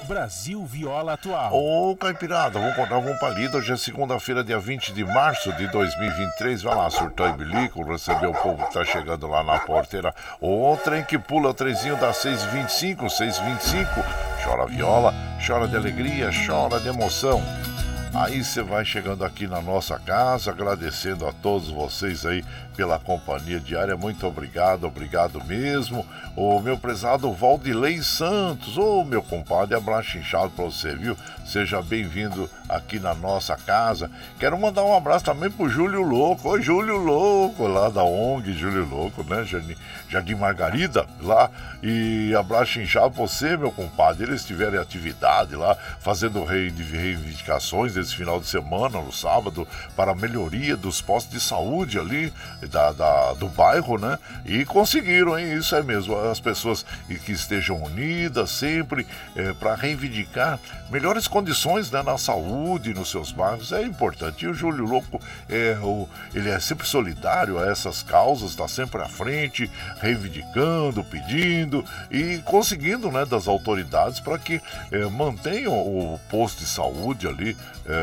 Brasil 0.08 0.66
Viola 0.66 1.14
Atual. 1.14 1.52
Ô, 1.54 1.94
Caipirada, 1.98 2.58
vamos 2.58 2.76
contar 2.78 2.98
um 2.98 3.18
palito. 3.18 3.58
Hoje 3.58 3.74
é 3.74 3.78
segunda-feira, 3.78 4.42
dia 4.42 4.58
20 4.58 4.94
de 4.94 5.04
março 5.04 5.52
de 5.54 5.68
2023. 5.68 6.62
Vai 6.64 6.76
lá, 6.76 6.90
surtou 6.90 7.28
e 7.28 7.34
bilico, 7.34 7.84
receber 7.84 8.28
o 8.28 8.34
povo 8.34 8.66
que 8.66 8.74
tá 8.74 8.86
chegando 8.86 9.28
lá 9.28 9.44
na 9.44 9.60
porteira. 9.60 10.16
O 10.40 10.78
trem 10.82 11.04
que 11.04 11.20
pula, 11.20 11.54
trezinho 11.54 11.98
da 11.98 12.14
625, 12.14 13.10
625. 13.10 13.90
Chora 14.46 14.66
viola, 14.66 15.14
chora 15.46 15.68
de 15.68 15.76
alegria, 15.76 16.30
chora 16.48 16.80
de 16.80 16.88
emoção. 16.88 17.44
Aí 18.20 18.44
você 18.44 18.64
vai 18.64 18.84
chegando 18.84 19.24
aqui 19.24 19.46
na 19.46 19.62
nossa 19.62 20.00
casa, 20.00 20.50
agradecendo 20.50 21.28
a 21.28 21.32
todos 21.32 21.70
vocês 21.70 22.26
aí 22.26 22.44
pela 22.76 22.98
companhia 22.98 23.60
diária. 23.60 23.96
Muito 23.96 24.26
obrigado, 24.26 24.86
obrigado 24.86 25.44
mesmo. 25.46 26.04
O 26.36 26.60
meu 26.60 26.80
prezado 26.80 27.32
Valdilei 27.32 28.02
Santos, 28.02 28.76
ô 28.76 29.04
meu 29.04 29.22
compadre, 29.22 29.76
abraço 29.76 30.18
inchado 30.18 30.50
pra 30.50 30.66
você, 30.66 30.96
viu? 30.96 31.16
Seja 31.46 31.80
bem-vindo 31.80 32.50
aqui 32.68 33.00
na 33.00 33.14
nossa 33.14 33.56
casa. 33.56 34.10
Quero 34.40 34.60
mandar 34.60 34.84
um 34.84 34.98
abraço 34.98 35.26
também 35.26 35.52
pro 35.52 35.70
Júlio 35.70 36.02
Louco, 36.02 36.50
ô 36.50 36.60
Júlio 36.60 36.98
Louco, 36.98 37.68
lá 37.68 37.90
da 37.90 38.04
ONG 38.04 38.52
Júlio 38.54 38.88
Louco, 38.88 39.24
né? 39.24 39.46
Jardim, 40.10 40.36
Margarida, 40.36 41.06
lá. 41.22 41.52
E 41.84 42.34
abraço 42.36 42.80
inchado 42.80 43.12
pra 43.12 43.22
você, 43.22 43.56
meu 43.56 43.72
compadre. 43.72 44.24
Eles 44.24 44.44
tiveram 44.44 44.82
atividade 44.82 45.56
lá, 45.56 45.76
fazendo 46.00 46.44
reivindicações 46.44 47.96
final 48.16 48.40
de 48.40 48.48
semana, 48.48 49.02
no 49.02 49.12
sábado, 49.12 49.68
para 49.96 50.12
a 50.12 50.16
melhoria 50.16 50.76
dos 50.76 51.02
postos 51.02 51.34
de 51.34 51.40
saúde 51.40 52.00
ali 52.00 52.34
da, 52.70 52.92
da, 52.92 53.34
do 53.34 53.48
bairro, 53.50 53.98
né? 53.98 54.18
E 54.46 54.66
conseguiram, 54.66 55.38
hein? 55.38 55.58
Isso 55.58 55.76
é 55.76 55.84
mesmo. 55.84 56.18
As 56.18 56.40
pessoas 56.40 56.86
que 57.26 57.32
estejam 57.32 57.82
unidas 57.84 58.50
sempre 58.50 59.08
é, 59.36 59.54
para 59.54 59.76
reivindicar 59.76 60.60
melhores 60.90 61.28
condições 61.28 61.92
né, 61.92 62.02
na 62.02 62.18
saúde, 62.18 62.94
nos 62.94 63.10
seus 63.10 63.32
bairros, 63.32 63.72
é 63.72 63.84
importante. 63.84 64.46
E 64.46 64.48
o 64.48 64.54
Júlio 64.54 64.86
Louco, 64.86 65.20
é, 65.50 65.78
o, 65.82 66.08
ele 66.34 66.50
é 66.50 66.60
sempre 66.60 66.88
solidário 66.88 67.60
a 67.60 67.70
essas 67.70 68.02
causas, 68.04 68.52
está 68.52 68.68
sempre 68.68 69.02
à 69.02 69.08
frente, 69.08 69.70
reivindicando, 70.00 71.04
pedindo 71.04 71.84
e 72.10 72.40
conseguindo 72.40 73.12
né, 73.12 73.26
das 73.26 73.48
autoridades 73.48 74.20
para 74.20 74.38
que 74.38 74.62
é, 74.92 75.06
mantenham 75.06 75.74
o 75.74 76.20
posto 76.30 76.60
de 76.60 76.66
saúde 76.66 77.28
ali 77.28 77.56
é, 77.86 77.97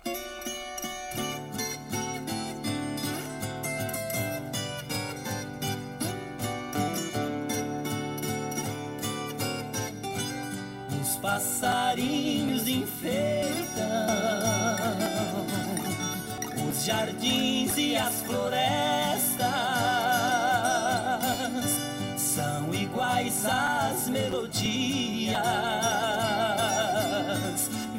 Passarinhos 11.23 12.67
enfeitam 12.67 13.63
os 16.67 16.83
jardins 16.83 17.77
e 17.77 17.95
as 17.95 18.21
florestas 18.23 19.47
são 22.17 22.73
iguais 22.73 23.45
às 23.45 24.09
melodias, 24.09 25.37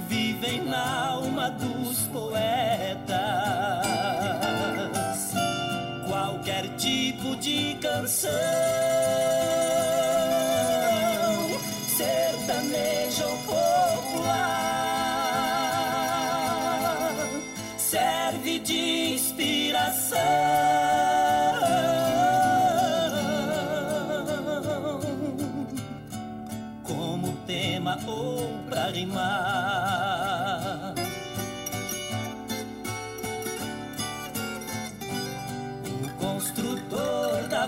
vivem 0.07 0.63
na 0.65 1.07
alma 1.07 1.51
dos 1.51 2.01
poetas. 2.13 3.15
Qualquer 6.07 6.69
tipo 6.77 7.35
de 7.37 7.79
canção, 7.81 8.31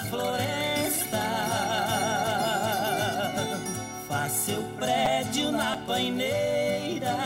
floresta. 0.00 1.22
Faz 4.08 4.32
seu 4.32 4.62
prédio 4.78 5.52
na 5.52 5.76
paineira. 5.86 7.16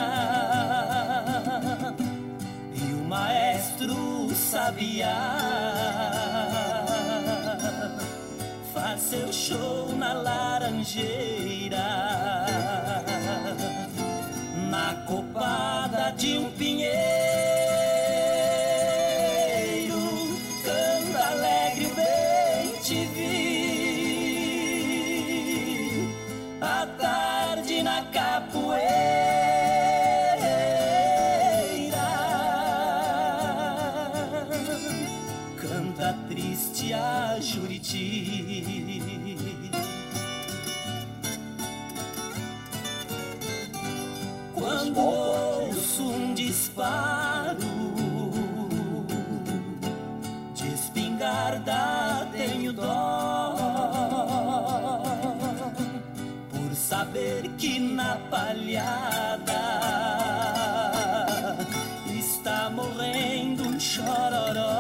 E 2.75 2.93
o 2.95 3.05
maestro 3.09 4.31
sabiá. 4.35 5.37
Faz 8.73 9.01
seu 9.01 9.33
show 9.33 9.95
na 9.97 10.13
laranjeira. 10.13 11.77
Na 14.71 14.95
copada 15.07 16.11
de 16.17 16.39
um 16.39 16.49
canta 36.01 36.17
triste 36.29 36.95
a 36.95 37.39
Juriti. 37.39 39.05
Quando 44.55 44.99
ouço 44.99 46.03
um 46.05 46.33
disparo 46.33 47.59
de 50.55 50.73
espingarda, 50.73 52.27
tenho 52.33 52.73
dó 52.73 53.57
por 56.51 56.75
saber 56.75 57.51
que 57.59 57.79
na 57.79 58.17
palhada 58.31 59.61
está 62.09 62.71
morrendo 62.71 63.69
um 63.69 63.79
chororó. 63.79 64.80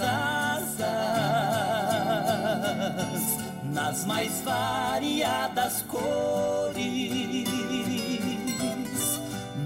Asas 0.00 0.80
nas 3.64 4.04
mais 4.04 4.40
variadas 4.42 5.82
cores, 5.82 6.78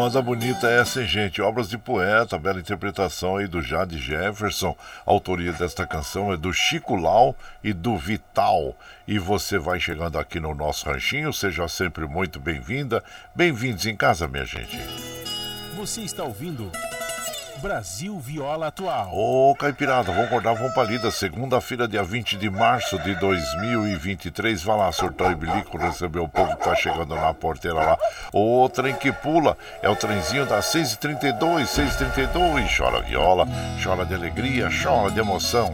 moda 0.00 0.22
bonita 0.22 0.66
é 0.66 0.80
essa, 0.80 1.02
hein, 1.02 1.06
gente? 1.06 1.42
Obras 1.42 1.68
de 1.68 1.76
poeta, 1.76 2.38
bela 2.38 2.58
interpretação 2.58 3.36
aí 3.36 3.46
do 3.46 3.60
Jade 3.60 3.98
Jefferson. 3.98 4.74
A 5.06 5.10
autoria 5.10 5.52
desta 5.52 5.86
canção 5.86 6.32
é 6.32 6.38
do 6.38 6.54
Chico 6.54 6.96
Lau 6.96 7.36
e 7.62 7.74
do 7.74 7.98
Vital. 7.98 8.74
E 9.06 9.18
você 9.18 9.58
vai 9.58 9.78
chegando 9.78 10.18
aqui 10.18 10.40
no 10.40 10.54
nosso 10.54 10.86
ranchinho, 10.86 11.34
seja 11.34 11.68
sempre 11.68 12.06
muito 12.06 12.40
bem-vinda. 12.40 13.04
Bem-vindos 13.34 13.84
em 13.84 13.94
casa, 13.94 14.26
minha 14.26 14.46
gente. 14.46 14.78
Você 15.76 16.00
está 16.00 16.24
ouvindo 16.24 16.72
Brasil 17.60 18.18
Viola 18.18 18.68
Atual. 18.68 19.10
Ô, 19.12 19.54
Caipirada, 19.54 20.10
vamos 20.10 20.26
acordar, 20.26 20.54
vamos 20.54 20.72
pra 20.72 20.82
lida. 20.82 21.10
Segunda-feira, 21.10 21.86
dia 21.86 22.02
20 22.02 22.38
de 22.38 22.48
março 22.48 22.98
de 23.00 23.14
2023. 23.16 24.62
Vai 24.62 24.78
lá, 24.78 24.90
surtar 24.90 25.32
e 25.32 25.34
bilico, 25.34 25.76
receber 25.76 26.20
o 26.20 26.28
povo 26.28 26.56
que 26.56 26.64
tá 26.64 26.74
chegando 26.74 27.14
na 27.14 27.34
porteira 27.34 27.76
lá. 27.76 27.98
O 28.32 28.68
trem 28.70 28.94
que 28.94 29.12
pula 29.12 29.56
é 29.82 29.88
o 29.90 29.96
trenzinho 29.96 30.46
das 30.46 30.72
6h32, 30.72 31.66
6h32. 31.66 32.76
Chora 32.76 33.02
viola, 33.02 33.46
chora 33.82 34.06
de 34.06 34.14
alegria, 34.14 34.68
chora 34.82 35.10
de 35.10 35.20
emoção. 35.20 35.70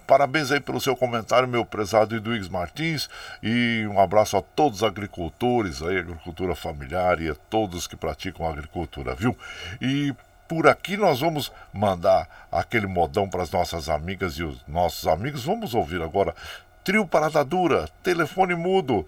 Parabéns 0.07 0.51
aí 0.51 0.59
pelo 0.59 0.81
seu 0.81 0.95
comentário, 0.95 1.47
meu 1.47 1.63
prezado 1.63 2.15
Eduígues 2.15 2.49
Martins, 2.49 3.07
e 3.43 3.85
um 3.91 3.99
abraço 3.99 4.35
a 4.37 4.41
todos 4.41 4.79
os 4.79 4.83
agricultores 4.83 5.83
aí, 5.83 5.99
agricultura 5.99 6.55
familiar 6.55 7.21
e 7.21 7.29
a 7.29 7.35
todos 7.35 7.85
que 7.85 7.95
praticam 7.95 8.49
agricultura, 8.49 9.13
viu? 9.13 9.37
E 9.79 10.15
por 10.47 10.67
aqui 10.67 10.97
nós 10.97 11.19
vamos 11.19 11.51
mandar 11.71 12.27
aquele 12.51 12.87
modão 12.87 13.29
para 13.29 13.43
as 13.43 13.51
nossas 13.51 13.87
amigas 13.87 14.33
e 14.33 14.43
os 14.43 14.59
nossos 14.67 15.05
amigos. 15.07 15.45
Vamos 15.45 15.75
ouvir 15.75 16.01
agora 16.01 16.33
Trio 16.83 17.05
Parada 17.05 17.45
Dura, 17.45 17.87
telefone 18.01 18.55
mudo. 18.55 19.07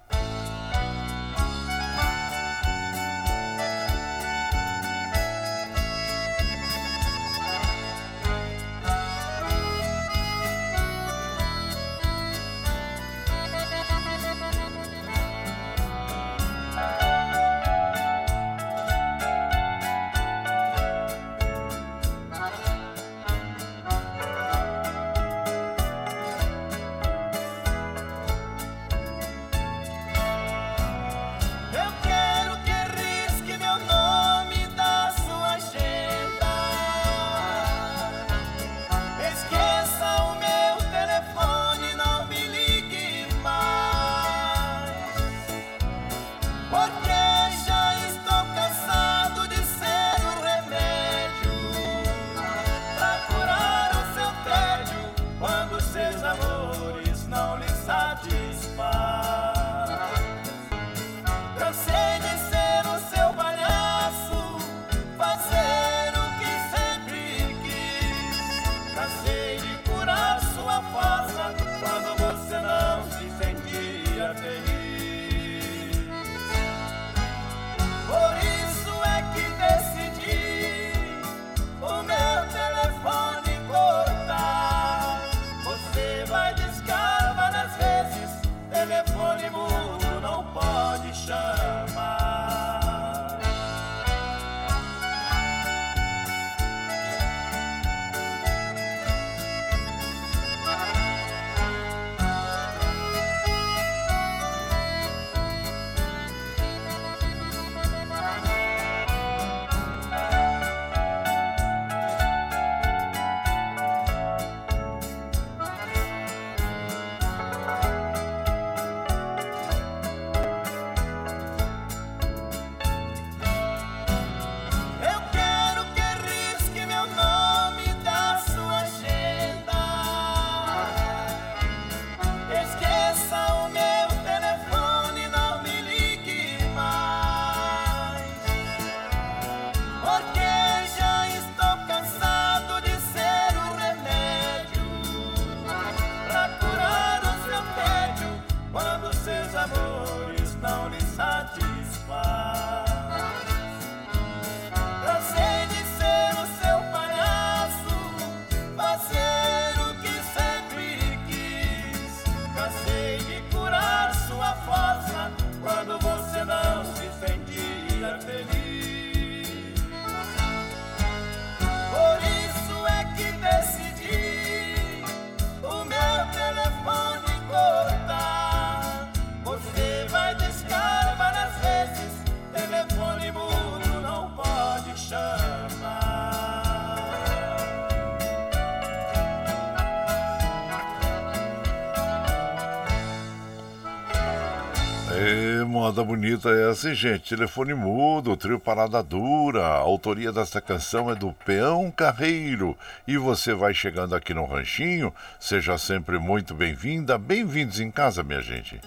Bonita 196.21 196.51
é 196.51 196.69
assim, 196.69 196.93
gente. 196.93 197.35
Telefone 197.35 197.73
mudo, 197.73 198.37
trio 198.37 198.59
Parada 198.59 199.01
Dura. 199.01 199.65
A 199.65 199.77
autoria 199.77 200.31
desta 200.31 200.61
canção 200.61 201.09
é 201.09 201.15
do 201.15 201.33
Peão 201.33 201.89
Carreiro. 201.89 202.77
E 203.07 203.17
você 203.17 203.55
vai 203.55 203.73
chegando 203.73 204.13
aqui 204.13 204.31
no 204.31 204.45
Ranchinho. 204.45 205.11
Seja 205.39 205.79
sempre 205.79 206.19
muito 206.19 206.53
bem-vinda. 206.53 207.17
Bem-vindos 207.17 207.79
em 207.79 207.89
casa, 207.89 208.21
minha 208.21 208.39
gente. 208.39 208.79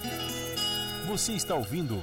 Você 1.08 1.32
está 1.32 1.56
ouvindo 1.56 2.00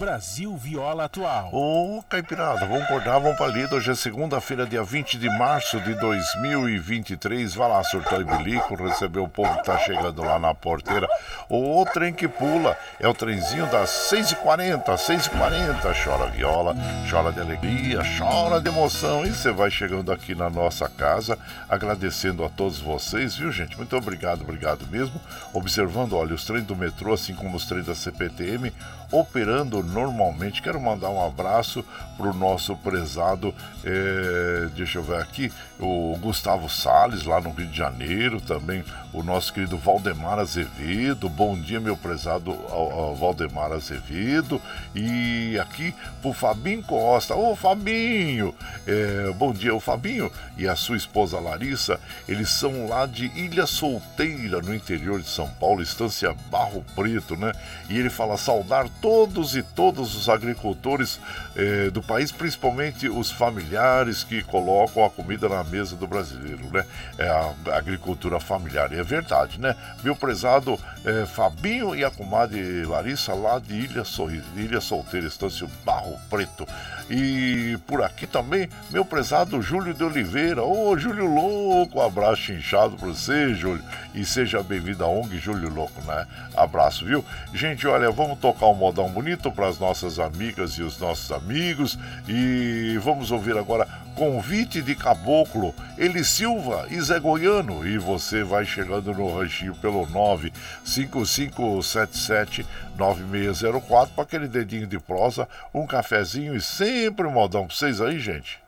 Brasil 0.00 0.56
Viola 0.56 1.04
Atual. 1.04 1.50
Ô, 1.52 1.98
oh, 1.98 2.02
Caipirada, 2.04 2.64
vamos 2.64 2.84
acordar, 2.84 3.18
vamos 3.18 3.36
pra 3.36 3.48
lida. 3.48 3.76
Hoje 3.76 3.90
é 3.90 3.94
segunda-feira, 3.94 4.64
dia 4.64 4.82
20 4.82 5.18
de 5.18 5.28
março 5.28 5.78
de 5.78 5.92
2023. 5.92 7.54
Vai 7.54 7.68
lá, 7.68 7.84
surtou 7.84 8.18
e 8.18 8.24
bilico, 8.24 8.74
receber 8.76 9.18
o 9.18 9.28
povo 9.28 9.54
que 9.58 9.64
tá 9.66 9.76
chegando 9.80 10.22
lá 10.22 10.38
na 10.38 10.54
porteira. 10.54 11.06
O 11.50 11.84
trem 11.84 12.14
que 12.14 12.26
pula 12.26 12.78
é 12.98 13.06
o 13.06 13.12
trenzinho 13.12 13.66
das 13.66 13.90
6h40, 14.10 14.84
6h40. 14.86 16.02
Chora 16.02 16.30
viola, 16.30 16.74
chora 17.10 17.30
de 17.30 17.40
alegria, 17.40 18.00
chora 18.18 18.58
de 18.58 18.70
emoção. 18.70 19.26
E 19.26 19.34
você 19.34 19.52
vai 19.52 19.70
chegando 19.70 20.10
aqui 20.10 20.34
na 20.34 20.48
nossa 20.48 20.88
casa, 20.88 21.38
agradecendo 21.68 22.42
a 22.42 22.48
todos 22.48 22.78
vocês, 22.78 23.36
viu, 23.36 23.52
gente? 23.52 23.76
Muito 23.76 23.94
obrigado, 23.94 24.40
obrigado 24.40 24.86
mesmo. 24.86 25.20
Observando, 25.52 26.14
olha, 26.14 26.34
os 26.34 26.46
trens 26.46 26.64
do 26.64 26.74
metrô, 26.74 27.12
assim 27.12 27.34
como 27.34 27.54
os 27.54 27.66
trens 27.66 27.84
da 27.84 27.94
CPTM, 27.94 28.72
operando 29.10 29.82
normalmente. 29.82 30.62
Quero 30.62 30.80
mandar 30.80 31.10
um 31.10 31.24
abraço 31.24 31.84
para 32.16 32.28
o 32.28 32.34
nosso 32.34 32.76
prezado, 32.76 33.54
é, 33.84 34.68
deixa 34.76 34.98
eu 34.98 35.02
ver 35.02 35.20
aqui, 35.20 35.50
o 35.78 36.16
Gustavo 36.20 36.68
Sales, 36.68 37.24
lá 37.24 37.40
no 37.40 37.50
Rio 37.50 37.66
de 37.66 37.76
Janeiro, 37.76 38.40
também 38.40 38.84
o 39.12 39.22
nosso 39.22 39.52
querido 39.52 39.78
Valdemar 39.78 40.38
Azevedo. 40.38 41.28
Bom 41.28 41.58
dia, 41.58 41.80
meu 41.80 41.96
prezado 41.96 42.52
ao, 42.68 43.14
Valdemar 43.14 43.72
Azevedo. 43.72 44.60
E 44.94 45.58
aqui 45.58 45.94
pro 46.20 46.32
Fabinho 46.32 46.82
Costa. 46.82 47.34
Ô 47.34 47.56
Fabinho! 47.56 48.54
É, 48.86 49.32
bom 49.36 49.52
dia, 49.52 49.74
o 49.74 49.80
Fabinho 49.80 50.30
e 50.56 50.68
a 50.68 50.76
sua 50.76 50.96
esposa 50.96 51.40
Larissa, 51.40 51.98
eles 52.28 52.50
são 52.50 52.86
lá 52.86 53.06
de 53.06 53.26
Ilha 53.34 53.66
Solteira, 53.66 54.60
no 54.60 54.74
interior 54.74 55.20
de 55.20 55.28
São 55.28 55.48
Paulo, 55.48 55.82
estância 55.82 56.34
Barro 56.50 56.84
Preto, 56.94 57.36
né? 57.36 57.52
E 57.88 57.98
ele 57.98 58.10
fala 58.10 58.36
saudar 58.36 58.88
todos 59.00 59.56
e 59.56 59.62
todos 59.62 60.14
os 60.14 60.28
agricultores 60.28 61.20
é, 61.56 61.90
do 61.90 62.02
país, 62.02 62.30
principalmente 62.30 63.08
os 63.08 63.30
familiares 63.30 64.22
que 64.22 64.42
colocam 64.42 65.04
a 65.04 65.10
comida 65.10 65.48
na 65.48 65.64
mesa 65.64 65.96
do 65.96 66.06
brasileiro, 66.06 66.62
né? 66.72 66.84
É 67.18 67.28
a 67.28 67.76
agricultura 67.76 68.38
familiar. 68.38 68.92
E 68.92 68.98
é 68.98 69.02
verdade, 69.02 69.60
né? 69.60 69.74
Meu 70.02 70.14
prezado 70.14 70.78
é, 71.04 71.26
Fabinho 71.26 71.94
e 71.94 72.04
a 72.04 72.10
comadre 72.10 72.84
Larissa, 72.84 73.34
lá 73.34 73.58
de 73.58 73.74
Ilha, 73.74 74.04
Sorri, 74.04 74.42
Ilha 74.56 74.80
Solteira, 74.80 75.26
estância 75.26 75.66
Barro 75.84 76.18
Preto. 76.28 76.66
E 77.08 77.76
por 77.86 78.02
aqui 78.02 78.26
também, 78.26 78.68
meu 78.90 79.04
prezado 79.04 79.60
Júlio 79.60 79.92
de 79.92 80.04
Oliveira. 80.04 80.62
Ô, 80.62 80.96
Júlio 80.96 81.26
Louco, 81.26 81.98
um 81.98 82.06
abraço 82.06 82.52
inchado 82.52 82.96
pra 82.96 83.08
você, 83.08 83.54
Júlio. 83.54 83.82
E 84.14 84.24
seja 84.24 84.62
bem-vindo 84.62 85.04
à 85.04 85.08
ONG 85.08 85.38
Júlio 85.38 85.68
Louco, 85.68 86.00
né? 86.02 86.26
Abraço, 86.56 87.04
viu? 87.04 87.24
Gente, 87.52 87.86
olha, 87.86 88.10
vamos 88.10 88.38
tocar 88.38 88.66
um 88.66 88.74
modão 88.90 89.08
bonito 89.08 89.52
para 89.52 89.68
as 89.68 89.78
nossas 89.78 90.18
amigas 90.18 90.72
e 90.72 90.82
os 90.82 90.98
nossos 90.98 91.30
amigos. 91.30 91.96
E 92.28 92.98
vamos 93.00 93.30
ouvir 93.30 93.56
agora 93.56 93.86
Convite 94.16 94.82
de 94.82 94.96
Caboclo, 94.96 95.72
Eli 95.96 96.24
Silva 96.24 96.88
e 96.90 97.00
Zé 97.00 97.20
Goiano. 97.20 97.86
E 97.86 97.98
você 97.98 98.42
vai 98.42 98.66
chegando 98.66 99.14
no 99.14 99.38
ranchinho 99.38 99.76
pelo 99.76 100.04
95577 100.06 102.66
9604 102.98 104.12
para 104.12 104.24
aquele 104.24 104.48
dedinho 104.48 104.88
de 104.88 104.98
prosa, 104.98 105.46
um 105.72 105.86
cafezinho 105.86 106.56
e 106.56 106.60
sempre 106.60 107.28
um 107.28 107.30
modão 107.30 107.68
para 107.68 107.76
vocês 107.76 108.00
aí, 108.00 108.18
gente. 108.18 108.58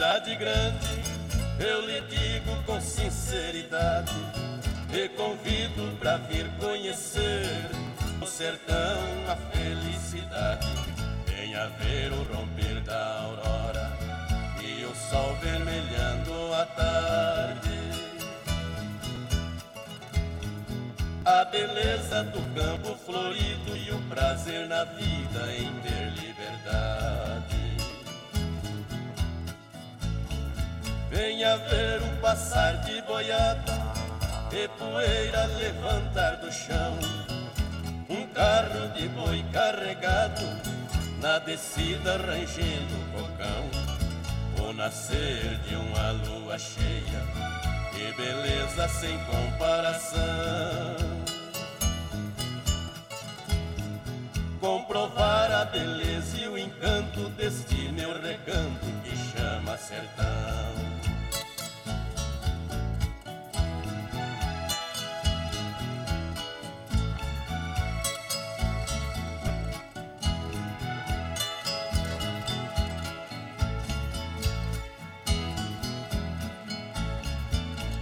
Cidade 0.00 0.34
grande, 0.34 1.02
eu 1.58 1.82
lhe 1.82 2.00
digo 2.08 2.56
com 2.64 2.80
sinceridade 2.80 4.14
te 4.90 5.10
convido 5.10 5.94
pra 5.98 6.16
vir 6.16 6.50
conhecer 6.58 7.68
o 8.18 8.24
sertão, 8.24 8.96
a 9.28 9.36
felicidade. 9.36 10.66
Venha 11.26 11.68
ver 11.80 12.14
o 12.14 12.22
romper 12.34 12.80
da 12.80 13.18
aurora 13.24 13.92
e 14.62 14.86
o 14.86 14.94
sol 15.10 15.36
vermelhando 15.42 16.54
a 16.54 16.64
tarde. 16.64 17.80
A 21.26 21.44
beleza 21.44 22.24
do 22.24 22.40
campo 22.58 22.96
florido 23.04 23.76
e 23.76 23.90
o 23.90 24.00
prazer 24.08 24.66
na 24.66 24.84
vida 24.84 25.52
em 25.58 25.70
ter 25.82 26.10
liberdade. 26.14 27.29
Venha 31.10 31.56
ver 31.56 32.00
o 32.02 32.20
passar 32.20 32.84
de 32.84 33.02
boiada 33.02 33.72
e 34.52 34.68
poeira 34.78 35.44
levantar 35.58 36.36
do 36.36 36.52
chão. 36.52 36.96
Um 38.08 38.26
carro 38.28 38.88
de 38.94 39.08
boi 39.08 39.44
carregado 39.52 40.40
na 41.20 41.40
descida 41.40 42.16
rangendo 42.16 42.94
o 42.94 43.22
cocão. 43.22 44.68
O 44.68 44.72
nascer 44.72 45.58
de 45.66 45.74
uma 45.74 46.12
lua 46.12 46.56
cheia 46.56 47.22
e 47.96 48.12
beleza 48.12 48.86
sem 48.88 49.18
comparação. 49.24 50.20
Comprovar 54.60 55.50
a 55.50 55.64
beleza 55.64 56.38
e 56.38 56.46
o 56.46 56.56
encanto 56.56 57.28
deste 57.30 57.90
meu 57.90 58.12
recanto 58.22 58.86
que 59.02 59.16
chama 59.36 59.76
sertão. 59.76 60.99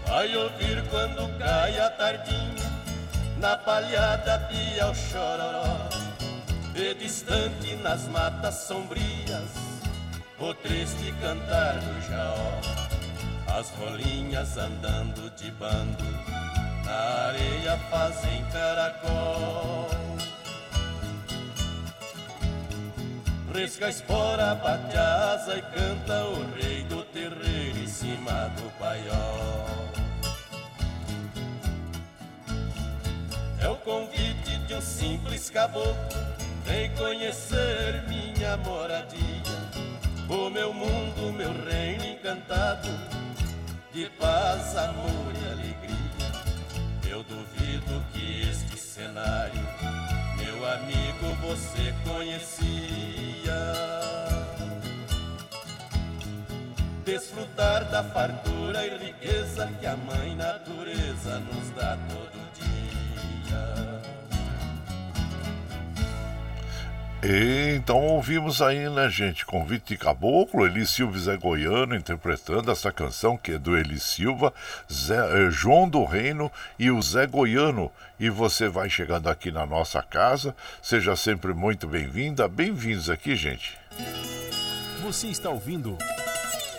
Vai 0.09 0.35
ouvir 0.35 0.83
quando 0.89 1.39
cai 1.39 1.79
a 1.79 1.91
tardinha 1.91 2.73
Na 3.37 3.59
palhada 3.59 4.39
pia 4.49 4.87
o 4.87 4.95
chororó. 4.95 5.87
E 6.75 6.95
distante 6.95 7.77
nas 7.83 8.09
matas 8.09 8.55
sombrias 8.55 9.51
O 10.41 10.55
triste 10.55 11.13
cantar 11.21 11.75
do 11.75 12.09
jaó. 12.09 13.59
As 13.59 13.69
rolinhas 13.71 14.57
andando 14.57 15.31
de 15.37 15.51
bando 15.51 16.05
Na 16.87 17.27
areia 17.29 17.77
fazem 17.91 18.45
caracol. 18.51 19.91
Risca 23.55 23.87
a 23.87 23.91
espora, 23.91 24.55
bate 24.55 24.97
a 24.97 25.33
asa 25.35 25.59
e 25.59 25.63
canta 25.63 26.25
o 26.25 26.55
rei 26.55 26.83
do 26.85 27.03
terreiro 27.05 27.79
em 27.79 27.89
cima 27.89 28.49
do 28.57 28.71
paiol 28.79 29.88
É 33.61 33.69
o 33.69 33.77
convite 33.77 34.59
de 34.67 34.75
um 34.75 34.81
simples 34.81 35.51
caboclo 35.51 35.95
Vem 36.65 36.91
conhecer 36.97 38.05
minha 38.09 38.57
moradia. 38.59 39.19
O 40.29 40.51
meu 40.51 40.73
mundo, 40.73 41.33
meu 41.33 41.51
reino 41.65 42.05
encantado 42.05 42.89
De 43.93 44.09
paz, 44.19 44.77
amor 44.77 45.33
e 45.35 45.53
alegria. 45.53 47.11
Eu 47.11 47.23
duvido 47.25 48.05
que 48.13 48.49
este 48.49 48.79
cenário 48.79 49.67
Meu 50.37 50.65
amigo, 50.71 51.35
você 51.41 51.95
conhecia. 52.07 52.79
Desfrutar 57.05 57.87
da 57.87 58.05
fartura 58.05 58.87
e 58.87 59.07
riqueza 59.07 59.67
Que 59.81 59.87
a 59.87 59.97
mãe 59.97 60.37
natureza 60.37 61.41
nos 61.41 61.71
dá 61.71 61.97
todo 62.11 62.48
Então 67.21 67.97
ouvimos 67.97 68.63
aí, 68.63 68.89
né, 68.89 69.09
gente, 69.09 69.45
Convite 69.45 69.89
de 69.89 69.97
Caboclo, 69.97 70.65
Eli 70.65 70.87
Silva 70.87 71.19
Zé 71.19 71.37
Goiano 71.37 71.97
interpretando 71.97 72.71
essa 72.71 72.93
canção 72.93 73.37
que 73.37 73.53
é 73.53 73.59
do 73.59 73.77
Eli 73.77 73.99
Silva, 73.99 74.55
Zé, 74.91 75.17
eh, 75.17 75.51
João 75.51 75.89
do 75.89 76.05
Reino 76.05 76.51
e 76.79 76.93
o 76.93 77.03
Zé 77.03 77.27
Goiano. 77.27 77.91
E 78.21 78.31
você 78.31 78.69
vai 78.69 78.89
chegando 78.89 79.29
aqui 79.29 79.51
na 79.51 79.67
nossa 79.67 80.01
casa, 80.01 80.55
seja 80.81 81.17
sempre 81.17 81.53
muito 81.53 81.89
bem-vinda, 81.89 82.47
bem-vindos 82.47 83.11
aqui, 83.11 83.35
gente. 83.35 83.77
Você 85.03 85.27
está 85.27 85.51
ouvindo 85.51 85.99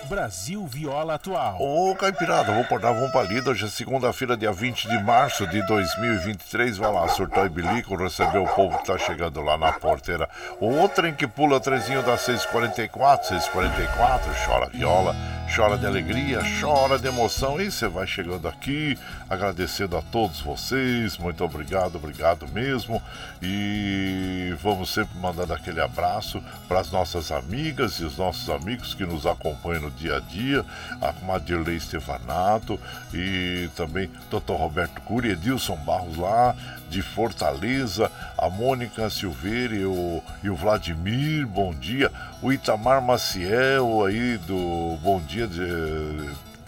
Brasil 0.10 0.66
Viola 0.66 1.14
Atual. 1.14 1.62
Ô, 1.62 1.96
Caipirada, 1.96 2.52
vou 2.52 2.64
acordar, 2.64 2.92
vamos 2.94 3.12
pra 3.12 3.22
lida. 3.22 3.52
Hoje 3.52 3.66
é 3.66 3.70
segunda-feira, 3.70 4.36
dia 4.36 4.52
20 4.52 4.88
de 4.88 5.04
março 5.04 5.46
de 5.46 5.62
2023. 5.68 6.78
Vai 6.78 6.92
lá, 6.92 7.08
surtar 7.10 7.46
e 7.46 7.50
bilico, 7.50 7.96
receber 7.96 8.40
o 8.40 8.48
povo 8.48 8.80
que 8.80 8.86
tá 8.86 8.98
chegando 8.98 9.40
lá 9.40 9.56
na 9.56 9.72
porteira. 9.74 10.28
O 10.60 10.90
trem 10.90 11.14
que 11.14 11.28
pula, 11.28 11.60
trezinho 11.60 12.02
da 12.02 12.18
644, 12.18 13.28
644, 13.28 14.32
chora 14.48 14.70
viola, 14.70 15.16
chora 15.56 15.78
de 15.78 15.86
alegria, 15.86 16.42
chora 16.62 17.00
de 17.00 17.08
emoção. 17.08 17.60
E 17.60 17.72
você 17.72 17.88
vai 17.88 18.06
chegando 18.06 18.48
aqui, 18.48 18.98
agradecendo 19.30 19.98
a 19.98 20.02
todos 20.02 20.40
vocês. 20.42 21.18
Muito 21.18 21.44
obrigado, 21.44 21.96
obrigado 21.96 22.48
mesmo. 22.48 23.02
E 23.42 24.54
vamos 24.62 24.94
sempre 24.94 25.18
mandando 25.18 25.54
aquele 25.54 25.82
abraço 25.82 26.42
para 26.68 26.80
as 26.80 26.92
nossas 26.92 27.32
amigas 27.32 27.94
e 27.96 28.04
os 28.04 28.18
nossos 28.18 28.50
amigos 28.50 28.94
que 28.94 29.06
nos 29.06 29.26
acompanham 29.26 29.84
no 29.84 29.92
dia 29.92 30.18
a 30.18 30.20
dia, 30.20 30.64
a 31.02 31.14
Madirley 31.26 31.80
Stefanato 31.80 32.80
e 33.14 33.70
também 33.76 34.10
Dr. 34.30 34.54
Roberto 34.54 35.02
Cury, 35.02 35.32
Edilson 35.32 35.76
Barros 35.78 36.18
lá 36.18 36.56
de 36.90 37.02
Fortaleza, 37.02 38.12
a 38.38 38.50
Mônica 38.50 39.10
Silveira 39.10 39.76
e 39.76 39.86
o, 39.86 40.24
e 40.44 40.50
o 40.50 40.56
Vladimir, 40.56 41.46
bom 41.48 41.74
dia, 41.74 42.12
o 42.42 42.52
Itamar 42.52 43.02
Maciel 43.02 44.06
aí 44.06 44.38
do 44.38 44.98
Bom 45.02 45.22
Dia 45.22 45.48
de, 45.48 45.60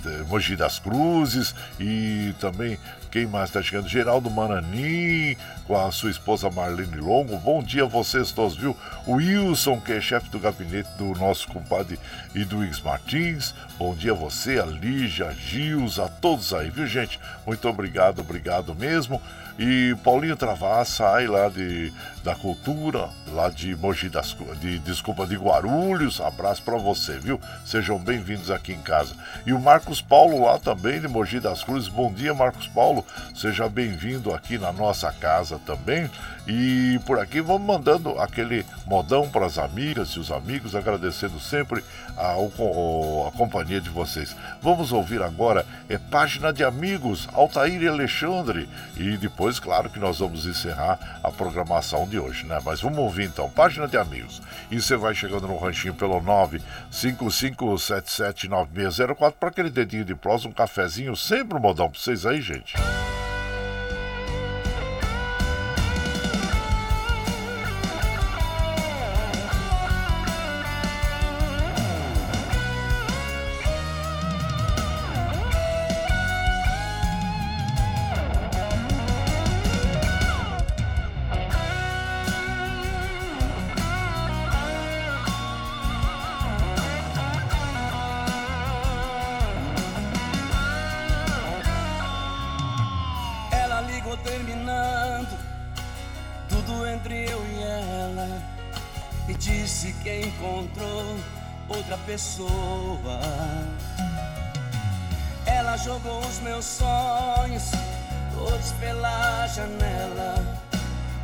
de 0.04 0.24
Mogi 0.28 0.56
das 0.56 0.80
Cruzes 0.80 1.56
e 1.80 2.34
também 2.40 2.78
quem 3.12 3.28
mais 3.28 3.50
está 3.50 3.62
chegando? 3.62 3.90
Geraldo 3.90 4.30
Mananim, 4.30 5.36
com 5.68 5.78
a 5.78 5.92
sua 5.92 6.10
esposa 6.10 6.50
Marlene 6.50 6.96
Longo. 6.96 7.38
Bom 7.38 7.62
dia 7.62 7.84
a 7.84 7.88
vocês 7.88 8.32
todos, 8.32 8.56
viu? 8.56 8.76
Wilson, 9.06 9.82
que 9.82 9.92
é 9.92 10.00
chefe 10.00 10.30
do 10.30 10.40
gabinete 10.40 10.90
do 10.98 11.14
nosso 11.20 11.50
compadre 11.50 12.00
Iduígues 12.34 12.80
Martins. 12.80 13.54
Bom 13.78 13.94
dia 13.94 14.14
a 14.14 14.16
você, 14.16 14.60
a 14.60 14.66
Lígia, 14.66 15.28
a 15.28 15.34
Gils, 15.34 16.00
a 16.00 16.08
todos 16.08 16.54
aí, 16.54 16.70
viu, 16.70 16.88
gente? 16.88 17.20
Muito 17.46 17.68
obrigado, 17.68 18.22
obrigado 18.22 18.74
mesmo. 18.74 19.22
E 19.60 19.96
Paulinho 20.04 20.36
Travassa, 20.36 21.14
aí 21.14 21.28
lá 21.28 21.50
de, 21.50 21.94
da 22.24 22.34
Cultura, 22.34 23.10
lá 23.28 23.50
de 23.50 23.76
Mogi 23.76 24.10
das 24.10 24.36
de 24.60 24.80
desculpa, 24.80 25.28
de 25.28 25.36
Guarulhos. 25.36 26.22
Abraço 26.22 26.64
para 26.64 26.78
você, 26.78 27.20
viu? 27.20 27.40
Sejam 27.66 28.00
bem-vindos 28.00 28.50
aqui 28.50 28.72
em 28.74 28.82
casa. 28.82 29.14
E 29.46 29.54
o 29.54 29.60
Marcos 29.60 30.02
Paulo 30.02 30.46
lá 30.46 30.58
também 30.58 31.00
de 31.00 31.08
Mogi 31.08 31.40
das 31.40 31.64
Cruzes. 31.64 31.90
Bom 31.90 32.12
dia, 32.12 32.34
Marcos 32.34 32.68
Paulo. 32.70 33.01
Seja 33.36 33.68
bem-vindo 33.70 34.34
aqui 34.34 34.58
na 34.58 34.72
nossa 34.72 35.12
casa 35.12 35.60
também. 35.66 36.10
E 36.48 37.00
por 37.06 37.20
aqui 37.20 37.40
vamos 37.40 37.68
mandando 37.68 38.20
aquele 38.20 38.66
modão 38.86 39.30
para 39.30 39.46
as 39.46 39.60
amigas 39.60 40.10
e 40.10 40.20
os 40.20 40.30
amigos, 40.32 40.76
agradecendo 40.76 41.40
sempre 41.40 41.82
a, 42.18 42.32
a, 42.32 43.28
a 43.28 43.32
companhia 43.38 43.80
de 43.80 43.90
vocês. 43.90 44.36
Vamos 44.62 44.92
ouvir 44.92 45.22
agora 45.22 45.66
é 45.88 45.98
página 45.98 46.52
de 46.52 46.64
amigos, 46.64 47.30
Altair 47.34 47.82
e 47.82 47.88
Alexandre. 47.88 48.68
E 48.98 49.16
depois, 49.18 49.60
claro, 49.60 49.90
que 49.90 50.00
nós 50.00 50.20
vamos 50.20 50.46
encerrar 50.46 51.20
a 51.24 51.32
programação 51.32 52.08
de 52.08 52.18
hoje, 52.18 52.46
né? 52.46 52.60
Mas 52.64 52.82
vamos 52.82 53.00
ouvir 53.00 53.26
então, 53.26 53.50
página 53.50 53.88
de 53.88 53.98
amigos. 53.98 54.42
E 54.70 54.82
você 54.82 54.96
vai 54.96 55.14
chegando 55.14 55.48
no 55.48 55.58
ranchinho 55.58 55.94
pelo 55.94 56.22
955779604 56.92 59.34
para 59.40 59.50
aquele 59.50 59.70
dedinho 59.70 60.06
de 60.06 60.16
prosa, 60.16 60.48
um 60.48 60.52
cafezinho, 60.52 61.16
sempre 61.16 61.58
um 61.58 61.62
modão 61.62 61.90
para 61.90 62.00
vocês 62.00 62.26
aí, 62.26 62.42
gente. 62.42 62.76
pessoa. 62.76 63.21
Jogou 105.78 106.20
os 106.20 106.40
meus 106.42 106.66
sonhos 106.66 107.72
todos 108.36 108.72
pela 108.74 109.48
janela 109.48 110.36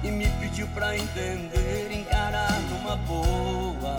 e 0.01 0.09
me 0.09 0.27
pediu 0.39 0.67
pra 0.69 0.97
entender, 0.97 1.91
encarar 1.91 2.59
numa 2.69 2.95
boa. 2.95 3.97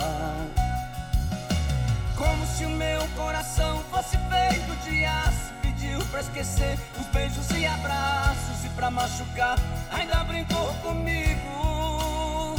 Como 2.17 2.47
se 2.47 2.65
o 2.65 2.71
meu 2.71 3.07
coração 3.17 3.85
fosse 3.91 4.17
feito 4.17 4.77
de 4.85 5.05
aço, 5.05 5.53
pediu 5.63 6.05
pra 6.07 6.21
esquecer 6.21 6.77
os 6.99 7.07
beijos 7.07 7.49
e 7.51 7.65
abraços 7.65 8.65
e 8.65 8.69
pra 8.71 8.91
machucar, 8.91 9.59
ainda 9.93 10.25
brincou 10.25 10.75
comigo. 10.83 12.57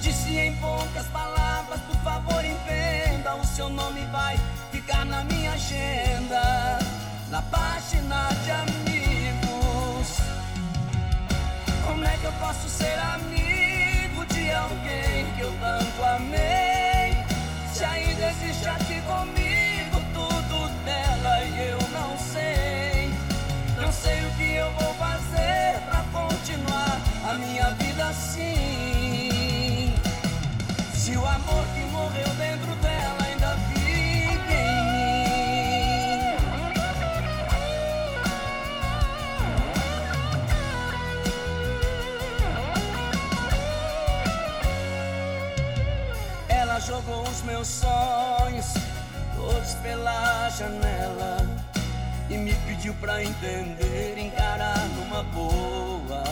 Disse 0.00 0.38
em 0.38 0.54
poucas 0.56 1.06
palavras, 1.06 1.80
por 1.80 1.96
favor 1.96 2.44
entenda 2.44 3.34
O 3.34 3.44
seu 3.44 3.68
nome 3.68 4.06
vai 4.12 4.38
na 4.96 5.22
minha 5.24 5.52
agenda 5.52 6.78
Na 7.30 7.42
página 7.42 8.30
de 8.42 8.50
amigos. 8.50 10.08
Como 11.86 12.04
é 12.04 12.16
que 12.16 12.24
eu 12.24 12.32
posso 12.32 12.68
ser 12.68 12.98
amigo 12.98 14.24
de 14.26 14.50
alguém 14.50 15.26
que 15.36 15.42
eu 15.42 15.52
tanto 15.60 16.04
amei? 16.04 17.22
Se 17.72 17.84
ainda 17.84 18.30
existe 18.30 18.66
aqui 18.68 19.00
comigo 19.02 20.00
tudo 20.14 20.68
dela 20.84 21.44
e 21.44 21.68
eu 21.68 21.78
não 21.92 22.16
sei. 22.16 23.12
Não 23.76 23.92
sei 23.92 24.24
o 24.24 24.30
que 24.36 24.54
eu 24.54 24.72
vou 24.72 24.94
fazer 24.94 25.80
pra 25.86 26.02
continuar 26.12 26.98
a 27.28 27.34
minha 27.34 27.70
vida 27.72 28.06
assim. 28.06 29.94
Se 30.94 31.14
o 31.16 31.26
amor 31.26 31.64
que 31.74 31.77
meus 47.58 47.66
sonhos 47.66 48.66
todos 49.34 49.74
pela 49.82 50.48
janela 50.50 51.44
e 52.30 52.36
me 52.36 52.54
pediu 52.54 52.94
pra 52.94 53.24
entender, 53.24 54.16
encarar 54.16 54.78
numa 54.94 55.24
boa. 55.24 56.22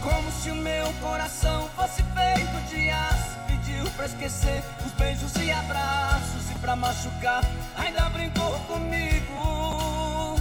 Como 0.00 0.30
se 0.30 0.52
o 0.52 0.54
meu 0.54 0.92
coração 1.00 1.68
fosse 1.74 2.00
feito 2.02 2.68
de 2.68 2.90
aço. 2.90 3.36
Pediu 3.48 3.90
pra 3.96 4.06
esquecer 4.06 4.62
os 4.86 4.92
beijos 4.92 5.34
e 5.34 5.50
abraços. 5.50 6.50
E 6.52 6.54
pra 6.60 6.76
machucar, 6.76 7.42
ainda 7.76 8.08
brincou 8.10 8.52
comigo. 8.68 10.36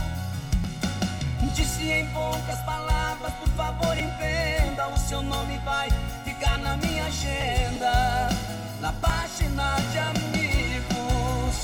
Disse 1.56 1.90
em 1.90 2.06
poucas 2.10 2.60
palavras: 2.60 3.34
Por 3.34 3.50
favor, 3.54 3.98
entenda. 3.98 4.88
O 4.90 4.98
seu 5.00 5.24
nome 5.24 5.58
vai 5.66 5.90
ficar 6.24 6.60
na 6.60 6.78
minha 6.78 7.06
agenda. 7.06 8.30
Na 8.80 8.94
página 8.94 9.76
de 9.92 10.00
amigos. 10.00 11.56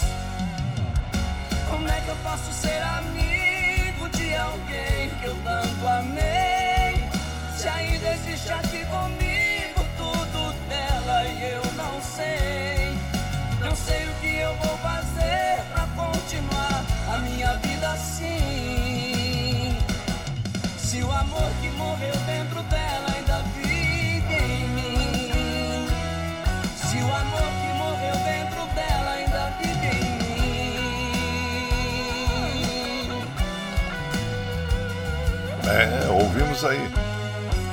Como 1.69 1.88
é 1.88 2.02
que 2.02 2.10
eu 2.10 2.15
posso 2.18 2.52
ser 2.52 2.81
amigo 2.81 4.10
de 4.10 4.35
alguém 4.35 5.10
que 5.19 5.26
eu 5.26 5.35
tanto 5.44 5.88
amei? 5.88 7.10
Se 7.56 7.68
ainda 7.68 8.14
existe 8.14 8.52
aqui 8.52 8.85
comigo 8.85 9.32
É, 35.74 36.08
ouvimos 36.08 36.64
aí. 36.64 36.88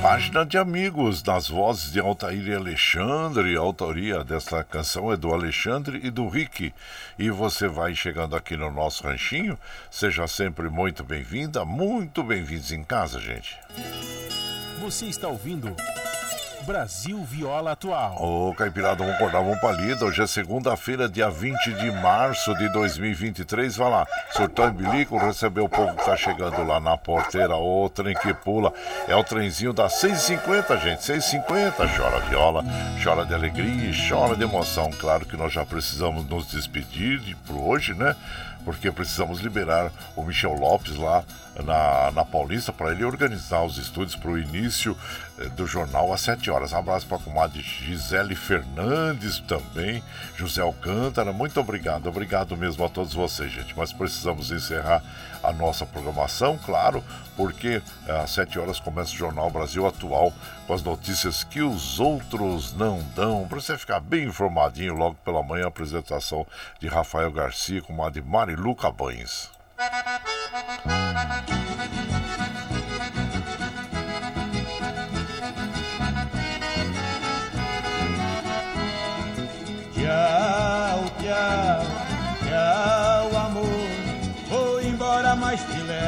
Página 0.01 0.43
de 0.43 0.57
amigos, 0.57 1.21
nas 1.21 1.47
vozes 1.47 1.91
de 1.91 1.99
Altair 1.99 2.47
e 2.47 2.55
Alexandre. 2.55 3.55
A 3.55 3.59
autoria 3.59 4.23
desta 4.23 4.63
canção 4.63 5.13
é 5.13 5.15
do 5.15 5.31
Alexandre 5.31 6.01
e 6.03 6.09
do 6.09 6.27
Rick. 6.27 6.73
E 7.19 7.29
você 7.29 7.67
vai 7.67 7.93
chegando 7.93 8.35
aqui 8.35 8.57
no 8.57 8.71
nosso 8.71 9.03
ranchinho. 9.03 9.55
Seja 9.91 10.27
sempre 10.27 10.67
muito 10.67 11.03
bem-vinda, 11.03 11.63
muito 11.63 12.23
bem-vindos 12.23 12.71
em 12.71 12.83
casa, 12.83 13.19
gente. 13.19 13.55
Você 14.79 15.05
está 15.05 15.27
ouvindo. 15.27 15.75
Brasil 16.65 17.23
Viola 17.23 17.71
Atual. 17.71 18.15
Ô, 18.19 18.53
Caipirada, 18.53 19.03
vamos 19.03 19.15
acordar, 19.15 19.41
vamos 19.41 19.59
pra 19.59 19.71
lida. 19.71 20.05
Hoje 20.05 20.21
é 20.21 20.27
segunda-feira, 20.27 21.09
dia 21.09 21.29
20 21.29 21.73
de 21.73 21.91
março 21.91 22.53
de 22.55 22.69
2023. 22.69 23.75
Vai 23.75 23.89
lá, 23.89 24.07
surtão 24.31 24.67
e 24.67 24.71
bilico, 24.71 25.17
receber 25.17 25.61
o 25.61 25.69
povo 25.69 25.95
que 25.95 26.05
tá 26.05 26.15
chegando 26.15 26.63
lá 26.63 26.79
na 26.79 26.97
porteira. 26.97 27.55
Ô, 27.55 27.89
trem 27.89 28.15
que 28.15 28.33
pula. 28.33 28.71
É 29.07 29.15
o 29.15 29.23
trenzinho 29.23 29.73
das 29.73 29.93
6h50, 30.01 30.81
gente. 30.81 30.99
6h50. 30.99 31.97
Chora 31.97 32.19
viola, 32.21 32.63
chora 33.03 33.25
de 33.25 33.33
alegria 33.33 33.89
e 33.89 34.09
chora 34.09 34.35
de 34.35 34.43
emoção. 34.43 34.91
Claro 34.91 35.25
que 35.25 35.35
nós 35.35 35.51
já 35.51 35.65
precisamos 35.65 36.27
nos 36.27 36.47
despedir 36.47 37.19
de, 37.19 37.35
por 37.35 37.57
hoje, 37.57 37.93
né? 37.93 38.15
porque 38.63 38.91
precisamos 38.91 39.39
liberar 39.39 39.91
o 40.15 40.23
Michel 40.23 40.53
Lopes 40.53 40.95
lá 40.95 41.23
na, 41.63 42.11
na 42.11 42.25
Paulista 42.25 42.71
para 42.71 42.91
ele 42.91 43.03
organizar 43.03 43.63
os 43.63 43.77
estúdios 43.77 44.15
para 44.15 44.31
o 44.31 44.37
início 44.37 44.95
eh, 45.39 45.45
do 45.49 45.65
jornal 45.65 46.13
às 46.13 46.21
7 46.21 46.49
horas. 46.51 46.73
Um 46.73 46.77
abraço 46.77 47.07
para 47.07 47.17
a 47.17 47.19
comadre 47.19 47.61
Gisele 47.61 48.35
Fernandes 48.35 49.39
também, 49.39 50.03
José 50.35 50.61
Alcântara, 50.61 51.31
muito 51.31 51.59
obrigado, 51.59 52.07
obrigado 52.07 52.55
mesmo 52.55 52.85
a 52.85 52.89
todos 52.89 53.13
vocês, 53.13 53.51
gente. 53.51 53.75
Mas 53.75 53.91
precisamos 53.91 54.51
encerrar 54.51 55.01
a 55.43 55.51
nossa 55.51 55.85
programação, 55.85 56.57
claro, 56.57 57.03
porque 57.35 57.81
eh, 58.07 58.21
às 58.21 58.31
7 58.31 58.59
horas 58.59 58.79
começa 58.79 59.11
o 59.11 59.17
Jornal 59.17 59.49
Brasil 59.49 59.87
Atual 59.87 60.31
com 60.67 60.73
as 60.73 60.83
notícias 60.83 61.43
que 61.43 61.61
os 61.61 61.99
outros 61.99 62.73
não 62.73 63.01
dão, 63.15 63.47
para 63.47 63.59
você 63.59 63.77
ficar 63.77 63.99
bem 63.99 64.25
informadinho 64.25 64.93
logo 64.93 65.15
pela 65.25 65.41
manhã, 65.41 65.65
a 65.65 65.69
apresentação 65.69 66.45
de 66.79 66.87
Rafael 66.87 67.31
Garcia 67.31 67.81
com 67.81 68.03
a 68.03 68.09
de 68.09 68.21
Marilu 68.21 68.75
Cabanes. 68.75 69.49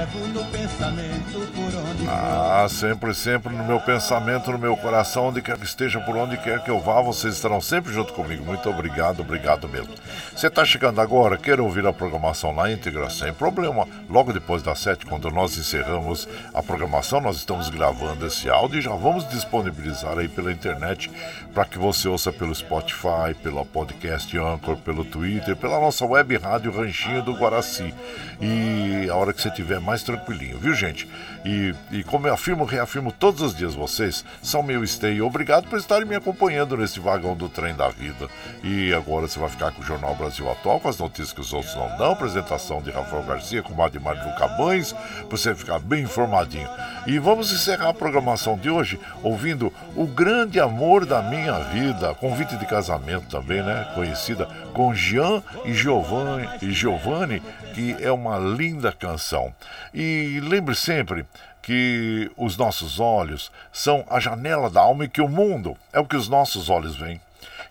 Levo 0.04 0.28
no 0.28 0.44
pensamento 0.46 1.52
por 1.54 1.76
onde 1.80 2.08
Ah, 2.10 2.68
sempre, 2.70 3.14
sempre 3.14 3.54
no 3.54 3.64
meu 3.64 3.80
pensamento, 3.80 4.52
no 4.52 4.58
meu 4.58 4.76
coração, 4.76 5.28
onde 5.28 5.42
quer 5.42 5.58
que 5.58 5.66
esteja, 5.66 6.00
por 6.02 6.16
onde 6.18 6.38
quer 6.38 6.62
que 6.62 6.70
eu 6.70 6.80
vá, 6.80 7.02
vocês 7.02 7.36
estarão 7.36 7.62
sempre 7.62 7.94
junto 7.94 8.12
comigo. 8.12 8.44
Muito 8.44 8.70
obrigado, 8.70 9.22
obrigado 9.22 9.68
mesmo. 9.70 9.94
Você 10.36 10.48
está 10.48 10.66
chegando 10.66 11.00
agora, 11.00 11.38
quer 11.38 11.60
ouvir 11.62 11.86
a 11.86 11.94
programação 11.94 12.54
na 12.54 12.70
íntegra, 12.70 13.10
sem 13.10 13.34
problema. 13.34 13.88
Logo 14.10 14.34
depois 14.34 14.62
das 14.62 14.80
sete, 14.80 15.06
quando 15.06 15.30
nós 15.32 15.58
encerramos 15.58 16.28
a 16.54 16.62
programação, 16.62 17.22
nós 17.22 17.38
estamos 17.38 17.70
gravando 17.70 18.26
esse 18.26 18.50
áudio 18.50 18.80
e 18.80 18.82
já 18.82 18.94
vamos 18.94 19.28
disponibilizar 19.30 20.18
aí 20.18 20.28
pela 20.28 20.52
internet 20.52 21.10
para 21.54 21.66
que 21.66 21.78
você 21.78 22.08
ouça 22.08 22.32
pelo 22.34 22.54
Spotify, 22.54 23.34
pelo 23.42 23.64
podcast 23.66 24.38
Anchor, 24.38 24.76
pelo 24.78 25.06
Twitter, 25.06 25.56
pela 25.56 25.80
nossa 25.80 26.06
web 26.06 26.36
rádio 26.38 26.76
Ranchinho 26.76 27.22
do 27.22 27.34
Guaraci. 27.34 27.94
E 28.42 29.08
a 29.10 29.16
hora 29.16 29.32
que 29.32 29.42
você 29.42 29.50
estiver 29.50 29.80
mais 29.80 29.93
tranquilinho, 30.02 30.58
viu, 30.58 30.74
gente? 30.74 31.08
E, 31.46 31.76
e 31.92 32.04
como 32.04 32.28
eu 32.28 32.34
afirmo, 32.34 32.64
reafirmo 32.64 33.12
todos 33.12 33.42
os 33.42 33.56
dias, 33.56 33.76
vocês 33.76 34.24
são 34.42 34.64
meu 34.64 34.86
stay. 34.88 35.22
Obrigado 35.22 35.68
por 35.68 35.78
estarem 35.78 36.08
me 36.08 36.16
acompanhando 36.16 36.78
nesse 36.78 37.00
vagão 37.00 37.36
do 37.36 37.50
trem 37.50 37.76
da 37.76 37.90
vida. 37.90 38.28
E 38.64 38.94
agora 38.94 39.28
você 39.28 39.38
vai 39.38 39.50
ficar 39.50 39.72
com 39.72 39.82
o 39.82 39.86
Jornal 39.86 40.16
Brasil 40.16 40.50
Atual, 40.50 40.80
com 40.80 40.90
as 40.90 40.98
notícias 40.98 41.34
que 41.34 41.42
os 41.42 41.54
outros 41.54 41.76
não 41.76 41.98
dão. 41.98 42.14
Apresentação 42.14 42.82
de 42.82 42.90
Rafael 42.90 43.24
Garcia 43.24 43.62
com 43.62 43.74
o 43.74 43.84
Ademar 43.84 44.16
Cabães, 44.38 44.94
para 44.94 45.38
você 45.38 45.54
ficar 45.54 45.80
bem 45.80 46.04
informadinho. 46.04 46.70
E 47.06 47.20
vamos 47.20 47.52
encerrar 47.52 47.90
a 47.90 47.94
programação 47.94 48.58
de 48.58 48.70
hoje 48.70 49.00
ouvindo 49.22 49.72
O 49.96 50.08
Grande 50.08 50.60
Amor 50.60 51.06
da 51.06 51.22
Minha 51.22 51.60
Vida, 51.60 52.14
convite 52.16 52.56
de 52.56 52.66
casamento 52.66 53.28
também, 53.28 53.62
né? 53.62 53.92
Conhecida 53.94 54.46
com 54.74 54.94
Jean 54.94 55.44
e 55.66 55.74
Giovanni, 55.74 56.50
e 56.62 56.72
Giovanni 56.72 57.42
que 57.74 57.96
é 58.00 58.12
uma 58.12 58.38
linda 58.38 58.92
canção. 58.92 59.54
E 59.94 60.40
lembre 60.44 60.76
sempre 60.76 61.26
que 61.62 62.30
os 62.38 62.58
nossos 62.58 63.00
olhos 63.00 63.52
são 63.72 64.06
a 64.10 64.20
janela 64.20 64.70
da 64.70 64.82
alma 64.82 65.06
e 65.06 65.10
que 65.10 65.22
o 65.22 65.30
mundo 65.30 65.78
é 65.92 66.00
o 66.00 66.06
que 66.06 66.18
os 66.18 66.28
nossos 66.28 66.70
olhos 66.70 66.96
veem. 66.96 67.20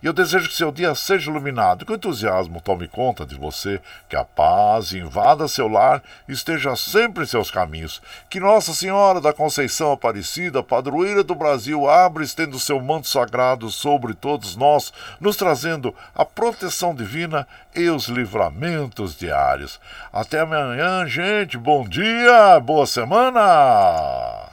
E 0.03 0.05
eu 0.05 0.11
desejo 0.11 0.49
que 0.49 0.55
seu 0.55 0.69
dia 0.69 0.93
seja 0.93 1.31
iluminado, 1.31 1.85
que 1.85 1.91
o 1.93 1.95
entusiasmo 1.95 2.59
tome 2.59 2.89
conta 2.89 3.25
de 3.25 3.35
você, 3.35 3.79
que 4.09 4.17
a 4.17 4.25
paz 4.25 4.91
invada 4.91 5.47
seu 5.47 5.69
lar 5.69 6.03
e 6.27 6.33
esteja 6.33 6.75
sempre 6.75 7.23
em 7.23 7.25
seus 7.25 7.49
caminhos. 7.49 8.01
Que 8.29 8.37
Nossa 8.37 8.73
Senhora 8.73 9.21
da 9.21 9.31
Conceição 9.31 9.93
Aparecida, 9.93 10.61
padroeira 10.61 11.23
do 11.23 11.33
Brasil, 11.33 11.89
abra 11.89 12.21
estendo 12.21 12.59
seu 12.59 12.81
manto 12.81 13.07
sagrado 13.07 13.71
sobre 13.71 14.13
todos 14.13 14.57
nós, 14.57 14.91
nos 15.21 15.37
trazendo 15.37 15.95
a 16.13 16.25
proteção 16.25 16.93
divina 16.93 17.47
e 17.73 17.89
os 17.89 18.09
livramentos 18.09 19.15
diários. 19.15 19.79
Até 20.11 20.41
amanhã, 20.41 21.07
gente. 21.07 21.57
Bom 21.57 21.87
dia, 21.87 22.59
boa 22.59 22.85
semana! 22.85 24.52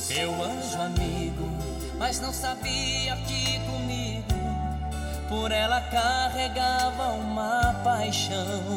seu 0.00 0.42
anjo 0.42 0.80
amigo, 0.80 1.46
mas 1.98 2.18
não 2.20 2.32
sabia 2.32 3.14
que 3.28 3.60
comigo 3.60 4.34
por 5.28 5.52
ela 5.52 5.80
carregava 5.82 7.08
uma 7.12 7.74
paixão. 7.84 8.72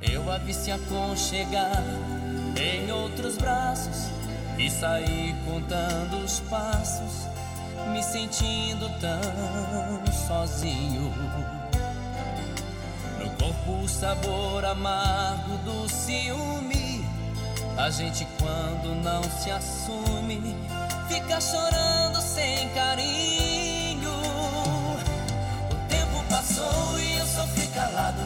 Eu 0.00 0.30
a 0.30 0.38
vi 0.38 0.54
se 0.54 0.70
aconchegar 0.70 1.82
em 2.56 2.90
outros 2.92 3.36
braços 3.36 4.06
e 4.56 4.70
saí 4.70 5.34
contando 5.44 6.24
os 6.24 6.40
passos, 6.40 7.26
me 7.92 8.02
sentindo 8.02 8.88
tão 9.00 10.12
sozinho. 10.28 11.12
No 13.18 13.30
corpo 13.30 13.82
o 13.82 13.88
sabor 13.88 14.64
amargo 14.64 15.56
do 15.64 15.88
ciúme. 15.88 16.89
A 17.80 17.88
gente 17.88 18.26
quando 18.38 18.94
não 19.02 19.22
se 19.22 19.50
assume 19.50 20.54
fica 21.08 21.40
chorando 21.40 22.20
sem 22.20 22.68
carinho. 22.74 24.12
O 25.70 25.88
tempo 25.88 26.22
passou 26.28 27.00
e 27.00 27.16
eu 27.16 27.26
sofri 27.26 27.66
calado. 27.68 28.20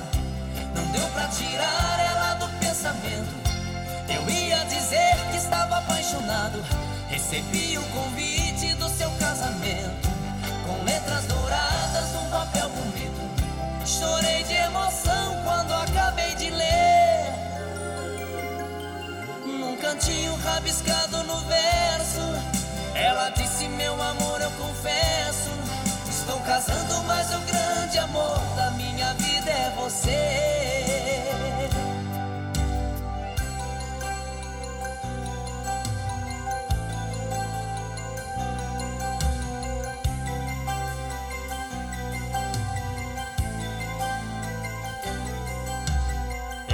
Não 0.75 0.85
deu 0.91 1.07
pra 1.11 1.29
tirar 1.29 2.01
ela 2.01 2.35
do 2.35 2.49
pensamento. 2.59 3.33
Eu 4.09 4.29
ia 4.29 4.65
dizer 4.65 5.15
que 5.31 5.37
estava 5.37 5.79
apaixonado. 5.79 6.61
Recebi 7.09 7.79
o 7.79 7.83
convite 7.91 8.75
do 8.75 8.89
seu 8.89 9.11
casamento 9.21 10.09
com 10.67 10.85
letras 10.85 11.27
douradas 11.27 12.13
num 12.13 12.29
papel 12.29 12.69
bonito. 12.71 13.87
Chorei 13.87 14.43
de 14.43 14.55
emoção 14.55 15.24
cantinho 19.95 20.35
rabiscado 20.37 21.23
no 21.23 21.37
verso. 21.43 22.21
Ela 22.95 23.31
disse: 23.31 23.69
Meu 23.69 23.95
amor, 23.95 24.41
eu 24.41 24.51
confesso. 24.53 25.51
Estou 26.09 26.39
casando, 26.41 27.03
mas 27.07 27.33
o 27.35 27.41
grande 27.41 27.99
amor 27.99 28.41
da 28.57 28.71
minha 28.73 29.15
vida 29.15 29.51
é 29.51 29.73
você. 29.77 31.31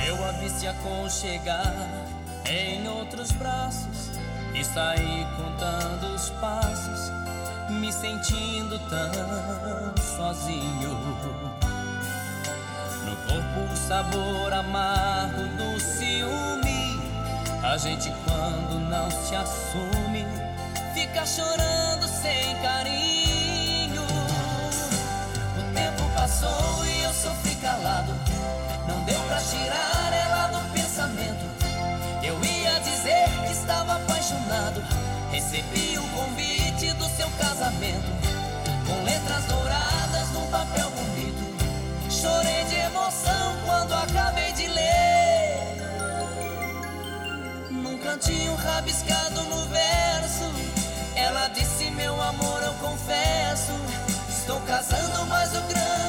Eu 0.06 0.24
a 0.24 0.32
vi 0.32 0.48
se 0.48 0.66
aconchegar 0.66 2.09
em 2.50 2.88
outros 2.88 3.30
braços 3.32 4.10
e 4.54 4.64
sair 4.64 5.26
contando 5.36 6.14
os 6.14 6.30
passos, 6.30 7.12
me 7.70 7.92
sentindo 7.92 8.78
tão 8.88 9.94
sozinho. 10.16 10.90
No 13.04 13.16
corpo 13.16 13.72
o 13.72 13.76
sabor 13.76 14.52
amargo 14.52 15.42
do 15.56 15.80
ciúme, 15.80 17.00
a 17.62 17.76
gente 17.76 18.12
quando 18.24 18.80
não 18.88 19.08
se 19.10 19.36
assume, 19.36 20.26
fica 20.92 21.24
chorando 21.24 22.08
sem 22.08 22.56
carinho. 22.62 24.02
O 25.56 25.74
tempo 25.74 26.02
passou 26.16 26.84
e 26.84 27.02
eu 27.04 27.12
sofri 27.12 27.54
calado, 27.56 28.12
não 28.88 29.04
deu 29.04 29.20
pra 29.22 29.38
tirar 29.40 29.99
Recebi 35.30 35.96
o 35.96 36.02
convite 36.08 36.92
do 36.94 37.08
seu 37.16 37.28
casamento. 37.38 38.10
Com 38.86 39.02
letras 39.04 39.44
douradas 39.44 40.28
num 40.34 40.46
papel 40.50 40.90
bonito. 40.90 42.10
Chorei 42.10 42.64
de 42.64 42.74
emoção 42.76 43.56
quando 43.64 43.94
acabei 43.94 44.52
de 44.52 44.66
ler. 44.66 45.76
Num 47.70 47.96
cantinho 47.98 48.54
rabiscado 48.54 49.42
no 49.44 49.66
verso. 49.68 50.44
Ela 51.16 51.48
disse: 51.48 51.90
Meu 51.92 52.20
amor, 52.20 52.62
eu 52.62 52.74
confesso. 52.74 53.72
Estou 54.28 54.60
casando, 54.60 55.26
mas 55.26 55.56
o 55.56 55.60
grande 55.62 55.99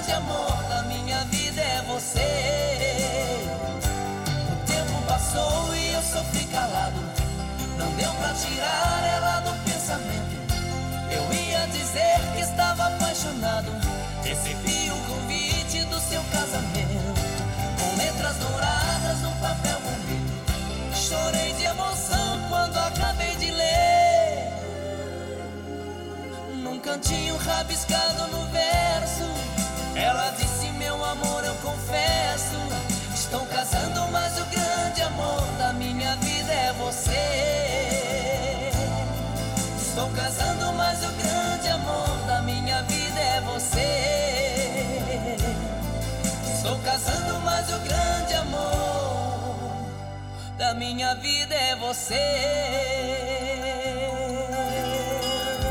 minha 51.01 51.15
vida 51.15 51.55
é 51.55 51.75
você. 51.77 52.15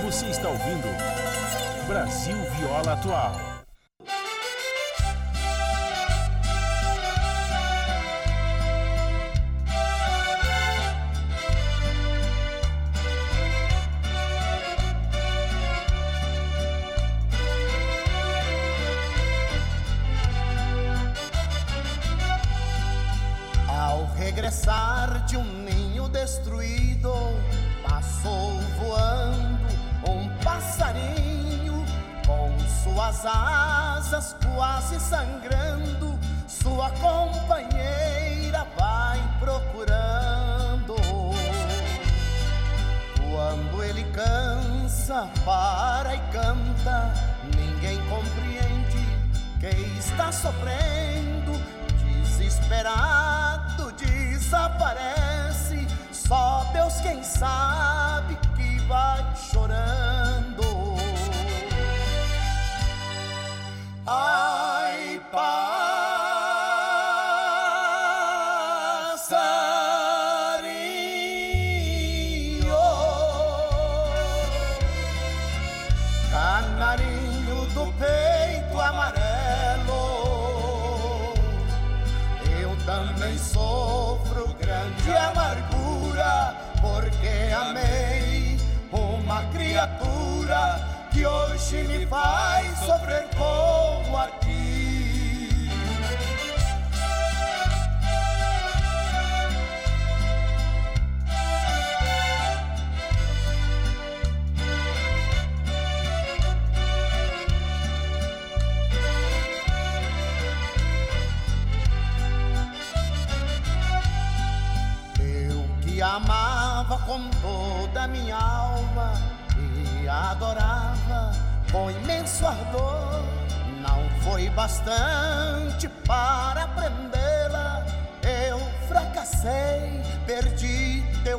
Você 0.02 0.26
está 0.26 0.48
ouvindo 0.48 0.88
Brasil 1.86 2.36
Viola 2.56 2.94
Atual. 2.94 3.49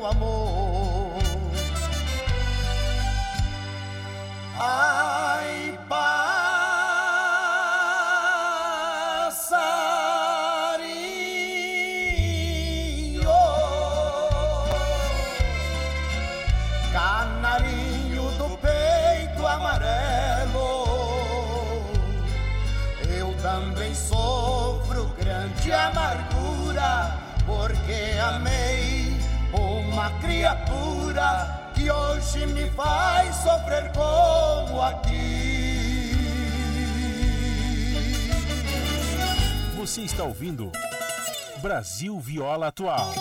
Teu 0.01 0.07
amor. 0.07 1.11
Ai, 4.59 5.20
faz 32.81 33.35
sofrer 33.35 33.91
como 33.93 34.81
a 34.81 34.93
ti. 35.01 36.15
Você 39.77 40.01
está 40.01 40.23
ouvindo 40.23 40.71
Brasil 41.61 42.19
Viola 42.19 42.67
Atual. 42.67 43.13